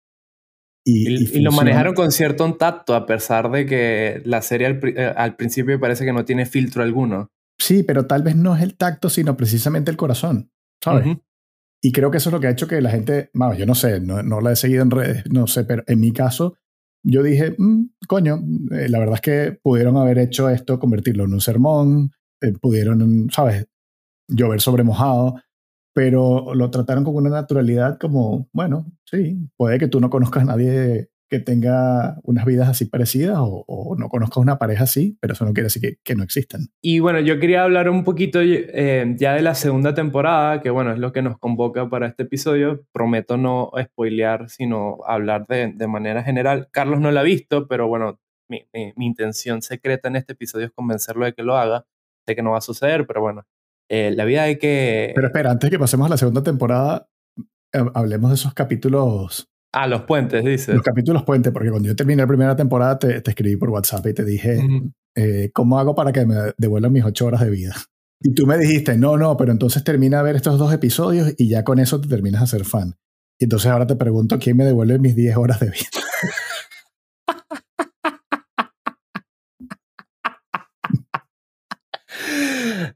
y, 0.85 1.39
lo 1.39 1.53
manejaron 1.53 1.93
con 1.93 2.11
cierto 2.11 2.53
tacto, 2.55 2.93
a 2.93 3.05
pesar 3.05 3.49
de 3.51 3.65
que 3.65 4.21
la 4.25 4.41
serie 4.41 4.67
al, 4.67 4.79
eh, 4.83 5.13
al, 5.15 5.37
principio 5.37 5.79
parece 5.79 6.03
que 6.03 6.11
no 6.11 6.25
tiene 6.25 6.45
filtro 6.45 6.83
alguno. 6.83 7.31
Sí, 7.57 7.83
pero 7.83 8.05
tal 8.05 8.23
vez 8.23 8.35
no 8.35 8.55
es 8.55 8.61
el 8.61 8.75
tacto, 8.75 9.09
sino 9.09 9.37
precisamente 9.37 9.91
el 9.91 9.97
corazón, 9.97 10.51
¿sabes? 10.83 11.17
Y 11.81 11.91
creo 11.91 12.11
que 12.11 12.17
eso 12.17 12.29
es 12.29 12.33
lo 12.33 12.39
que 12.39 12.47
ha 12.47 12.51
hecho 12.51 12.67
que 12.67 12.81
la 12.81 12.89
gente, 12.89 13.29
bueno, 13.33 13.55
yo 13.55 13.65
no 13.65 13.75
sé, 13.75 13.99
no, 13.99 14.23
no 14.23 14.41
la 14.41 14.53
he 14.53 14.55
seguido 14.55 14.83
en 14.83 14.91
redes, 14.91 15.23
no 15.29 15.47
sé, 15.47 15.65
pero 15.65 15.83
en 15.87 15.99
mi 15.99 16.11
caso, 16.13 16.57
yo 17.03 17.21
dije, 17.21 17.55
mm, 17.57 17.89
coño, 18.07 18.41
eh, 18.71 18.87
la 18.89 18.99
verdad 18.99 19.15
es 19.15 19.21
que 19.21 19.59
pudieron 19.61 19.97
haber 19.97 20.17
hecho 20.17 20.49
esto, 20.49 20.79
convertirlo 20.79 21.25
en 21.25 21.33
un 21.33 21.41
sermón, 21.41 22.11
eh, 22.41 22.53
pudieron, 22.53 23.29
¿sabes? 23.31 23.67
Llover 24.29 24.61
sobre 24.61 24.83
mojado, 24.83 25.35
pero 25.93 26.55
lo 26.55 26.71
trataron 26.71 27.03
con 27.03 27.15
una 27.15 27.29
naturalidad 27.29 27.99
como, 27.99 28.49
bueno, 28.53 28.91
sí, 29.05 29.37
puede 29.57 29.77
que 29.77 29.87
tú 29.87 29.99
no 29.99 30.09
conozcas 30.09 30.43
a 30.43 30.47
nadie 30.47 31.09
que 31.33 31.39
tenga 31.39 32.19
unas 32.21 32.45
vidas 32.45 32.69
así 32.69 32.85
parecidas 32.85 33.39
o, 33.39 33.95
no 33.97 34.07
conozcas 34.07 34.37
una 34.37 34.59
pareja 34.59 34.83
así, 34.83 35.17
pero 35.19 35.33
eso 35.33 35.45
no 35.45 35.53
quiere 35.53 35.65
decir 35.65 35.97
que, 36.03 36.15
no 36.15 36.23
existan. 36.23 36.67
Y 36.79 36.99
bueno, 36.99 37.19
yo 37.21 37.39
quería 37.39 37.63
hablar 37.63 37.89
un 37.89 38.03
poquito 38.03 38.39
eh, 38.43 39.15
ya 39.17 39.33
de 39.33 39.41
la 39.41 39.55
segunda 39.55 39.95
temporada, 39.95 40.61
que 40.61 40.69
bueno, 40.69 40.91
es 40.91 40.99
lo 40.99 41.11
que 41.11 41.23
nos 41.23 41.39
convoca 41.39 41.89
para 41.89 42.05
este 42.05 42.21
episodio. 42.21 42.85
Prometo 42.91 43.35
no 43.35 43.71
spoilear, 43.81 44.47
sino 44.47 44.99
hablar 45.07 45.47
de, 45.47 45.73
de 45.73 45.87
manera 45.87 46.21
general. 46.21 46.67
Carlos 46.69 46.99
no 46.99 47.09
la 47.09 47.21
ha 47.21 47.23
visto, 47.23 47.67
pero 47.67 47.87
bueno, 47.87 48.19
mi, 48.47 48.67
mi 48.71 49.07
intención 49.07 49.63
secreta 49.63 50.09
en 50.09 50.17
este 50.17 50.33
episodio 50.33 50.67
es 50.67 50.71
convencerlo 50.71 51.25
de 51.25 51.33
que 51.33 51.41
lo 51.41 51.57
haga. 51.57 51.87
Sé 52.27 52.35
que 52.35 52.43
no 52.43 52.51
va 52.51 52.59
a 52.59 52.61
suceder, 52.61 53.07
pero 53.07 53.21
bueno, 53.21 53.47
eh, 53.89 54.13
la 54.15 54.25
vida 54.25 54.43
hay 54.43 54.59
que... 54.59 55.13
Pero 55.15 55.27
espera, 55.27 55.49
antes 55.49 55.71
de 55.71 55.75
que 55.75 55.79
pasemos 55.79 56.05
a 56.05 56.11
la 56.11 56.17
segunda 56.17 56.43
temporada, 56.43 57.09
hablemos 57.95 58.29
de 58.29 58.35
esos 58.35 58.53
capítulos... 58.53 59.49
Ah, 59.73 59.87
los 59.87 60.03
puentes, 60.03 60.45
dices. 60.45 60.75
Los 60.75 60.83
capítulos 60.83 61.23
puentes, 61.23 61.51
porque 61.51 61.71
cuando 61.71 61.87
yo 61.87 61.95
terminé 61.95 62.21
la 62.21 62.27
primera 62.27 62.55
temporada 62.55 62.99
te, 62.99 63.21
te 63.21 63.31
escribí 63.31 63.55
por 63.55 63.71
WhatsApp 63.71 64.05
y 64.05 64.13
te 64.13 64.23
dije, 64.23 64.61
eh, 65.15 65.49
¿cómo 65.51 65.79
hago 65.79 65.95
para 65.95 66.11
que 66.11 66.25
me 66.27 66.35
devuelvan 66.57 66.93
mis 66.93 67.03
ocho 67.03 67.25
horas 67.25 67.41
de 67.41 67.49
vida? 67.49 67.75
Y 68.21 68.35
tú 68.35 68.45
me 68.45 68.57
dijiste, 68.57 68.95
no, 68.97 69.17
no, 69.17 69.35
pero 69.35 69.51
entonces 69.51 69.83
termina 69.83 70.19
a 70.19 70.23
ver 70.23 70.35
estos 70.35 70.59
dos 70.59 70.71
episodios 70.71 71.33
y 71.37 71.49
ya 71.49 71.63
con 71.63 71.79
eso 71.79 71.99
te 71.99 72.07
terminas 72.07 72.43
a 72.43 72.47
ser 72.47 72.65
fan. 72.65 72.95
Y 73.39 73.45
entonces 73.45 73.71
ahora 73.71 73.87
te 73.87 73.95
pregunto, 73.95 74.37
¿quién 74.37 74.57
me 74.57 74.63
devuelve 74.63 74.99
mis 74.99 75.15
diez 75.15 75.35
horas 75.35 75.59
de 75.59 75.71
vida? 75.71 76.02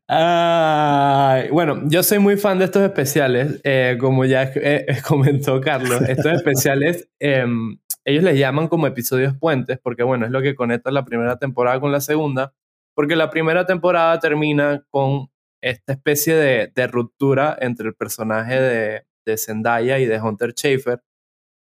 Bueno, 0.10 1.82
yo 1.86 2.04
soy 2.04 2.20
muy 2.20 2.38
fan 2.38 2.60
de 2.60 2.66
estos 2.66 2.84
especiales, 2.84 3.60
eh, 3.64 3.98
como 4.00 4.26
ya 4.26 4.52
eh, 4.56 4.86
comentó 5.08 5.60
Carlos. 5.62 6.02
Estos 6.08 6.34
especiales, 6.34 7.10
em, 7.20 7.78
ellos 8.06 8.24
les 8.24 8.40
llaman 8.40 8.68
como 8.68 8.88
episodios 8.88 9.36
puentes, 9.38 9.80
porque 9.82 10.04
bueno, 10.04 10.26
es 10.26 10.32
lo 10.32 10.42
que 10.42 10.56
conecta 10.56 10.92
la 10.92 11.06
primera 11.06 11.38
temporada 11.38 11.80
con 11.80 11.92
la 11.92 12.02
segunda, 12.02 12.54
porque 12.96 13.16
la 13.16 13.30
primera 13.30 13.66
temporada 13.66 14.20
termina 14.20 14.84
con 14.90 15.28
esta 15.62 15.94
especie 15.94 16.36
de, 16.36 16.88
ruptura 16.88 17.58
entre 17.60 17.90
el 17.90 17.96
personaje 17.96 18.62
de, 18.62 19.04
Zendaya 19.38 20.00
y 20.00 20.06
de 20.06 20.22
Hunter 20.22 20.54
Schafer. 20.54 21.02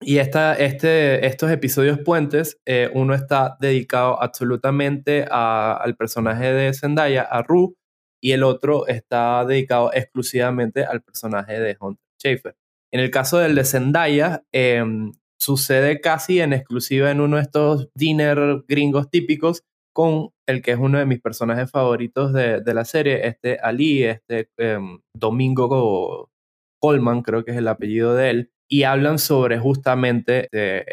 Y 0.03 0.17
esta, 0.17 0.55
este, 0.55 1.27
estos 1.27 1.51
episodios 1.51 1.99
puentes, 1.99 2.59
eh, 2.65 2.89
uno 2.95 3.13
está 3.13 3.55
dedicado 3.59 4.19
absolutamente 4.21 5.27
al 5.29 5.95
personaje 5.95 6.51
de 6.51 6.73
Zendaya, 6.73 7.21
a 7.21 7.43
Rue, 7.43 7.75
y 8.21 8.31
el 8.31 8.43
otro 8.43 8.87
está 8.87 9.43
dedicado 9.45 9.91
exclusivamente 9.93 10.85
al 10.85 11.01
personaje 11.01 11.59
de 11.59 11.75
Hunter 11.79 12.05
Schafer. 12.21 12.55
En 12.93 12.99
el 12.99 13.09
caso 13.09 13.39
del 13.39 13.55
de 13.55 13.65
Zendaya, 13.65 14.43
em, 14.51 15.11
sucede 15.39 16.01
casi 16.01 16.39
en 16.39 16.53
exclusiva 16.53 17.09
en 17.09 17.19
uno 17.19 17.37
de 17.37 17.43
estos 17.43 17.89
dinner 17.95 18.63
gringos 18.67 19.09
típicos 19.09 19.63
con 19.93 20.29
el 20.47 20.61
que 20.61 20.71
es 20.71 20.77
uno 20.77 20.99
de 20.99 21.05
mis 21.05 21.19
personajes 21.19 21.71
favoritos 21.71 22.31
de, 22.31 22.61
la 22.73 22.85
serie, 22.85 23.27
este 23.27 23.57
Ali, 23.59 24.03
este 24.03 24.49
em, 24.57 24.99
Domingo 25.15 26.29
Coleman, 26.79 27.21
creo 27.23 27.43
que 27.43 27.51
es 27.51 27.57
el 27.57 27.67
apellido 27.67 28.15
de 28.15 28.29
él, 28.29 28.51
y 28.73 28.83
hablan 28.83 29.19
sobre 29.19 29.59
justamente 29.59 30.47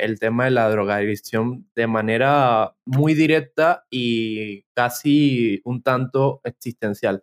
el 0.05 0.19
tema 0.19 0.47
de 0.47 0.51
la 0.51 0.69
drogadicción 0.69 1.65
de 1.77 1.87
manera 1.87 2.75
muy 2.85 3.15
directa 3.15 3.85
y 3.89 4.65
casi 4.75 5.61
un 5.63 5.85
tanto 5.85 6.41
existencial. 6.43 7.23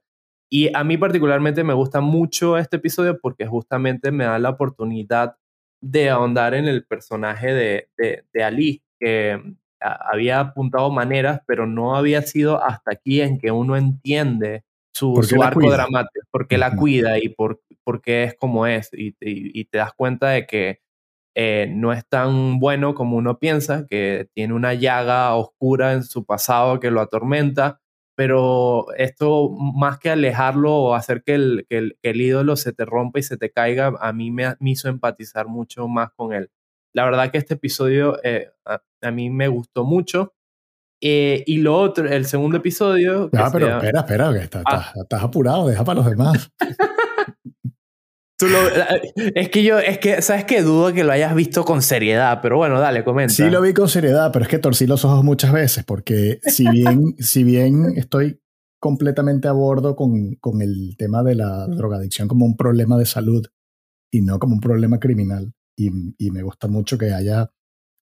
Y 0.49 0.73
a 0.73 0.85
mí 0.85 0.97
particularmente 0.97 1.65
me 1.65 1.73
gusta 1.73 1.99
mucho 1.99 2.57
este 2.57 2.77
episodio 2.77 3.19
porque 3.19 3.45
justamente 3.45 4.13
me 4.13 4.23
da 4.23 4.39
la 4.39 4.51
oportunidad 4.51 5.35
de 5.81 6.09
ahondar 6.09 6.53
en 6.53 6.69
el 6.69 6.85
personaje 6.85 7.53
de, 7.53 7.89
de, 8.31 8.43
Ali, 8.43 8.81
que 8.97 9.37
había 9.81 10.39
apuntado 10.39 10.89
maneras, 10.89 11.41
pero 11.45 11.67
no 11.67 11.97
había 11.97 12.21
sido 12.21 12.63
hasta 12.63 12.91
aquí 12.93 13.19
en 13.19 13.39
que 13.39 13.51
uno 13.51 13.75
entiende 13.75 14.63
su, 14.93 15.21
arco 15.43 15.69
dramático, 15.69 16.25
porque 16.31 16.57
la 16.57 16.77
cuida 16.77 17.19
y 17.19 17.27
por, 17.27 17.59
porque 17.85 18.23
es 18.23 18.35
como 18.35 18.67
es, 18.67 18.89
y, 18.91 19.13
te 19.65 19.77
das 19.77 19.93
cuenta 19.93 20.29
de 20.29 20.45
que 20.47 20.81
eh, 21.35 21.67
no 21.69 21.93
es 21.93 22.05
tan 22.07 22.59
bueno 22.59 22.95
como 22.95 23.15
uno 23.17 23.39
piensa, 23.39 23.85
que 23.87 24.27
tiene 24.33 24.53
una 24.53 24.73
llaga 24.73 25.35
oscura 25.35 25.93
en 25.93 26.03
su 26.03 26.25
pasado 26.25 26.79
que 26.79 26.91
lo 26.91 26.99
atormenta, 26.99 27.79
pero 28.15 28.87
esto 28.97 29.49
más 29.49 29.99
que 29.99 30.09
alejarlo 30.09 30.73
o 30.73 30.95
hacer 30.95 31.23
que 31.23 31.35
el, 31.35 31.67
que 31.69 31.93
el, 32.01 32.21
ídolo 32.21 32.55
se 32.55 32.73
te 32.73 32.85
rompa 32.85 33.19
y 33.19 33.23
se 33.23 33.37
te 33.37 33.51
caiga, 33.51 33.93
a 33.99 34.13
mí 34.13 34.31
me, 34.31 34.55
hizo 34.61 34.89
empatizar 34.89 35.47
mucho 35.47 35.87
más 35.87 36.09
con 36.15 36.33
él. 36.33 36.49
La 36.93 37.05
verdad 37.05 37.29
que 37.29 37.37
este 37.37 37.55
episodio 37.55 38.17
eh, 38.23 38.49
a, 38.65 39.11
mí 39.11 39.29
me 39.29 39.47
gustó 39.47 39.83
mucho. 39.83 40.33
Eh, 41.01 41.43
y 41.45 41.57
lo 41.57 41.77
otro, 41.77 42.07
el 42.07 42.25
segundo 42.25 42.57
episodio... 42.57 43.29
Ah, 43.33 43.49
pero 43.51 43.67
espera, 43.67 43.99
espera, 43.99 44.33
que 44.33 44.49
ah. 44.65 44.93
estás 44.95 45.21
apurado, 45.21 45.67
deja 45.67 45.83
para 45.83 45.97
los 45.99 46.09
demás. 46.09 46.49
es 48.37 49.49
que 49.49 49.63
yo, 49.63 49.79
es 49.79 49.97
que, 49.99 50.21
¿sabes 50.21 50.45
qué? 50.45 50.61
Dudo 50.61 50.93
que 50.93 51.03
lo 51.03 51.11
hayas 51.11 51.33
visto 51.35 51.63
con 51.63 51.81
seriedad, 51.81 52.39
pero 52.41 52.57
bueno, 52.57 52.79
dale, 52.79 53.03
comenta. 53.03 53.33
Sí 53.33 53.49
lo 53.49 53.61
vi 53.61 53.73
con 53.73 53.87
seriedad, 53.87 54.31
pero 54.33 54.43
es 54.43 54.49
que 54.49 54.59
torcí 54.59 54.85
los 54.87 55.05
ojos 55.05 55.23
muchas 55.23 55.53
veces, 55.53 55.83
porque 55.85 56.39
si 56.45 56.67
bien, 56.69 57.15
si 57.19 57.43
bien 57.43 57.93
estoy 57.95 58.41
completamente 58.79 59.47
a 59.47 59.53
bordo 59.53 59.95
con, 59.95 60.35
con, 60.35 60.61
el 60.61 60.95
tema 60.97 61.23
de 61.23 61.35
la 61.35 61.65
drogadicción 61.67 62.27
como 62.27 62.45
un 62.45 62.57
problema 62.57 62.97
de 62.97 63.05
salud 63.05 63.47
y 64.11 64.21
no 64.21 64.37
como 64.37 64.55
un 64.55 64.61
problema 64.61 64.99
criminal, 64.99 65.53
y, 65.77 65.89
y 66.17 66.31
me 66.31 66.43
gusta 66.43 66.67
mucho 66.67 66.97
que 66.97 67.13
haya 67.13 67.49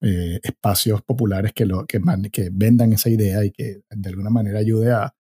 eh, 0.01 0.39
espacios 0.43 1.01
populares 1.01 1.53
que, 1.53 1.65
lo, 1.65 1.85
que, 1.85 2.01
que 2.31 2.49
vendan 2.51 2.91
esa 2.91 3.09
idea 3.09 3.45
y 3.45 3.51
que 3.51 3.83
de 3.89 4.09
alguna 4.09 4.29
manera 4.29 4.59
ayude 4.59 4.91
a, 4.91 5.13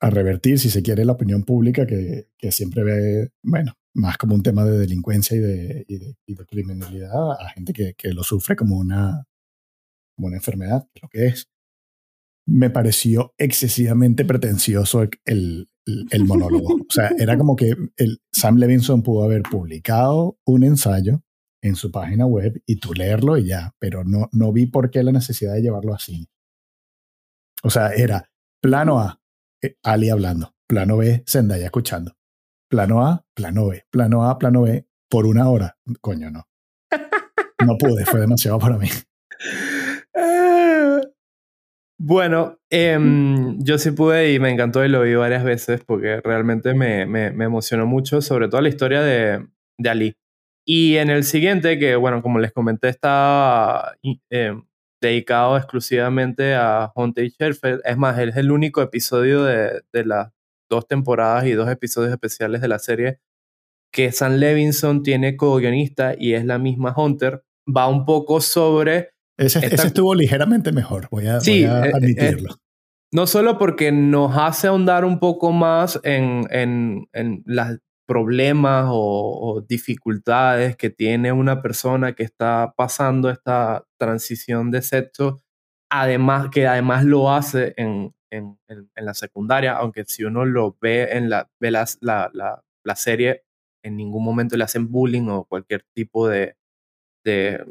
a 0.00 0.10
revertir, 0.10 0.58
si 0.58 0.70
se 0.70 0.82
quiere, 0.82 1.04
la 1.04 1.12
opinión 1.12 1.42
pública 1.42 1.86
que, 1.86 2.28
que 2.38 2.52
siempre 2.52 2.84
ve, 2.84 3.30
bueno, 3.42 3.74
más 3.94 4.16
como 4.16 4.34
un 4.34 4.42
tema 4.42 4.64
de 4.64 4.78
delincuencia 4.78 5.36
y 5.36 5.40
de, 5.40 5.84
y 6.26 6.34
de, 6.34 6.46
criminalidad 6.46 7.32
a 7.32 7.50
gente 7.50 7.72
que, 7.72 7.94
que, 7.94 8.12
lo 8.12 8.22
sufre 8.22 8.54
como 8.54 8.76
una, 8.76 9.26
como 10.16 10.28
una 10.28 10.36
enfermedad, 10.36 10.88
lo 11.02 11.08
que 11.08 11.26
es. 11.26 11.48
Me 12.46 12.70
pareció 12.70 13.34
excesivamente 13.36 14.24
pretencioso 14.24 15.02
el, 15.24 15.68
el, 15.84 16.24
monólogo. 16.24 16.74
O 16.74 16.92
sea, 16.92 17.10
era 17.18 17.36
como 17.36 17.56
que 17.56 17.74
el 17.96 18.20
Sam 18.32 18.56
Levinson 18.56 19.02
pudo 19.02 19.24
haber 19.24 19.42
publicado 19.42 20.38
un 20.46 20.64
ensayo 20.64 21.22
en 21.62 21.76
su 21.76 21.90
página 21.90 22.24
web 22.24 22.62
y 22.66 22.76
tú 22.76 22.94
leerlo 22.94 23.36
y 23.36 23.48
ya, 23.48 23.74
pero 23.78 24.04
no, 24.04 24.28
no 24.32 24.52
vi 24.52 24.66
por 24.66 24.90
qué 24.90 25.02
la 25.02 25.12
necesidad 25.12 25.54
de 25.54 25.62
llevarlo 25.62 25.94
así. 25.94 26.28
O 27.62 27.70
sea, 27.70 27.88
era 27.90 28.30
plano 28.62 29.00
A, 29.00 29.17
Ali 29.82 30.10
hablando. 30.10 30.54
Plano 30.68 30.98
B, 30.98 31.24
Zendaya 31.26 31.64
escuchando. 31.66 32.16
Plano 32.68 33.06
A, 33.06 33.24
plano 33.34 33.68
B. 33.68 33.84
Plano 33.90 34.28
A, 34.28 34.38
plano 34.38 34.62
B, 34.62 34.86
por 35.08 35.26
una 35.26 35.48
hora. 35.48 35.76
Coño, 36.00 36.30
no. 36.30 36.48
No 37.66 37.76
pude, 37.76 38.04
fue 38.04 38.20
demasiado 38.20 38.58
para 38.60 38.78
mí. 38.78 38.88
Bueno, 42.00 42.58
em, 42.70 43.58
yo 43.58 43.76
sí 43.76 43.90
pude 43.90 44.32
y 44.32 44.38
me 44.38 44.50
encantó 44.50 44.84
y 44.84 44.88
lo 44.88 45.02
vi 45.02 45.14
varias 45.16 45.42
veces 45.42 45.82
porque 45.84 46.20
realmente 46.20 46.72
me, 46.72 47.06
me, 47.06 47.26
emocionó 47.44 47.86
mucho, 47.86 48.22
sobre 48.22 48.48
todo 48.48 48.60
la 48.60 48.68
historia 48.68 49.02
de, 49.02 49.44
de, 49.78 49.90
Ali. 49.90 50.16
Y 50.64 50.96
en 50.96 51.10
el 51.10 51.24
siguiente, 51.24 51.76
que 51.78 51.96
bueno, 51.96 52.22
como 52.22 52.38
les 52.38 52.52
comenté, 52.52 52.88
está 52.88 53.96
dedicado 55.00 55.56
exclusivamente 55.56 56.54
a 56.54 56.92
Hunter 56.94 57.28
Sherfield. 57.28 57.80
Es 57.84 57.96
más, 57.96 58.18
es 58.18 58.36
el 58.36 58.50
único 58.50 58.82
episodio 58.82 59.44
de, 59.44 59.82
de 59.92 60.04
las 60.04 60.32
dos 60.68 60.86
temporadas 60.86 61.46
y 61.46 61.52
dos 61.52 61.68
episodios 61.70 62.12
especiales 62.12 62.60
de 62.60 62.68
la 62.68 62.78
serie 62.78 63.20
que 63.92 64.12
Sam 64.12 64.34
Levinson 64.34 65.02
tiene 65.02 65.36
co-guionista 65.36 66.14
y 66.18 66.34
es 66.34 66.44
la 66.44 66.58
misma 66.58 66.94
Hunter. 66.96 67.42
Va 67.66 67.88
un 67.88 68.04
poco 68.04 68.40
sobre... 68.40 69.10
Ese, 69.36 69.64
estuvo 69.66 70.14
ligeramente 70.14 70.72
mejor, 70.72 71.08
voy 71.10 71.28
a, 71.28 71.40
sí, 71.40 71.62
eh, 71.62 71.66
eh, 71.66 71.92
admitirlo. 71.94 72.56
no 73.12 73.28
solo 73.28 73.56
porque 73.56 73.92
nos 73.92 74.36
hace 74.36 74.66
ahondar 74.66 75.04
un 75.04 75.20
poco 75.20 75.52
más 75.52 76.00
en, 76.02 76.44
en, 76.50 77.08
en 77.12 77.42
las 77.46 77.78
problemas 78.08 78.86
o, 78.88 79.62
dificultades 79.68 80.76
que 80.76 80.88
tiene 80.88 81.30
una 81.30 81.60
persona 81.60 82.14
que 82.14 82.22
está 82.22 82.72
pasando 82.74 83.28
esta 83.28 83.84
transición 83.98 84.70
de 84.70 84.80
sexo, 84.80 85.42
además 85.90 86.48
que 86.50 86.66
además 86.66 87.04
lo 87.04 87.30
hace 87.30 87.74
en, 87.76 88.14
en, 88.30 88.58
en, 88.68 88.88
la 88.96 89.12
secundaria, 89.12 89.76
aunque 89.76 90.04
si 90.06 90.24
uno 90.24 90.46
lo 90.46 90.78
ve 90.80 91.16
en 91.18 91.28
la, 91.28 91.50
ve 91.60 91.70
la, 91.70 91.84
la, 92.00 92.62
la, 92.82 92.96
serie, 92.96 93.44
en 93.84 93.96
ningún 93.96 94.24
momento 94.24 94.56
le 94.56 94.64
hacen 94.64 94.90
bullying 94.90 95.28
o 95.28 95.44
cualquier 95.44 95.84
tipo 95.94 96.28
de... 96.28 96.56
de, 97.24 97.62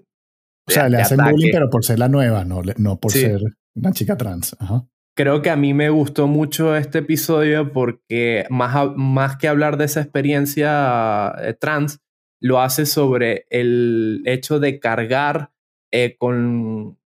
o 0.67 0.71
sea, 0.71 0.87
le 0.87 0.97
hacen 0.97 1.17
bullying 1.17 1.49
pero 1.51 1.69
por 1.69 1.83
ser 1.83 1.97
la 1.97 2.09
nueva, 2.09 2.45
no, 2.45 2.61
no 2.77 2.99
por 2.99 3.11
ser 3.11 3.41
una 3.75 3.91
chica 3.91 4.15
trans. 4.15 4.55
Ajá 4.59 4.85
creo 5.17 5.41
que 5.41 5.49
a 5.49 5.55
mí 5.55 5.73
me 5.73 5.89
gustó 5.89 6.27
mucho 6.27 6.75
este 6.75 6.99
episodio 6.99 7.73
porque 7.73 8.45
más, 8.49 8.95
más 8.95 9.35
que 9.35 9.47
hablar 9.47 9.77
de 9.77 9.85
esa 9.85 10.01
experiencia 10.01 11.33
eh, 11.41 11.53
trans, 11.53 11.99
lo 12.39 12.61
hace 12.61 12.85
sobre 12.85 13.47
el 13.49 14.21
hecho 14.25 14.59
de 14.59 14.79
cargar 14.79 15.51
eh, 15.91 16.15
con 16.19 16.99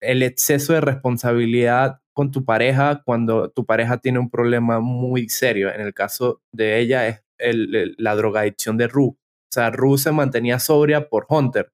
el 0.00 0.22
exceso 0.22 0.74
de 0.74 0.80
responsabilidad 0.80 2.00
con 2.12 2.30
tu 2.30 2.44
pareja 2.44 3.02
cuando 3.04 3.50
tu 3.50 3.66
pareja 3.66 3.98
tiene 3.98 4.20
un 4.20 4.30
problema 4.30 4.78
muy 4.78 5.28
serio. 5.28 5.74
En 5.74 5.80
el 5.80 5.92
caso 5.92 6.42
de 6.52 6.78
ella 6.78 7.08
es 7.08 7.20
la 7.98 8.14
drogadicción 8.14 8.76
de 8.76 8.86
Rue. 8.86 9.08
O 9.08 9.52
sea, 9.52 9.70
Rue 9.70 9.98
se 9.98 10.12
mantenía 10.12 10.60
sobria 10.60 11.08
por 11.08 11.26
Hunter 11.28 11.72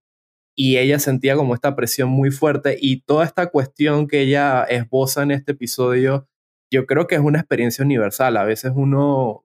y 0.56 0.78
ella 0.78 0.98
sentía 0.98 1.36
como 1.36 1.54
esta 1.54 1.74
presión 1.76 2.10
muy 2.10 2.30
fuerte 2.30 2.76
y 2.80 3.02
toda 3.02 3.24
esta 3.24 3.46
cuestión 3.48 4.06
que 4.06 4.20
ella 4.20 4.64
esboza 4.64 5.22
en 5.22 5.30
este 5.32 5.52
episodio, 5.52 6.28
yo 6.72 6.86
creo 6.86 7.06
que 7.06 7.14
es 7.16 7.20
una 7.20 7.38
experiencia 7.40 7.84
universal. 7.84 8.36
A 8.36 8.44
veces 8.44 8.72
uno 8.74 9.44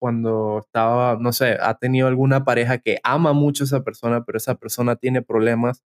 cuando 0.00 0.60
estaba, 0.60 1.18
no 1.20 1.32
sé, 1.32 1.58
ha 1.60 1.74
tenido 1.78 2.08
alguna 2.08 2.44
pareja 2.44 2.78
que 2.78 2.98
ama 3.04 3.32
mucho 3.32 3.64
a 3.64 3.66
esa 3.66 3.84
persona, 3.84 4.24
pero 4.24 4.38
esa 4.38 4.56
persona 4.56 4.96
tiene 4.96 5.22
problemas 5.22 5.84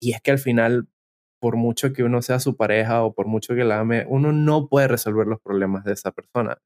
y 0.00 0.12
es 0.12 0.20
que 0.22 0.32
al 0.32 0.38
final, 0.38 0.88
por 1.40 1.56
mucho 1.56 1.92
que 1.92 2.04
uno 2.04 2.22
sea 2.22 2.40
su 2.40 2.56
pareja 2.56 3.02
o 3.04 3.14
por 3.14 3.26
mucho 3.26 3.54
que 3.54 3.64
la 3.64 3.80
ame, 3.80 4.06
uno 4.08 4.32
no 4.32 4.68
puede 4.68 4.88
resolver 4.88 5.26
los 5.26 5.40
problemas 5.40 5.84
de 5.84 5.92
esa 5.94 6.12
persona. 6.12 6.58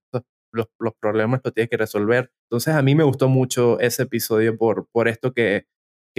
Los, 0.52 0.68
los 0.80 0.94
problemas 1.00 1.40
los 1.44 1.54
tiene 1.54 1.68
que 1.68 1.76
resolver. 1.76 2.32
Entonces 2.50 2.74
a 2.74 2.82
mí 2.82 2.94
me 2.94 3.04
gustó 3.04 3.28
mucho 3.28 3.78
ese 3.80 4.04
episodio 4.04 4.56
por, 4.58 4.88
por 4.92 5.08
esto 5.08 5.32
que 5.32 5.66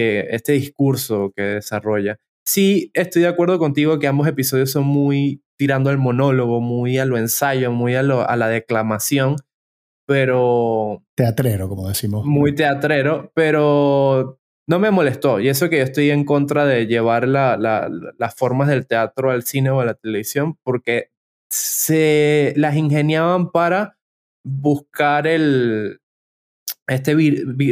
este 0.01 0.53
discurso 0.53 1.31
que 1.35 1.41
desarrolla. 1.43 2.17
Sí, 2.45 2.91
estoy 2.93 3.23
de 3.23 3.27
acuerdo 3.27 3.59
contigo 3.59 3.99
que 3.99 4.07
ambos 4.07 4.27
episodios 4.27 4.71
son 4.71 4.85
muy 4.85 5.43
tirando 5.57 5.89
al 5.89 5.97
monólogo, 5.97 6.61
muy 6.61 6.97
a 6.97 7.05
lo 7.05 7.17
ensayo, 7.17 7.71
muy 7.71 7.95
a, 7.95 8.01
lo, 8.01 8.27
a 8.27 8.35
la 8.37 8.47
declamación, 8.47 9.35
pero... 10.07 11.03
Teatrero, 11.15 11.69
como 11.69 11.87
decimos. 11.87 12.25
Muy 12.25 12.55
teatrero, 12.55 13.31
pero 13.35 14.39
no 14.67 14.79
me 14.79 14.89
molestó. 14.89 15.39
Y 15.39 15.49
eso 15.49 15.69
que 15.69 15.77
yo 15.77 15.83
estoy 15.83 16.11
en 16.11 16.23
contra 16.23 16.65
de 16.65 16.87
llevar 16.87 17.27
la, 17.27 17.57
la, 17.57 17.89
las 18.17 18.35
formas 18.35 18.69
del 18.69 18.87
teatro 18.87 19.31
al 19.31 19.43
cine 19.43 19.69
o 19.69 19.81
a 19.81 19.85
la 19.85 19.95
televisión, 19.95 20.57
porque 20.63 21.09
se 21.51 22.53
las 22.55 22.75
ingeniaban 22.75 23.51
para 23.51 23.97
buscar 24.43 25.27
el, 25.27 25.99
este 26.89 27.15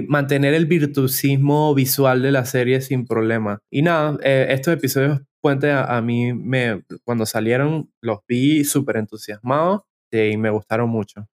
mantener 0.07 0.53
el 0.53 0.67
virtuosismo 0.67 1.73
visual 1.73 2.21
de 2.21 2.31
la 2.31 2.45
serie 2.45 2.81
sin 2.81 3.05
problema. 3.05 3.59
Y 3.69 3.81
nada, 3.81 4.17
eh, 4.23 4.47
estos 4.49 4.73
episodios 4.73 5.21
Puente 5.39 5.71
a, 5.71 6.01
mí 6.01 6.33
me, 6.33 6.83
cuando 7.03 7.25
salieron 7.25 7.91
los 8.01 8.19
vi 8.27 8.63
súper 8.63 8.97
entusiasmados 8.97 9.81
y 10.11 10.35
me 10.35 10.49
gustaron 10.49 10.89
mucho. 10.89 11.27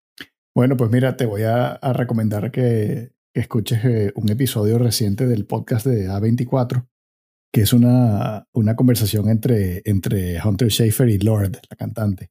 Bueno, 0.55 0.77
pues 0.77 0.91
mira, 0.91 1.17
te 1.17 1.25
voy 1.25 1.41
a, 1.41 1.79
recomendar 1.93 2.51
que, 2.51 3.11
escuches 3.33 3.83
eh, 3.83 4.13
un 4.15 4.29
episodio 4.29 4.77
reciente 4.77 5.25
del 5.25 5.45
podcast 5.45 5.85
de 5.85 6.07
A24, 6.07 6.87
que 7.51 7.61
es 7.61 7.73
una, 7.73 8.47
una 8.53 8.75
conversación 8.75 9.27
entre, 9.27 9.81
entre 9.85 10.39
Hunter 10.41 10.71
Schafer 10.71 11.09
y 11.09 11.17
Lord, 11.17 11.59
la 11.69 11.75
cantante. 11.75 12.29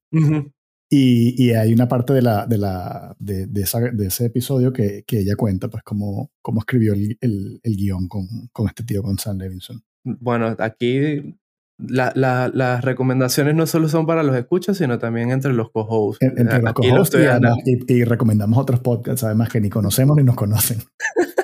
Y, 0.89 1.51
hay 1.53 1.73
una 1.73 1.89
parte 1.89 2.13
de, 2.13 2.23
la, 2.23 2.47
de, 2.47 2.59
la, 2.59 3.17
de, 3.19 3.47
de, 3.47 3.63
ese 4.07 4.27
episodio 4.27 4.73
que, 4.73 5.05
que, 5.07 5.21
ella 5.21 5.35
cuenta, 5.37 5.69
pues, 5.69 5.83
cómo, 5.83 6.31
cómo 6.41 6.61
escribió 6.61 6.93
el, 6.93 7.17
el, 7.21 7.61
el 7.63 7.77
guion 7.77 8.07
con, 8.09 8.27
con, 8.53 8.69
este 8.69 8.85
tío, 8.85 9.03
con 9.03 9.19
Sam 9.19 9.39
Levinson. 9.39 9.83
Bueno, 10.05 10.55
aquí 10.59 11.37
las 11.79 12.85
recomendaciones 12.85 13.55
no 13.55 13.67
solo 13.67 13.89
son 13.89 14.07
para 14.07 14.23
los 14.23 14.37
escuchas, 14.37 14.77
sino 14.77 14.99
también 14.99 15.31
entre 15.31 15.53
los 15.53 15.71
co-hosts. 15.71 16.23
Entre 16.23 16.63
los 16.63 16.73
co-hosts 16.73 17.17
y, 17.89 18.05
recomendamos 18.05 18.59
otros 18.59 18.81
podcasts, 18.81 19.25
además 19.25 19.49
que 19.49 19.61
ni 19.61 19.71
conocemos 19.71 20.17
ni 20.17 20.23
nos 20.23 20.37
conocen. 20.37 20.79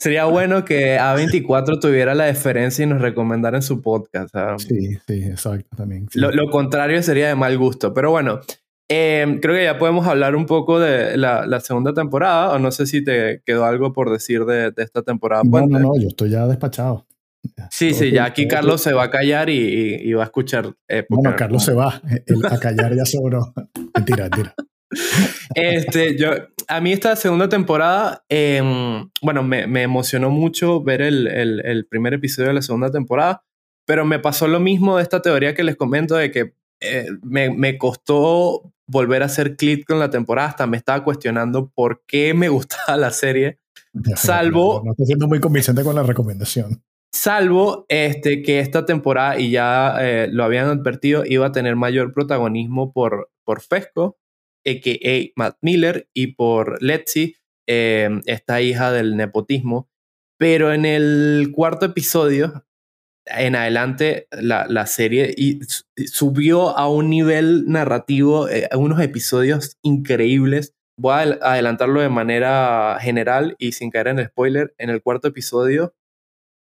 Sería 0.00 0.24
bueno 0.24 0.64
que 0.64 0.98
A24 0.98 1.78
tuviera 1.78 2.14
la 2.14 2.24
deferencia 2.24 2.82
y 2.82 2.86
nos 2.86 3.02
recomendara 3.02 3.58
en 3.58 3.62
su 3.62 3.82
podcast. 3.82 4.34
Sí, 4.56 4.96
sí, 5.06 5.24
exacto, 5.24 5.76
también. 5.76 6.08
Lo, 6.14 6.48
contrario 6.48 7.02
sería 7.02 7.28
de 7.28 7.34
mal 7.34 7.58
gusto. 7.58 7.92
Pero 7.92 8.10
bueno, 8.10 8.40
em, 8.88 9.40
creo 9.40 9.54
que 9.54 9.64
ya 9.64 9.76
podemos 9.76 10.06
hablar 10.06 10.36
un 10.36 10.46
poco 10.46 10.80
de 10.80 11.18
la, 11.18 11.60
segunda 11.60 11.92
temporada, 11.92 12.54
o 12.54 12.58
no 12.58 12.70
sé 12.70 12.86
si 12.86 13.04
te 13.04 13.42
quedó 13.44 13.66
algo 13.66 13.92
por 13.92 14.10
decir 14.10 14.46
de, 14.46 14.72
esta 14.78 15.02
temporada. 15.02 15.42
No, 15.44 15.66
no, 15.66 15.78
no, 15.78 16.00
yo 16.00 16.08
estoy 16.08 16.30
ya 16.30 16.46
despachado. 16.46 17.06
Sí, 17.70 17.92
sí, 17.92 18.10
ya 18.10 18.24
aquí 18.24 18.48
Carlos 18.48 18.80
se 18.80 18.94
va 18.94 19.04
a 19.04 19.10
callar 19.10 19.50
y, 19.50 20.10
va 20.14 20.22
a 20.22 20.26
escuchar. 20.26 20.74
bueno, 21.10 21.36
Carlos 21.36 21.62
se 21.62 21.74
va, 21.74 22.00
a 22.50 22.58
callar 22.58 22.96
ya 22.96 23.04
sobró. 23.04 23.52
mentira, 23.94 24.30
mentira. 24.30 24.54
Este, 25.54 26.16
yo, 26.16 26.30
a 26.68 26.80
mí 26.80 26.92
esta 26.92 27.16
segunda 27.16 27.48
temporada, 27.48 28.24
em, 28.28 29.08
bueno, 29.22 29.42
me, 29.42 29.66
me, 29.66 29.82
emocionó 29.82 30.30
mucho 30.30 30.82
ver 30.82 31.02
el, 31.02 31.26
el, 31.26 31.60
el, 31.64 31.86
primer 31.86 32.14
episodio 32.14 32.48
de 32.48 32.54
la 32.54 32.62
segunda 32.62 32.90
temporada, 32.90 33.44
pero 33.86 34.04
me 34.04 34.18
pasó 34.18 34.48
lo 34.48 34.60
mismo 34.60 34.96
de 34.96 35.02
esta 35.02 35.22
teoría 35.22 35.54
que 35.54 35.64
les 35.64 35.76
comento 35.76 36.16
de 36.16 36.30
que 36.30 36.54
eh, 36.80 37.08
me, 37.22 37.50
me, 37.50 37.78
costó 37.78 38.72
volver 38.86 39.22
a 39.22 39.26
hacer 39.26 39.56
clic 39.56 39.86
con 39.86 39.98
la 39.98 40.10
temporada, 40.10 40.48
hasta 40.48 40.66
me 40.66 40.76
estaba 40.76 41.04
cuestionando 41.04 41.70
por 41.74 42.02
qué 42.06 42.34
me 42.34 42.48
gustaba 42.50 42.96
la 42.96 43.10
serie, 43.10 43.58
salvo... 44.16 44.82
No, 44.84 44.92
estoy 44.92 45.06
siendo 45.06 45.28
muy 45.28 45.40
convincente 45.40 45.82
con 45.82 45.94
la 45.94 46.02
recomendación. 46.02 46.82
Salvo 47.12 47.86
este, 47.88 48.42
que 48.42 48.60
esta 48.60 48.86
temporada, 48.86 49.38
y 49.38 49.50
ya 49.50 49.96
eh, 50.00 50.28
lo 50.30 50.44
habían 50.44 50.68
advertido, 50.68 51.24
iba 51.26 51.46
a 51.46 51.52
tener 51.52 51.74
mayor 51.74 52.12
protagonismo 52.12 52.92
por, 52.92 53.30
por 53.44 53.60
Fesco, 53.60 54.19
a.k.a. 54.64 55.32
Matt 55.36 55.58
Miller, 55.62 56.08
y 56.14 56.28
por 56.34 56.82
Letzi, 56.82 57.36
em, 57.66 58.22
esta 58.26 58.60
hija 58.60 58.92
del 58.92 59.16
nepotismo. 59.16 59.88
Pero 60.38 60.72
en 60.72 60.84
el 60.86 61.50
cuarto 61.52 61.86
episodio, 61.86 62.64
en 63.26 63.56
adelante, 63.56 64.26
la, 64.30 64.66
la 64.68 64.86
serie 64.86 65.34
subió 66.06 66.76
a 66.76 66.88
un 66.88 67.10
nivel 67.10 67.66
narrativo, 67.66 68.48
eh, 68.48 68.68
unos 68.74 69.00
episodios 69.00 69.76
increíbles. 69.82 70.74
Voy 70.98 71.12
a 71.12 71.52
adelantarlo 71.52 72.00
de 72.00 72.08
manera 72.08 72.98
general 73.00 73.56
y 73.58 73.72
sin 73.72 73.90
caer 73.90 74.08
en 74.08 74.18
el 74.18 74.26
spoiler. 74.28 74.74
En 74.78 74.90
el 74.90 75.02
cuarto 75.02 75.28
episodio 75.28 75.94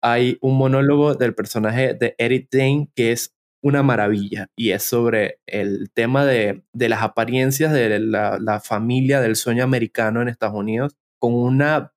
hay 0.03 0.39
un 0.41 0.57
monólogo 0.57 1.15
del 1.15 1.35
personaje 1.35 1.95
de 1.95 2.15
Eric 2.19 2.49
Dane 2.51 2.91
que 2.95 3.13
es 3.13 3.34
una 3.65 3.83
maravilla 3.83 4.51
y 4.55 4.73
es 4.73 4.83
sobre 4.83 5.41
el 5.47 5.91
tema 5.95 6.27
de, 6.27 6.63
las 6.75 7.03
apariencias 7.03 7.73
de 7.73 7.99
la, 7.99 8.61
familia 8.63 9.23
del 9.23 9.37
sueño 9.37 9.65
americano 9.65 10.21
en 10.21 10.29
Estados 10.29 10.55
Unidos 10.55 10.97
con 11.19 11.33
una 11.33 11.95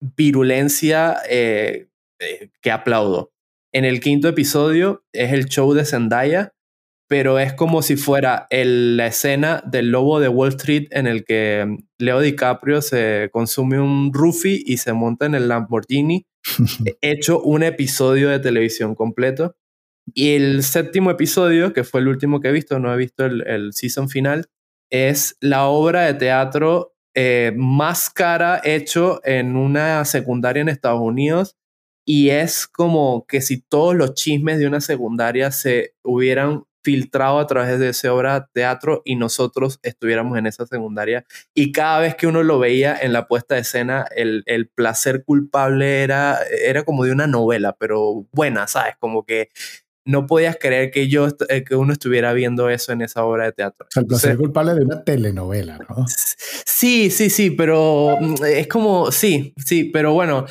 virulencia 0.00 1.18
eh, 1.28 1.88
eh, 2.18 2.48
que 2.62 2.70
aplaudo. 2.70 3.32
En 3.70 3.84
el 3.84 4.00
quinto 4.00 4.28
episodio 4.28 5.04
es 5.12 5.32
el 5.34 5.44
show 5.44 5.74
de 5.74 5.84
Zendaya, 5.84 6.54
pero 7.06 7.38
es 7.38 7.52
como 7.52 7.82
si 7.82 7.96
fuera 7.96 8.46
la 8.50 9.06
escena 9.06 9.62
del 9.66 9.90
lobo 9.90 10.20
de 10.20 10.28
Wall 10.28 10.54
Street 10.54 10.86
en 10.90 11.06
el 11.06 11.26
que 11.26 11.66
Leo 11.98 12.20
DiCaprio 12.20 12.80
se 12.80 13.28
consume 13.30 13.78
un 13.78 14.10
roofie 14.14 14.62
y 14.64 14.78
se 14.78 14.94
monta 14.94 15.26
en 15.26 15.34
el 15.34 15.48
Lamborghini 15.48 16.24
hecho 17.02 17.42
un 17.42 17.62
episodio 17.62 18.30
de 18.30 18.38
televisión 18.38 18.94
completo. 18.94 19.54
Y 20.12 20.34
el 20.34 20.62
séptimo 20.62 21.10
episodio, 21.10 21.72
que 21.72 21.84
fue 21.84 22.00
el 22.00 22.08
último 22.08 22.40
que 22.40 22.48
he 22.48 22.52
visto, 22.52 22.78
no 22.78 22.92
he 22.92 22.96
visto 22.96 23.24
el, 23.24 23.72
season 23.72 24.08
final, 24.08 24.46
es 24.90 25.36
la 25.40 25.66
obra 25.66 26.02
de 26.02 26.14
teatro 26.14 26.94
eh, 27.14 27.52
más 27.56 28.10
cara 28.10 28.60
hecho 28.64 29.20
en 29.24 29.56
una 29.56 30.04
secundaria 30.04 30.60
en 30.60 30.68
Estados 30.68 31.00
Unidos. 31.00 31.56
Y 32.06 32.30
es 32.30 32.66
como 32.66 33.24
que 33.26 33.40
si 33.40 33.62
todos 33.62 33.94
los 33.94 34.14
chismes 34.14 34.58
de 34.58 34.66
una 34.66 34.80
secundaria 34.82 35.50
se 35.50 35.94
hubieran 36.02 36.64
filtrado 36.84 37.38
a 37.38 37.46
través 37.46 37.80
de 37.80 37.88
esa 37.88 38.12
obra 38.12 38.40
de 38.40 38.46
teatro 38.52 39.00
y 39.06 39.16
nosotros 39.16 39.80
estuviéramos 39.82 40.36
en 40.38 40.46
esa 40.46 40.66
secundaria. 40.66 41.24
Y 41.54 41.72
cada 41.72 41.98
vez 42.00 42.14
que 42.14 42.26
uno 42.26 42.42
lo 42.42 42.58
veía 42.58 42.96
en 43.00 43.14
la 43.14 43.26
puesta 43.26 43.54
de 43.54 43.62
escena, 43.62 44.04
el, 44.14 44.42
el 44.44 44.68
placer 44.68 45.24
culpable 45.24 46.02
era, 46.02 46.38
era 46.62 46.82
como 46.82 47.04
de 47.04 47.12
una 47.12 47.26
novela, 47.26 47.74
pero 47.78 48.26
buena, 48.32 48.66
¿sabes? 48.66 48.96
Como 48.98 49.24
que 49.24 49.48
no 50.04 50.26
podías 50.26 50.56
creer 50.60 50.90
que 50.90 51.08
yo 51.08 51.28
eh, 51.48 51.64
que 51.64 51.76
uno 51.76 51.92
estuviera 51.92 52.32
viendo 52.32 52.68
eso 52.68 52.92
en 52.92 53.02
esa 53.02 53.24
obra 53.24 53.44
de 53.44 53.52
teatro. 53.52 53.86
O 53.86 53.90
sea, 53.90 54.00
el 54.02 54.06
placer 54.06 54.36
culpable 54.36 54.74
de 54.74 54.84
una 54.84 55.02
telenovela, 55.02 55.78
¿no? 55.78 56.04
Sí, 56.06 57.10
sí, 57.10 57.30
sí, 57.30 57.50
pero 57.50 58.18
mm, 58.20 58.34
es 58.44 58.68
como, 58.68 59.10
sí, 59.10 59.54
sí, 59.56 59.84
pero 59.84 60.12
bueno, 60.12 60.46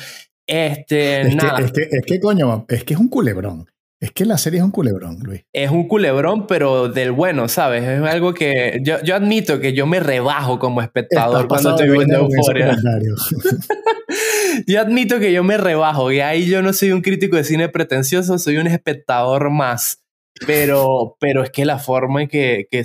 este, 0.46 1.22
es 1.22 1.36
Que, 1.36 1.64
es, 1.64 1.72
que, 1.72 1.88
es 1.90 2.06
que, 2.06 2.20
coño, 2.20 2.66
es 2.68 2.84
que 2.84 2.94
es 2.94 3.00
un 3.00 3.08
culebrón. 3.08 3.66
Es 4.00 4.12
que 4.12 4.26
la 4.26 4.36
serie 4.36 4.58
es 4.58 4.64
un 4.64 4.70
culebrón, 4.70 5.18
Luis. 5.22 5.46
Es 5.50 5.70
un 5.70 5.88
culebrón, 5.88 6.46
pero 6.46 6.90
del 6.90 7.12
bueno, 7.12 7.48
¿sabes? 7.48 7.84
Es 7.84 8.02
algo 8.02 8.34
que 8.34 8.80
yo, 8.82 9.00
yo 9.02 9.14
admito 9.14 9.60
que 9.60 9.72
yo 9.72 9.86
me 9.86 9.98
rebajo 9.98 10.58
como 10.58 10.82
espectador 10.82 11.48
cuando 11.48 11.70
estoy 11.70 11.88
viendo 11.88 12.18
Euforia. 12.18 12.76
yo 14.66 14.80
admito 14.80 15.18
que 15.18 15.32
yo 15.32 15.42
me 15.44 15.56
rebajo 15.56 16.12
y 16.12 16.20
ahí 16.20 16.46
yo 16.46 16.62
no 16.62 16.72
soy 16.72 16.92
un 16.92 17.02
crítico 17.02 17.36
de 17.36 17.44
cine 17.44 17.68
pretencioso, 17.68 18.38
soy 18.38 18.56
un 18.56 18.66
espectador 18.66 19.50
más. 19.50 20.00
Pero, 20.46 21.16
pero 21.20 21.44
es 21.44 21.50
que 21.50 21.64
la 21.64 21.78
forma 21.78 22.22
en 22.22 22.28
que, 22.28 22.66
que, 22.70 22.84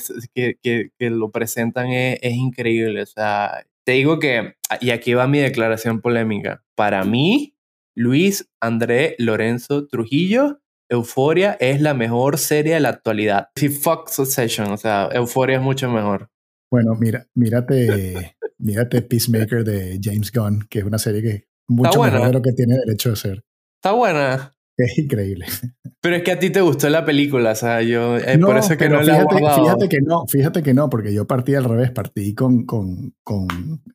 que, 0.61 0.91
que 0.97 1.09
lo 1.09 1.31
presentan 1.31 1.87
es, 1.87 2.19
es 2.21 2.33
increíble. 2.33 3.01
O 3.01 3.05
sea, 3.07 3.65
te 3.83 3.93
digo 3.93 4.19
que, 4.19 4.53
y 4.81 4.91
aquí 4.91 5.15
va 5.15 5.27
mi 5.27 5.39
declaración 5.39 5.99
polémica, 5.99 6.63
para 6.75 7.03
mí, 7.03 7.55
Luis 7.95 8.47
André 8.61 9.15
Lorenzo 9.17 9.87
Trujillo 9.87 10.59
Euforia 10.89 11.55
es 11.59 11.81
la 11.81 11.93
mejor 11.93 12.39
serie 12.39 12.73
de 12.73 12.79
la 12.79 12.89
actualidad. 12.89 13.49
Si 13.55 13.69
fuck 13.69 14.09
Succession, 14.09 14.71
o 14.71 14.77
sea, 14.77 15.09
Euforia 15.13 15.57
es 15.57 15.61
mucho 15.61 15.89
mejor. 15.89 16.29
Bueno, 16.71 16.95
mira, 16.99 17.27
mírate, 17.35 18.35
mírate 18.57 19.01
Peacemaker 19.01 19.63
de 19.63 19.99
James 20.01 20.31
Gunn, 20.31 20.67
que 20.69 20.79
es 20.79 20.85
una 20.85 20.97
serie 20.97 21.21
que 21.21 21.48
mucho 21.69 22.03
mejor 22.03 22.27
de 22.27 22.33
lo 22.33 22.41
que 22.41 22.51
tiene 22.51 22.75
derecho 22.85 23.11
de 23.11 23.15
ser. 23.15 23.43
Está 23.81 23.93
buena. 23.93 24.53
Es 24.77 24.97
increíble. 24.97 25.45
Pero 26.01 26.15
es 26.15 26.23
que 26.23 26.31
a 26.31 26.39
ti 26.39 26.49
te 26.49 26.61
gustó 26.61 26.89
la 26.89 27.03
película, 27.03 27.51
o 27.51 27.55
sea, 27.55 27.81
yo 27.81 28.17
eh, 28.17 28.37
por 28.37 28.57
eso 28.57 28.77
que 28.77 28.87
no 28.87 28.99
fíjate, 29.01 29.35
fíjate 29.37 29.89
que 29.89 29.97
no, 30.01 30.25
fíjate 30.27 30.63
que 30.63 30.73
no, 30.73 30.89
porque 30.89 31.13
yo 31.13 31.27
partí 31.27 31.55
al 31.55 31.65
revés, 31.65 31.91
partí 31.91 32.33
con, 32.33 32.65
con, 32.65 33.13
con 33.23 33.47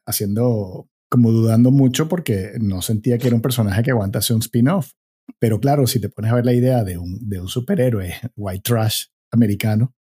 haciendo 0.07 0.87
como 1.11 1.31
dudando 1.31 1.71
mucho 1.71 2.09
porque 2.09 2.53
no 2.61 2.83
sentía 2.83 3.17
que 3.17 3.29
era 3.29 3.37
un 3.37 3.43
personaje 3.43 3.83
que 3.83 3.93
aguantase 3.93 4.35
un 4.35 4.41
spin-off. 4.41 4.93
Pero 5.39 5.59
claro, 5.59 5.87
si 5.87 6.01
te 6.01 6.11
pones 6.11 6.31
a 6.31 6.35
ver 6.35 6.45
la 6.45 6.53
idea 6.53 6.85
de 6.85 6.99
un, 6.99 7.19
de 7.27 7.41
un 7.41 7.49
superhéroe 7.49 8.13
white 8.37 8.63
trash 8.63 9.07
americano 9.33 9.95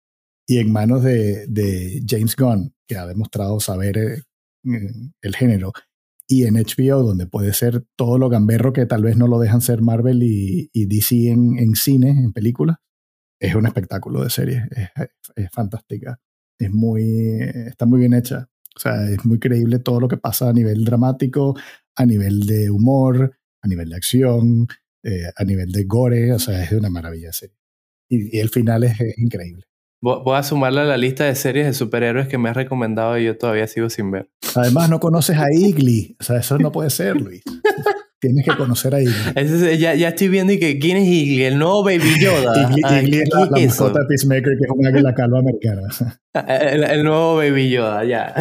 y 0.48 0.58
en 0.58 0.72
manos 0.72 1.04
de, 1.04 1.46
de 1.46 2.02
James 2.08 2.34
Gunn, 2.34 2.74
que 2.88 2.96
ha 2.96 3.06
demostrado 3.06 3.60
saber 3.60 3.98
eh, 3.98 4.22
el 5.22 5.36
género, 5.36 5.72
y 6.32 6.44
en 6.44 6.54
HBO, 6.54 7.02
donde 7.02 7.26
puede 7.26 7.52
ser 7.52 7.84
todo 7.94 8.16
lo 8.16 8.30
gamberro 8.30 8.72
que 8.72 8.86
tal 8.86 9.02
vez 9.02 9.18
no 9.18 9.26
lo 9.26 9.38
dejan 9.38 9.60
ser 9.60 9.82
Marvel 9.82 10.22
y, 10.22 10.70
y 10.72 10.86
DC 10.86 11.28
en, 11.28 11.58
en, 11.58 11.74
cine, 11.74 12.08
en 12.08 12.32
películas, 12.32 12.78
es 13.38 13.54
un 13.54 13.66
espectáculo 13.66 14.24
de 14.24 14.30
serie. 14.30 14.62
Es, 14.70 15.10
es, 15.36 15.50
fantástica. 15.50 16.18
Es 16.58 16.70
muy, 16.70 17.38
está 17.66 17.84
muy 17.84 18.00
bien 18.00 18.14
hecha. 18.14 18.48
O 18.74 18.80
sea, 18.80 19.10
es 19.10 19.22
muy 19.26 19.38
creíble 19.38 19.78
todo 19.78 20.00
lo 20.00 20.08
que 20.08 20.16
pasa 20.16 20.48
a 20.48 20.54
nivel 20.54 20.86
dramático, 20.86 21.54
a 21.96 22.06
nivel 22.06 22.46
de 22.46 22.70
humor, 22.70 23.36
a 23.60 23.68
nivel 23.68 23.90
de 23.90 23.96
acción, 23.96 24.68
eh, 25.02 25.30
a 25.36 25.44
nivel 25.44 25.70
de 25.70 25.84
gore, 25.84 26.32
o 26.32 26.38
sea, 26.38 26.62
es 26.62 26.70
de 26.70 26.78
una 26.78 26.88
maravilla 26.88 27.32
serie. 27.32 27.58
Y, 28.08 28.38
el 28.38 28.48
final 28.48 28.84
es, 28.84 28.96
increíble. 29.18 29.64
Voy 30.02 30.36
a 30.36 30.42
sumarle 30.42 30.80
a 30.80 30.84
la 30.84 30.96
lista 30.96 31.24
de 31.24 31.36
series 31.36 31.64
de 31.64 31.74
superhéroes 31.74 32.26
que 32.26 32.36
me 32.36 32.48
has 32.48 32.56
recomendado 32.56 33.16
y 33.18 33.24
yo 33.24 33.38
todavía 33.38 33.68
sigo 33.68 33.88
sin 33.88 34.10
ver. 34.10 34.28
Además, 34.56 34.90
no 34.90 34.98
conoces 34.98 35.38
a 35.38 35.46
Igly. 35.52 36.16
O 36.18 36.24
sea, 36.24 36.38
eso 36.38 36.58
no 36.58 36.72
puede 36.72 36.90
ser, 36.90 37.20
Luis. 37.20 37.44
Tienes 38.18 38.44
que 38.44 38.56
conocer 38.56 38.96
a 38.96 39.00
Igli. 39.00 39.14
ya, 39.78 39.94
ya, 39.94 40.08
estoy 40.08 40.26
viendo 40.26 40.52
y 40.52 40.58
que 40.58 40.80
quién 40.80 40.96
es 40.96 41.06
Igli, 41.06 41.44
el 41.44 41.56
nuevo 41.56 41.84
Baby 41.84 42.18
Yoda. 42.20 42.68
Igli, 43.00 43.20
es 43.20 43.28
la, 43.32 43.46
mascota 43.46 44.00
de 44.00 44.06
Peacemaker, 44.06 44.42
que 44.58 44.64
es 44.64 44.70
una 44.74 44.90
la 44.90 45.14
calva 45.14 45.38
americana. 45.38 45.82
El, 46.48 46.82
el, 46.82 47.04
nuevo 47.04 47.36
Baby 47.36 47.70
Yoda, 47.70 48.04
ya. 48.04 48.34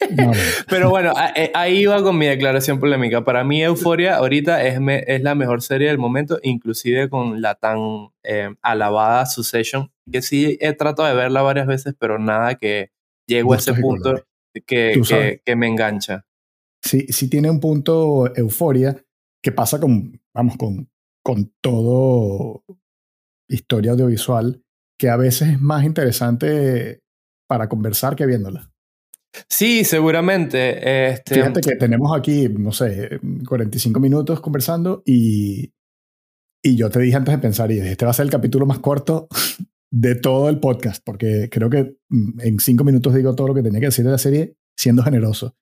Pero 0.68 0.90
bueno, 0.90 1.12
eh, 1.34 1.50
ahí 1.54 1.86
va 1.86 2.02
con 2.02 2.18
mi 2.18 2.26
declaración 2.26 2.80
polémica. 2.80 3.24
Para 3.24 3.44
mí, 3.44 3.62
Euforia 3.62 4.16
ahorita 4.16 4.64
es, 4.64 4.78
es 5.06 5.22
la 5.22 5.34
mejor 5.34 5.62
serie 5.62 5.88
del 5.88 5.98
momento, 5.98 6.38
inclusive 6.42 7.08
con 7.08 7.40
la 7.40 7.54
tan 7.54 8.08
eh, 8.22 8.54
alabada 8.62 9.26
Succession, 9.26 9.90
que 10.10 10.22
sí 10.22 10.58
he 10.60 10.72
tratado 10.72 11.08
de 11.08 11.14
verla 11.14 11.42
varias 11.42 11.66
veces, 11.66 11.94
pero 11.98 12.18
nada 12.18 12.56
que 12.56 12.90
llego 13.26 13.54
a 13.54 13.56
ese 13.56 13.74
punto 13.74 14.22
que, 14.52 14.62
que, 15.06 15.40
que, 15.44 15.56
me 15.56 15.66
engancha. 15.66 16.24
Sí, 16.82 17.06
sí 17.08 17.28
tiene 17.28 17.50
un 17.50 17.60
punto 17.60 18.34
Euforia 18.36 18.96
que 19.42 19.52
pasa 19.52 19.80
con, 19.80 20.20
vamos, 20.34 20.56
con, 20.56 20.90
con 21.22 21.52
todo 21.60 22.64
historia 23.48 23.92
audiovisual, 23.92 24.62
que 24.98 25.08
a 25.08 25.16
veces 25.16 25.48
es 25.48 25.60
más 25.60 25.84
interesante 25.84 27.00
para 27.48 27.68
conversar 27.68 28.16
que 28.16 28.26
viéndola. 28.26 28.73
Sí, 29.48 29.84
seguramente. 29.84 31.08
Este... 31.10 31.34
Fíjate 31.36 31.60
que 31.60 31.76
tenemos 31.76 32.16
aquí, 32.16 32.48
no 32.48 32.72
sé, 32.72 33.20
45 33.48 34.00
minutos 34.00 34.40
conversando 34.40 35.02
y, 35.04 35.72
y 36.62 36.76
yo 36.76 36.90
te 36.90 37.00
dije 37.00 37.16
antes 37.16 37.34
de 37.34 37.38
pensar, 37.38 37.70
y 37.70 37.78
este 37.78 38.04
va 38.04 38.10
a 38.10 38.14
ser 38.14 38.24
el 38.24 38.30
capítulo 38.30 38.66
más 38.66 38.78
corto 38.78 39.28
de 39.92 40.14
todo 40.14 40.48
el 40.48 40.58
podcast, 40.60 41.02
porque 41.04 41.48
creo 41.50 41.70
que 41.70 41.96
mm, 42.08 42.40
en 42.40 42.58
cinco 42.58 42.84
minutos 42.84 43.14
digo 43.14 43.34
todo 43.34 43.48
lo 43.48 43.54
que 43.54 43.62
tenía 43.62 43.80
que 43.80 43.86
decir 43.86 44.04
de 44.04 44.10
la 44.10 44.18
serie 44.18 44.56
siendo 44.76 45.02
generoso. 45.02 45.56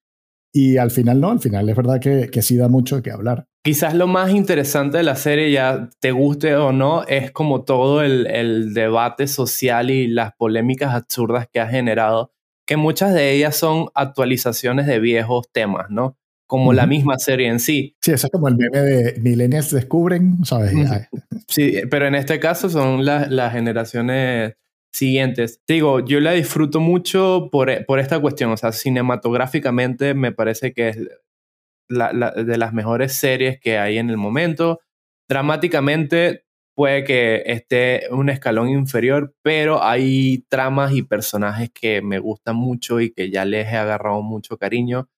Y 0.55 0.77
al 0.77 0.91
final 0.91 1.21
no, 1.21 1.31
al 1.31 1.41
final 1.41 1.69
es 1.69 1.77
verdad 1.77 1.99
que, 1.99 2.29
que 2.31 2.43
sí 2.43 2.57
da 2.57 2.69
mucho 2.69 3.03
que 3.03 3.11
hablar. 3.11 3.47
Quizás 3.65 3.95
lo 3.95 4.07
más 4.07 4.33
interesante 4.33 4.99
de 4.99 5.03
la 5.03 5.17
serie, 5.17 5.51
ya 5.51 5.89
te 6.01 6.11
guste 6.13 6.57
o 6.57 6.73
no, 6.73 7.05
es 7.05 7.31
como 7.31 7.65
todo 7.65 8.03
el, 8.03 8.27
el 8.27 8.75
debate 8.75 9.29
social 9.29 9.91
y 9.91 10.09
las 10.09 10.35
polémicas 10.35 10.95
absurdas 10.95 11.47
que 11.51 11.61
ha 11.61 11.69
generado 11.69 12.32
que 12.67 12.77
muchas 12.77 13.15
de 13.15 13.33
ellas 13.33 13.57
son 13.57 13.89
actualizaciones 13.95 14.87
de 14.87 15.01
viejos 15.01 15.51
temas, 15.53 15.91
¿no? 15.91 16.17
Como 16.47 16.73
la 16.73 16.87
misma 16.87 17.19
serie 17.19 17.49
en 17.49 17.61
sí. 17.61 17.97
Sí, 18.03 18.13
eso 18.13 18.27
es 18.27 18.31
como 18.31 18.49
el 18.49 18.57
meme 18.57 18.79
de 18.79 19.21
millennials 19.21 19.71
descubren, 19.71 20.45
¿sabes? 20.45 20.75
sí, 21.49 21.81
pero 21.91 22.07
en 22.07 22.15
este 22.15 22.39
caso 22.41 22.69
son 22.69 23.05
las 23.07 23.53
generaciones 23.53 24.55
siguientes. 24.93 25.63
Digo, 25.67 26.01
yo 26.05 26.21
la 26.21 26.33
disfruto 26.33 26.81
mucho 26.81 27.49
por, 27.51 27.87
por, 27.87 27.99
esta 27.99 28.21
cuestión, 28.21 28.51
o 28.51 28.57
sea, 28.57 28.73
cinematográficamente 28.73 30.15
me 30.15 30.33
parece 30.33 30.75
que 30.75 30.91
es 30.91 30.99
la, 31.89 32.31
de 32.31 32.59
las 32.59 32.73
mejores 32.73 33.15
series 33.15 33.59
que 33.61 33.79
hay 33.79 33.99
en 33.99 34.11
el 34.11 34.17
momento. 34.17 34.81
Dramáticamente 35.29 36.45
puede 36.75 37.05
que 37.05 37.43
esté 37.47 38.03
un 38.11 38.31
escalón 38.31 38.69
inferior, 38.69 39.35
pero 39.43 39.83
hay 39.83 40.45
tramas 40.49 40.93
y 40.93 41.03
personajes 41.03 41.71
que 41.71 42.03
me 42.03 42.19
gustan 42.19 42.57
mucho 42.57 43.01
y 43.01 43.13
que 43.13 43.31
ya 43.31 43.45
les 43.45 43.69
he 43.69 43.77
agarrado 43.77 44.23
mucho 44.23 44.59
cariño 44.59 45.09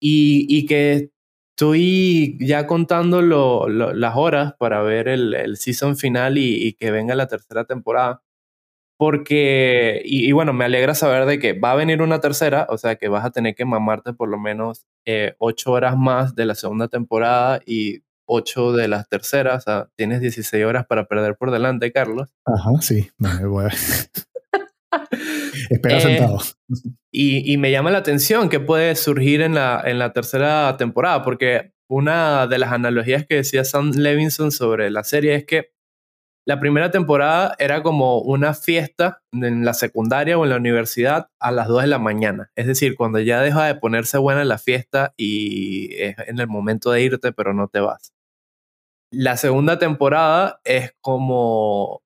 y, 0.00 0.46
y 0.48 0.66
que 0.66 1.10
estoy 1.56 2.36
ya 2.40 2.66
contando 2.66 3.22
las 3.22 4.16
horas 4.16 4.54
para 4.58 4.82
ver 4.82 5.08
el, 5.08 5.34
el 5.34 5.56
season 5.56 5.96
final 5.96 6.38
y, 6.38 6.74
que 6.74 6.90
venga 6.90 7.14
la 7.14 7.28
tercera 7.28 7.64
temporada. 7.64 8.22
Porque, 8.98 10.02
y, 10.04 10.30
bueno, 10.32 10.52
me 10.52 10.64
alegra 10.66 10.94
saber 10.94 11.26
de 11.26 11.38
que 11.40 11.54
va 11.54 11.72
a 11.72 11.76
venir 11.76 12.02
una 12.02 12.20
tercera, 12.20 12.66
o 12.70 12.78
sea 12.78 12.96
que 12.96 13.08
vas 13.08 13.24
a 13.24 13.32
tener 13.32 13.54
que 13.56 13.64
mamarte 13.64 14.12
por 14.12 14.28
lo 14.28 14.38
menos 14.38 14.86
eh, 15.06 15.34
ocho 15.38 15.72
horas 15.72 15.96
más 15.98 16.36
de 16.36 16.46
la 16.46 16.54
segunda 16.54 16.88
temporada 16.88 17.60
y 17.66 18.02
8 18.26 18.72
de 18.72 18.88
las 18.88 19.08
terceras, 19.08 19.58
o 19.58 19.60
sea, 19.60 19.88
tienes 19.96 20.20
16 20.20 20.64
horas 20.64 20.86
para 20.86 21.06
perder 21.06 21.36
por 21.36 21.50
delante, 21.50 21.92
Carlos. 21.92 22.28
Ajá, 22.44 22.70
sí, 22.80 23.10
me 23.18 23.46
voy 23.46 23.66
a... 23.66 23.68
Espera 25.70 25.98
eh, 25.98 26.00
sentado. 26.00 26.38
Y, 27.10 27.52
y, 27.52 27.56
me 27.56 27.70
llama 27.70 27.90
la 27.90 27.98
atención 27.98 28.48
que 28.48 28.60
puede 28.60 28.94
surgir 28.94 29.40
en 29.40 29.54
la, 29.54 29.82
en 29.84 29.98
la 29.98 30.12
tercera 30.12 30.76
temporada, 30.76 31.22
porque 31.22 31.72
una 31.88 32.46
de 32.46 32.58
las 32.58 32.72
analogías 32.72 33.26
que 33.26 33.36
decía 33.36 33.64
Sam 33.64 33.92
Levinson 33.94 34.50
sobre 34.50 34.90
la 34.90 35.04
serie 35.04 35.34
es 35.34 35.44
que 35.44 35.71
la 36.44 36.58
primera 36.58 36.90
temporada 36.90 37.54
era 37.58 37.82
como 37.82 38.18
una 38.18 38.54
fiesta 38.54 39.22
en 39.32 39.64
la 39.64 39.74
secundaria 39.74 40.36
o 40.36 40.44
en 40.44 40.50
la 40.50 40.56
universidad 40.56 41.28
a 41.38 41.52
las 41.52 41.68
2 41.68 41.82
de 41.82 41.88
la 41.88 41.98
mañana. 41.98 42.50
Es 42.56 42.66
decir, 42.66 42.96
cuando 42.96 43.20
ya 43.20 43.40
deja 43.40 43.64
de 43.66 43.76
ponerse 43.76 44.18
buena 44.18 44.44
la 44.44 44.58
fiesta 44.58 45.14
y 45.16 45.94
es 45.94 46.16
en 46.26 46.40
el 46.40 46.48
momento 46.48 46.90
de 46.90 47.02
irte, 47.02 47.32
pero 47.32 47.54
no 47.54 47.68
te 47.68 47.80
vas. 47.80 48.12
La 49.12 49.36
segunda 49.36 49.78
temporada 49.78 50.60
es 50.64 50.94
como 51.00 52.02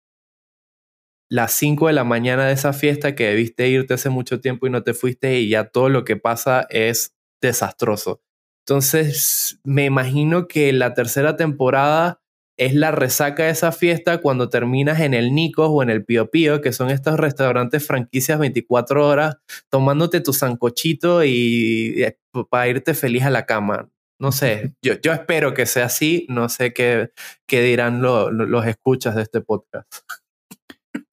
las 1.30 1.53
5 1.53 1.87
de 1.87 1.93
la 1.95 2.05
mañana 2.05 2.47
de 2.47 2.53
esa 2.53 2.72
fiesta 2.72 3.14
que 3.14 3.28
debiste 3.28 3.68
irte 3.68 3.95
hace 3.95 4.11
mucho 4.11 4.41
tiempo 4.41 4.66
y 4.66 4.70
no 4.70 4.82
te 4.82 4.95
fuiste 4.95 5.39
y 5.39 5.49
ya 5.49 5.64
todo 5.64 5.89
lo 5.89 6.05
que 6.05 6.16
pasa 6.16 6.66
es 6.68 7.14
desastroso. 7.41 8.20
Entonces, 8.66 9.61
me 9.64 9.84
imagino 9.84 10.49
que 10.49 10.72
la 10.72 10.95
tercera 10.95 11.37
temporada 11.37 12.20
es 12.59 12.74
la 12.74 12.90
resaca 12.90 13.44
de 13.44 13.50
esa 13.50 13.72
fiesta 13.72 14.18
cuando 14.18 14.48
terminas 14.48 15.00
en 15.00 15.14
el 15.14 15.34
Nicos 15.34 15.68
o 15.70 15.82
en 15.82 15.90
el 15.90 16.04
Pío 16.04 16.30
Pío, 16.30 16.61
que 16.61 16.72
son 16.72 16.90
estos 16.90 17.18
restaurantes 17.18 17.86
franquicias 17.86 18.38
24 18.38 19.07
horas, 19.07 19.36
tomándote 19.70 20.20
tu 20.20 20.32
sancochito 20.32 21.24
y, 21.24 22.02
eh, 22.02 22.18
para 22.50 22.68
irte 22.68 22.94
feliz 22.94 23.24
a 23.24 23.30
la 23.30 23.46
cama. 23.46 23.90
No 24.18 24.32
sé, 24.32 24.74
yo, 24.82 24.94
yo 25.02 25.12
espero 25.12 25.52
que 25.52 25.66
sea 25.66 25.86
así, 25.86 26.26
no 26.30 26.48
sé 26.48 26.72
qué, 26.72 27.11
qué 27.46 27.61
dirán 27.61 28.00
los 28.00 28.66
escuchas 28.66 29.14
de 29.14 29.22
este 29.22 29.42
podcast. 29.42 29.86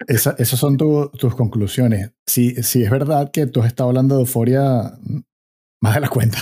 esas 0.08 0.60
son 0.60 0.78
tus 0.78 1.36
conclusiones. 1.36 2.12
Si, 2.26 2.64
si 2.64 2.84
es 2.84 2.90
verdad 2.90 3.32
que 3.32 3.46
tú 3.48 3.62
has 3.62 3.68
estado 3.68 3.90
hablando 3.90 4.16
de 4.16 4.22
euforia 4.22 4.94
mm, 5.02 5.20
más 5.82 5.96
de 5.96 6.00
la 6.00 6.08
cuenta. 6.08 6.40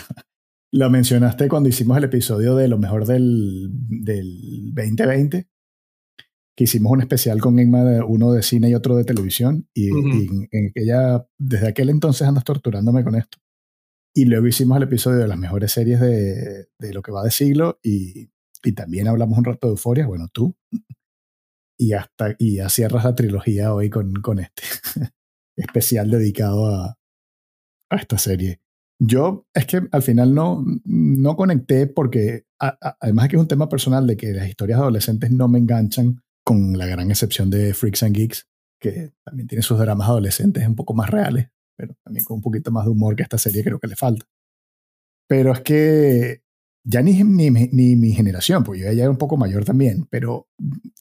Lo 0.73 0.89
mencionaste 0.89 1.49
cuando 1.49 1.67
hicimos 1.67 1.97
el 1.97 2.05
episodio 2.05 2.55
de 2.55 2.69
lo 2.69 2.77
mejor 2.77 3.05
del, 3.05 3.69
del 3.89 4.73
2020, 4.73 5.49
que 6.55 6.63
hicimos 6.63 6.93
un 6.93 7.01
especial 7.01 7.41
con 7.41 7.59
Emma, 7.59 7.83
de 7.83 8.01
uno 8.01 8.31
de 8.31 8.41
cine 8.41 8.69
y 8.69 8.75
otro 8.75 8.95
de 8.95 9.03
televisión, 9.03 9.67
y, 9.73 9.89
en, 9.89 10.71
ella, 10.75 11.25
desde 11.37 11.67
aquel 11.67 11.89
entonces 11.89 12.25
andas 12.25 12.45
torturándome 12.45 13.03
con 13.03 13.15
esto. 13.15 13.37
Y 14.15 14.25
luego 14.25 14.47
hicimos 14.47 14.77
el 14.77 14.83
episodio 14.83 15.19
de 15.19 15.27
las 15.27 15.37
mejores 15.37 15.73
series 15.73 15.99
de, 15.99 16.67
de 16.79 16.93
lo 16.93 17.01
que 17.01 17.11
va 17.11 17.23
de 17.23 17.31
siglo, 17.31 17.79
y, 17.83 18.29
y, 18.63 18.71
también 18.71 19.09
hablamos 19.09 19.37
un 19.37 19.45
rato 19.45 19.67
de 19.67 19.71
euforia, 19.71 20.07
bueno, 20.07 20.29
tú. 20.31 20.55
Y 21.77 21.93
hasta 21.93 22.35
y 22.37 22.57
ya 22.57 22.69
cierras 22.69 23.03
la 23.03 23.15
trilogía 23.15 23.73
hoy 23.73 23.89
con, 23.89 24.13
con 24.21 24.39
este 24.39 24.63
especial 25.57 26.11
dedicado 26.11 26.67
a, 26.67 26.97
a 27.89 27.95
esta 27.97 28.17
serie. 28.17 28.61
Yo 29.03 29.47
es 29.55 29.65
que 29.65 29.81
al 29.91 30.03
final 30.03 30.35
no, 30.35 30.63
no 30.85 31.35
conecté 31.35 31.87
porque 31.87 32.45
además 32.59 33.29
que 33.29 33.35
es 33.35 33.41
un 33.41 33.47
tema 33.47 33.67
personal 33.67 34.05
de 34.05 34.15
que 34.15 34.31
las 34.31 34.47
historias 34.47 34.79
adolescentes 34.79 35.31
no 35.31 35.47
me 35.47 35.57
enganchan 35.57 36.21
con 36.45 36.77
la 36.77 36.85
gran 36.85 37.09
excepción 37.09 37.49
de 37.49 37.73
Freaks 37.73 38.03
and 38.03 38.15
Geeks, 38.15 38.47
que 38.79 39.11
también 39.25 39.47
tiene 39.47 39.63
sus 39.63 39.79
dramas 39.79 40.07
adolescentes 40.07 40.67
un 40.67 40.75
poco 40.75 40.93
más 40.93 41.09
reales, 41.09 41.47
pero 41.75 41.95
también 42.03 42.25
con 42.25 42.35
un 42.35 42.41
poquito 42.43 42.69
más 42.69 42.85
de 42.85 42.91
humor 42.91 43.15
que 43.15 43.23
esta 43.23 43.39
serie 43.39 43.63
creo 43.63 43.79
que 43.79 43.87
le 43.87 43.95
falta. 43.95 44.23
Pero 45.27 45.51
es 45.53 45.61
que 45.61 46.43
ya 46.83 47.01
ni, 47.01 47.23
ni, 47.23 47.49
ni 47.49 47.95
mi 47.95 48.11
generación, 48.11 48.63
pues 48.63 48.81
yo 48.81 48.91
ya 48.91 49.01
era 49.01 49.09
un 49.09 49.17
poco 49.17 49.35
mayor 49.35 49.65
también, 49.65 50.05
pero 50.11 50.47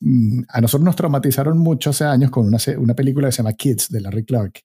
mm, 0.01 0.44
a 0.48 0.62
nosotros 0.62 0.86
nos 0.86 0.96
traumatizaron 0.96 1.59
mucho 1.59 1.90
hace 1.90 2.05
años 2.05 2.30
con 2.30 2.46
una, 2.46 2.57
una 2.78 2.94
película 2.94 3.28
que 3.28 3.32
se 3.32 3.42
llama 3.42 3.53
Kids 3.53 3.90
de 3.90 4.01
Larry 4.01 4.24
Clark, 4.24 4.62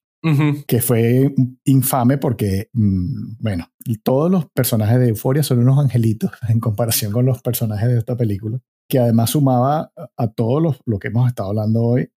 que 0.68 0.82
fue 0.82 1.34
infame 1.66 2.18
porque, 2.18 2.70
mm, 2.74 3.38
bueno, 3.40 3.70
todos 4.04 4.32
los 4.32 4.50
personajes 4.50 5.00
de 5.00 5.10
Euforia 5.10 5.44
son 5.44 5.60
unos 5.60 5.80
angelitos 5.80 6.32
en 6.50 6.60
comparación 6.60 7.12
con 7.12 7.26
los 7.26 7.42
personajes 7.42 7.90
de 7.90 8.00
esta 8.00 8.18
película, 8.18 8.60
que 8.90 9.00
además 9.00 9.32
sumaba 9.32 9.92
a 10.18 10.28
todo 10.28 10.60
lo, 10.60 10.76
lo 10.86 11.00
que 11.00 11.10
hemos 11.10 11.28
estado 11.28 11.50
hablando 11.50 11.84
hoy, 11.84 12.10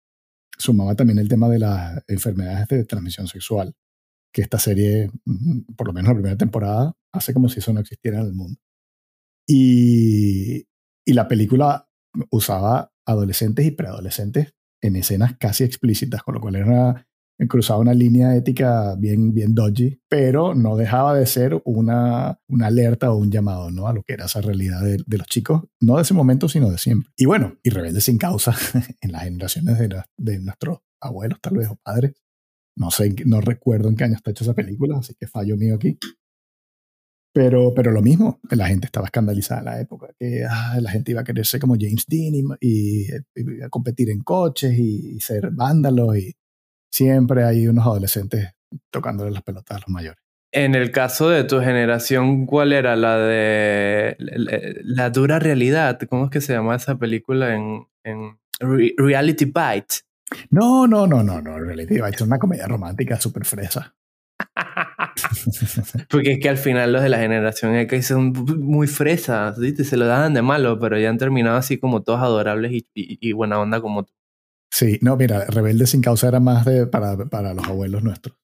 sumaba 0.58 0.94
también 0.94 1.18
el 1.18 1.28
tema 1.28 1.48
de 1.48 1.58
las 1.58 2.02
enfermedades 2.08 2.68
de 2.68 2.84
transmisión 2.84 3.26
sexual, 3.26 3.74
que 4.32 4.42
esta 4.42 4.58
serie, 4.58 5.10
mm, 5.24 5.74
por 5.76 5.88
lo 5.88 5.92
menos 5.92 6.08
la 6.10 6.14
primera 6.14 6.36
temporada, 6.36 6.94
hace 7.12 7.34
como 7.34 7.48
si 7.48 7.58
eso 7.58 7.72
no 7.72 7.80
existiera 7.80 8.20
en 8.20 8.26
el 8.26 8.34
mundo. 8.34 8.60
Y, 9.48 10.66
y 11.04 11.12
la 11.12 11.28
película 11.28 11.88
usaba 12.30 12.92
adolescentes 13.06 13.64
y 13.66 13.70
preadolescentes 13.70 14.54
en 14.82 14.96
escenas 14.96 15.36
casi 15.38 15.64
explícitas, 15.64 16.22
con 16.22 16.34
lo 16.34 16.40
cual 16.40 16.56
era 16.56 17.06
cruzaba 17.48 17.80
una 17.80 17.94
línea 17.94 18.34
ética 18.34 18.94
bien, 18.96 19.34
bien 19.34 19.54
dodgy, 19.54 20.00
pero 20.08 20.54
no 20.54 20.76
dejaba 20.76 21.14
de 21.14 21.26
ser 21.26 21.60
una, 21.64 22.40
una 22.48 22.66
alerta 22.68 23.10
o 23.12 23.16
un 23.16 23.30
llamado 23.30 23.70
¿no? 23.70 23.86
a 23.86 23.92
lo 23.92 24.02
que 24.02 24.14
era 24.14 24.24
esa 24.24 24.40
realidad 24.40 24.82
de, 24.82 25.18
los 25.18 25.26
chicos, 25.26 25.64
no 25.80 25.96
de 25.96 26.02
ese 26.02 26.14
momento, 26.14 26.48
sino 26.48 26.70
de 26.70 26.78
siempre. 26.78 27.10
Y 27.16 27.26
bueno, 27.26 27.58
y 27.62 27.70
Rebelde 27.70 28.00
sin 28.00 28.18
causa 28.18 28.54
en 29.00 29.12
las 29.12 29.24
generaciones 29.24 29.78
de, 29.78 30.02
de 30.16 30.38
nuestros 30.40 30.78
abuelos, 31.00 31.38
tal 31.40 31.56
vez, 31.58 31.68
o 31.68 31.76
padres. 31.76 32.14
No 32.78 32.90
sé, 32.90 33.14
no 33.24 33.40
recuerdo 33.40 33.88
en 33.88 33.96
qué 33.96 34.04
año 34.04 34.16
está 34.16 34.30
hecha 34.30 34.44
esa 34.44 34.54
película, 34.54 34.98
así 34.98 35.14
que 35.18 35.26
fallo 35.26 35.56
mío 35.56 35.76
aquí. 35.76 35.98
Pero, 37.36 37.74
pero 37.74 37.92
lo 37.92 38.00
mismo, 38.00 38.40
la 38.50 38.66
gente 38.66 38.86
estaba 38.86 39.06
escandalizada 39.06 39.60
en 39.60 39.64
la 39.66 39.80
época, 39.80 40.08
que 40.18 40.44
ah, 40.48 40.78
la 40.80 40.90
gente 40.90 41.10
iba 41.10 41.20
a 41.20 41.24
querer 41.24 41.44
ser 41.44 41.60
como 41.60 41.76
James 41.78 42.06
Dean 42.08 42.34
y, 42.34 42.42
y, 42.62 43.62
a 43.62 43.68
competir 43.68 44.08
en 44.08 44.20
coches 44.20 44.72
y, 44.78 45.20
ser 45.20 45.50
vándalos 45.50 46.16
y 46.16 46.34
siempre 46.96 47.44
hay 47.44 47.68
unos 47.68 47.86
adolescentes 47.86 48.54
tocándole 48.90 49.30
las 49.30 49.42
pelotas 49.42 49.76
a 49.76 49.80
los 49.80 49.88
mayores. 49.88 50.22
En 50.52 50.74
el 50.74 50.90
caso 50.90 51.28
de 51.28 51.44
tu 51.44 51.60
generación, 51.60 52.46
¿cuál 52.46 52.72
era 52.72 52.96
la 52.96 53.18
de 53.18 54.16
la, 54.18 55.10
dura 55.10 55.38
realidad? 55.38 55.98
¿Cómo 56.08 56.24
es 56.24 56.30
que 56.30 56.40
se 56.40 56.54
llama 56.54 56.76
esa 56.76 56.96
película 56.96 57.54
en, 57.54 57.86
en 58.04 58.38
Reality 58.60 59.44
Bite? 59.44 59.96
No, 60.50 60.86
no, 60.86 61.06
no, 61.06 61.22
no, 61.22 61.42
no. 61.42 61.58
Reality 61.58 61.96
Bite 61.96 62.16
es 62.16 62.20
una 62.22 62.38
comedia 62.38 62.66
romántica 62.66 63.20
súper 63.20 63.44
fresa. 63.44 63.94
Porque 66.10 66.32
es 66.32 66.40
que 66.40 66.48
al 66.48 66.56
final 66.56 66.92
los 66.92 67.02
de 67.02 67.10
la 67.10 67.18
generación 67.18 67.74
X 67.74 68.06
son 68.06 68.32
muy 68.58 68.86
fresas, 68.86 69.58
¿sí? 69.58 69.84
se 69.84 69.96
lo 69.96 70.06
daban 70.06 70.34
de 70.34 70.42
malo, 70.42 70.78
pero 70.78 70.98
ya 70.98 71.10
han 71.10 71.18
terminado 71.18 71.56
así 71.56 71.78
como 71.78 72.02
todos 72.02 72.20
adorables 72.20 72.84
y, 72.94 73.32
buena 73.32 73.58
onda 73.58 73.80
como 73.80 74.04
tú. 74.04 74.12
Sí, 74.76 74.98
no, 75.00 75.16
mira, 75.16 75.46
Rebelde 75.46 75.86
sin 75.86 76.02
causa 76.02 76.28
era 76.28 76.38
más 76.38 76.66
de, 76.66 76.86
para, 76.86 77.16
para 77.16 77.54
los 77.54 77.66
abuelos 77.66 78.02
nuestros 78.02 78.36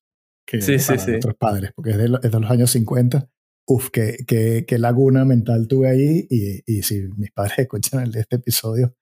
que 0.47 0.61
para 0.61 1.07
nuestros 1.07 1.35
padres, 1.35 1.73
porque 1.77 1.91
es 1.91 1.99
de, 1.99 2.05
es 2.23 2.33
de, 2.33 2.41
los 2.41 2.51
años 2.51 2.71
50. 2.71 3.29
Uf, 3.67 3.91
qué, 3.91 4.17
qué, 4.27 4.65
qué 4.67 4.79
laguna 4.79 5.27
mental 5.27 5.69
tuve 5.69 5.91
ahí 5.91 6.27
y, 6.31 6.63
y 6.67 6.85
si 6.85 7.03
mis 7.19 7.31
padres 7.33 7.59
escuchan 7.59 8.05
el, 8.05 8.17
este 8.17 8.37
episodio, 8.37 8.95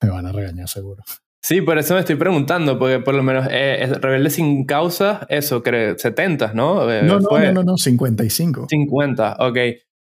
me 0.00 0.08
van 0.08 0.26
a 0.26 0.30
regañar 0.30 0.68
seguro. 0.68 1.02
Sí, 1.42 1.62
por 1.62 1.78
eso 1.78 1.94
me 1.94 2.00
estoy 2.00 2.14
preguntando, 2.14 2.78
porque 2.78 3.00
por 3.00 3.14
lo 3.16 3.24
menos 3.24 3.48
eh, 3.50 3.84
Rebelde 4.00 4.30
sin 4.30 4.64
causa, 4.64 5.26
eso, 5.28 5.64
creo, 5.64 5.98
70, 5.98 6.52
¿no? 6.52 6.88
Eh, 6.92 7.02
no, 7.02 7.18
no, 7.18 7.52
no, 7.54 7.64
no, 7.64 7.76
55. 7.76 8.68
50, 8.70 9.36
ok. 9.40 9.58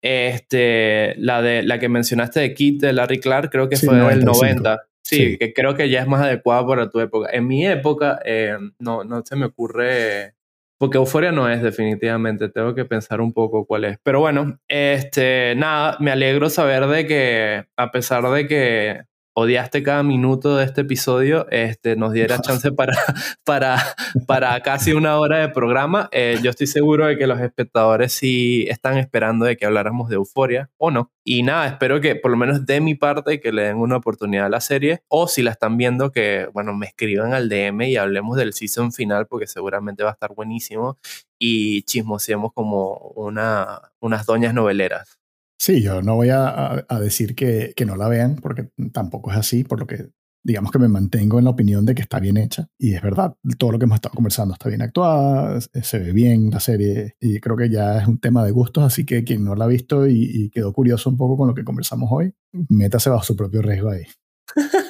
Este, 0.03 1.15
la, 1.19 1.43
de, 1.43 1.63
la 1.63 1.79
que 1.79 1.89
mencionaste 1.89 2.41
de 2.41 2.55
Kit 2.55 2.81
de 2.81 2.93
Larry 2.93 3.21
Clark, 3.21 3.53
creo 3.53 3.69
que 3.69 3.77
fue 3.77 3.95
del 3.95 4.25
90. 4.25 4.81
Sí, 5.07 5.39
que 5.39 5.53
creo 5.53 5.75
que 5.75 5.89
ya 5.89 6.01
es 6.01 6.07
más 6.07 6.23
adecuada 6.23 6.67
para 6.67 6.91
tu 6.91 7.01
época. 7.01 7.29
En 7.33 7.47
mi 7.47 7.67
época, 7.67 8.21
eh, 8.25 8.57
no, 8.79 9.05
no 9.05 9.23
se 9.25 9.37
me 9.37 9.47
ocurre. 9.47 10.35
Porque 10.79 10.99
Euforia 10.99 11.33
no 11.33 11.49
es 11.49 11.63
definitivamente, 11.63 12.51
tengo 12.51 12.75
que 12.75 12.85
pensar 12.85 13.23
un 13.23 13.33
poco 13.33 13.65
cuál 13.65 13.85
es. 13.85 13.99
Pero 14.03 14.21
bueno, 14.21 14.59
este, 14.69 15.55
nada, 15.57 15.97
me 16.01 16.11
alegro 16.11 16.51
saber 16.51 16.87
de 16.87 17.07
que 17.07 17.65
a 17.77 17.91
pesar 17.91 18.29
de 18.29 18.47
que 18.47 19.01
odiaste 19.39 19.83
cada 19.83 20.03
minuto 20.03 20.57
de 20.57 20.65
este 20.65 20.81
episodio, 20.81 21.47
este, 21.51 21.95
nos 21.95 22.13
diera 22.13 22.41
chance 22.41 22.73
para, 22.73 22.97
para, 23.45 23.83
para 24.27 24.59
casi 24.63 24.95
una 24.95 25.19
hora 25.19 25.39
de 25.41 25.51
programa. 25.51 26.09
Eh, 26.11 26.39
yo 26.43 26.49
estoy 26.49 26.67
seguro 26.67 27.07
de 27.07 27.19
que 27.19 27.27
los 27.27 27.39
espectadores 27.41 28.15
sí 28.15 28.65
están 28.69 28.97
esperando 28.97 29.45
de 29.45 29.59
que 29.59 29.67
habláramos 29.67 30.09
de 30.09 30.17
Euforia 30.17 30.71
o 30.79 30.91
no. 30.91 31.13
Y 31.23 31.43
nada, 31.43 31.67
espero 31.67 32.01
que 32.01 32.17
por 32.17 32.31
lo 32.31 32.39
menos 32.39 32.65
de 32.65 32.81
mi 32.81 32.95
parte 32.95 33.39
que 33.41 33.53
le 33.53 33.65
den 33.65 33.77
una 33.77 33.97
oportunidad 33.97 34.47
a 34.47 34.49
la 34.49 34.61
serie 34.61 35.03
o 35.09 35.29
si 35.29 35.43
la 35.43 35.51
están 35.51 35.77
viendo 35.77 36.13
que, 36.13 36.49
bueno, 36.55 36.73
me 36.73 36.87
escriban 36.87 37.35
al 37.35 37.51
DM 37.51 37.83
y 37.83 37.97
hablemos 37.97 38.39
del 38.39 38.55
season 38.55 38.91
final 38.91 39.27
porque 39.27 39.47
seguramente 39.47 40.03
va 40.03 40.11
a 40.11 40.13
estar 40.15 40.35
buenísimo 40.35 40.99
y 41.39 41.83
chismoseemos 41.83 42.55
como 42.55 43.13
una, 43.17 43.83
unas 44.01 44.25
doñas 44.25 44.55
noveleras. 44.55 45.19
Sí, 45.59 45.83
yo 45.83 46.03
no 46.03 46.17
voy 46.17 46.29
a, 46.31 46.85
decir 47.01 47.35
que, 47.35 47.75
no 47.87 47.97
la 47.97 48.09
vean, 48.09 48.37
porque 48.37 48.71
tampoco 48.93 49.31
es 49.31 49.39
así, 49.39 49.65
por 49.65 49.81
lo 49.81 49.87
que 49.87 50.11
digamos 50.45 50.71
que 50.71 50.79
me 50.79 50.87
mantengo 50.87 51.41
en 51.41 51.45
la 51.45 51.51
opinión 51.51 51.85
de 51.85 51.95
que 51.95 52.03
está 52.03 52.21
bien 52.21 52.37
hecha. 52.37 52.69
Y 52.79 52.95
es 52.95 53.03
verdad, 53.03 53.35
todo 53.59 53.73
lo 53.73 53.79
que 53.79 53.85
hemos 53.85 53.97
estado 53.97 54.15
conversando 54.15 54.55
está 54.55 54.69
bien 54.69 54.83
actuada, 54.83 55.61
se 55.61 55.99
ve 55.99 56.13
bien 56.13 56.51
la 56.51 56.61
serie, 56.61 57.17
y 57.21 57.41
creo 57.41 57.57
que 57.57 57.69
ya 57.69 57.99
es 57.99 58.07
un 58.07 58.19
tema 58.19 58.45
de 58.45 58.53
gustos, 58.53 58.85
así 58.85 59.05
que 59.05 59.25
quien 59.25 59.45
no 59.45 59.57
la 59.57 59.65
ha 59.65 59.69
visto 59.69 60.07
y, 60.07 60.31
y 60.33 60.51
quedó 60.51 60.73
curioso 60.73 61.11
un 61.11 61.17
poco 61.17 61.37
con 61.37 61.49
lo 61.49 61.55
que 61.55 61.65
conversamos 61.65 62.11
hoy, 62.13 62.33
métase 62.69 63.11
bajo 63.11 63.25
su 63.25 63.35
propio 63.35 63.63
riesgo 63.63 63.91
ahí. 63.91 64.05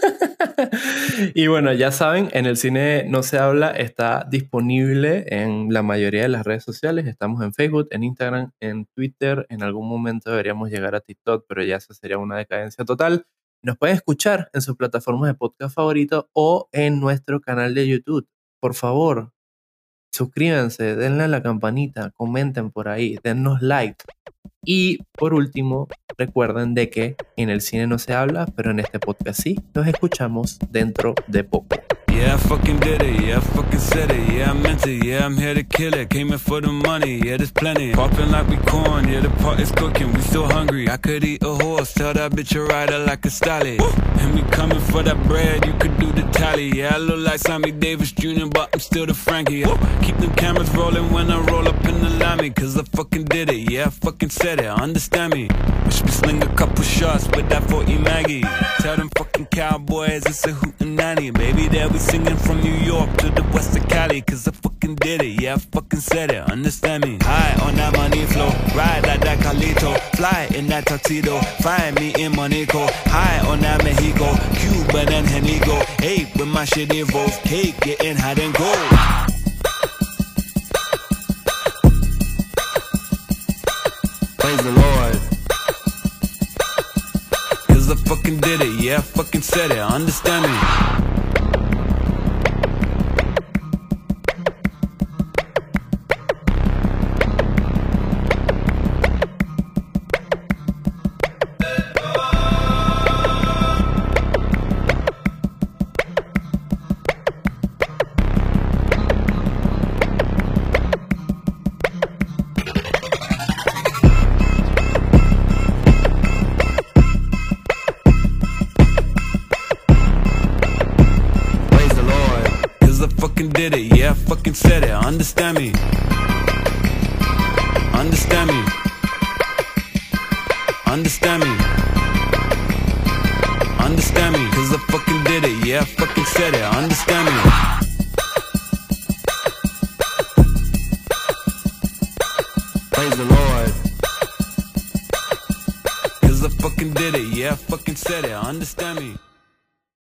y 1.34 1.46
bueno, 1.46 1.72
ya 1.72 1.92
saben, 1.92 2.28
en 2.32 2.46
el 2.46 2.56
cine 2.56 3.04
no 3.08 3.22
se 3.22 3.38
habla, 3.38 3.70
está 3.70 4.26
disponible 4.30 5.24
en 5.28 5.72
la 5.72 5.82
mayoría 5.82 6.22
de 6.22 6.28
las 6.28 6.44
redes 6.44 6.64
sociales. 6.64 7.06
Estamos 7.06 7.42
en 7.42 7.52
Facebook, 7.52 7.88
en 7.90 8.04
Instagram, 8.04 8.52
en 8.60 8.86
Twitter. 8.86 9.46
En 9.48 9.62
algún 9.62 9.88
momento 9.88 10.30
deberíamos 10.30 10.70
llegar 10.70 10.94
a 10.94 11.00
TikTok, 11.00 11.44
pero 11.48 11.62
ya 11.62 11.76
esa 11.76 11.94
sería 11.94 12.18
una 12.18 12.36
decadencia 12.36 12.84
total. 12.84 13.26
Nos 13.62 13.76
pueden 13.78 13.96
escuchar 13.96 14.50
en 14.52 14.62
sus 14.62 14.76
plataformas 14.76 15.28
de 15.28 15.34
podcast 15.34 15.74
favorito 15.74 16.28
o 16.32 16.68
en 16.72 17.00
nuestro 17.00 17.40
canal 17.40 17.74
de 17.74 17.88
YouTube. 17.88 18.28
Por 18.60 18.74
favor, 18.74 19.32
suscríbanse, 20.12 20.96
denle 20.96 21.24
a 21.24 21.28
la 21.28 21.42
campanita, 21.42 22.10
comenten 22.12 22.70
por 22.70 22.88
ahí, 22.88 23.18
dennos 23.22 23.62
like. 23.62 24.04
Y 24.66 24.98
por 25.12 25.32
último, 25.32 25.88
recuerden 26.18 26.74
de 26.74 26.90
que 26.90 27.16
en 27.36 27.50
el 27.50 27.60
cine 27.60 27.86
no 27.86 27.98
se 27.98 28.12
habla, 28.12 28.46
pero 28.56 28.72
en 28.72 28.80
este 28.80 28.98
podcast 28.98 29.40
sí, 29.40 29.60
nos 29.74 29.86
escuchamos 29.86 30.58
dentro 30.70 31.14
de 31.28 31.44
poco. 31.44 31.76
Yeah, 32.08 32.34
I 32.34 32.38
fucking 32.38 32.80
did 32.80 33.02
it, 33.02 33.20
yeah, 33.20 33.36
I 33.36 33.40
fucking 33.40 33.78
said 33.78 34.10
it, 34.10 34.32
yeah, 34.32 34.50
I 34.50 34.54
meant 34.54 34.86
it, 34.86 35.04
yeah, 35.04 35.26
I'm 35.26 35.36
here 35.36 35.52
to 35.52 35.62
kill 35.62 35.92
it, 35.92 36.08
came 36.08 36.32
in 36.32 36.38
for 36.38 36.62
the 36.62 36.72
money, 36.72 37.20
yeah, 37.22 37.36
there's 37.36 37.50
plenty. 37.50 37.92
Popping 37.92 38.30
like 38.30 38.48
we 38.48 38.56
corn, 38.56 39.06
yeah, 39.06 39.20
the 39.20 39.28
pot 39.42 39.60
is 39.60 39.70
cooking, 39.70 40.10
we 40.14 40.22
still 40.22 40.46
hungry. 40.46 40.88
I 40.88 40.96
could 40.96 41.22
eat 41.24 41.42
a 41.42 41.54
horse, 41.54 41.92
tell 41.92 42.14
that 42.14 42.32
bitch 42.32 42.56
a 42.56 42.62
rider 42.62 43.00
like 43.00 43.26
a 43.26 43.30
stallion. 43.30 43.82
And 44.18 44.34
we 44.34 44.40
coming 44.50 44.80
for 44.80 45.02
that 45.02 45.22
bread, 45.24 45.66
you 45.66 45.74
could 45.74 45.98
do 45.98 46.10
the 46.10 46.22
tally, 46.32 46.70
yeah, 46.74 46.94
I 46.94 46.96
look 46.96 47.18
like 47.18 47.38
Sammy 47.38 47.70
Davis 47.70 48.12
Jr., 48.12 48.46
but 48.46 48.70
I'm 48.72 48.80
still 48.80 49.04
the 49.04 49.12
Frankie. 49.12 49.64
Keep 50.00 50.16
them 50.16 50.34
cameras 50.36 50.74
rolling 50.74 51.12
when 51.12 51.30
I 51.30 51.38
roll 51.40 51.68
up 51.68 51.84
in 51.84 52.00
the 52.00 52.08
lammy, 52.18 52.48
cause 52.48 52.78
I 52.78 52.84
fucking 52.96 53.24
did 53.24 53.50
it, 53.50 53.70
yeah, 53.70 53.88
I 53.88 53.90
fucking 53.90 54.30
said 54.30 54.55
it, 54.55 54.55
understand 54.64 55.34
me. 55.34 55.48
Wish 55.84 56.02
me 56.02 56.10
sling 56.10 56.42
a 56.42 56.54
couple 56.54 56.82
shots 56.82 57.26
with 57.28 57.48
that 57.50 57.68
40 57.68 57.98
Maggie. 57.98 58.42
Tell 58.80 58.96
them 58.96 59.10
fucking 59.16 59.46
cowboys 59.46 60.24
it's 60.26 60.46
a 60.46 60.52
hootin' 60.52 60.76
hootenanny, 60.96 61.32
baby, 61.32 61.68
there 61.68 61.88
we 61.88 61.98
singing 61.98 62.36
from 62.36 62.60
New 62.60 62.74
York 62.74 63.14
to 63.18 63.28
the 63.30 63.42
west 63.52 63.76
of 63.76 63.86
Cali, 63.88 64.22
cause 64.22 64.48
I 64.48 64.52
fucking 64.52 64.96
did 64.96 65.22
it, 65.22 65.40
yeah, 65.40 65.54
I 65.54 65.58
fucking 65.58 66.00
said 66.00 66.30
it, 66.30 66.50
understand 66.50 67.04
me. 67.04 67.18
High 67.20 67.66
on 67.66 67.74
that 67.76 67.94
money 67.96 68.24
flow, 68.26 68.48
ride 68.74 69.06
like 69.06 69.20
that 69.20 69.38
Calito. 69.38 69.98
fly 70.16 70.48
in 70.54 70.66
that 70.68 70.86
tuxedo, 70.86 71.38
find 71.60 71.94
me 71.96 72.14
in 72.18 72.34
Monaco, 72.34 72.86
high 73.06 73.46
on 73.48 73.60
that 73.60 73.82
Mexico, 73.84 74.34
Cuban 74.56 75.12
and 75.12 75.26
Henigo, 75.26 75.82
hey, 76.00 76.30
with 76.36 76.48
my 76.48 76.64
shit 76.64 76.92
evolve, 76.94 77.32
cake 77.42 77.78
getting 77.80 78.16
hot 78.16 78.38
and 78.38 78.54
cold. 78.54 79.35
Praise 84.46 84.62
the 84.62 84.70
Lord. 84.70 85.14
Cause 87.66 87.90
I 87.90 87.96
fucking 88.08 88.38
did 88.38 88.60
it, 88.60 88.80
yeah, 88.80 88.98
I 88.98 89.00
fucking 89.00 89.40
said 89.40 89.72
it, 89.72 89.78
understand 89.78 90.44
me. 90.44 91.05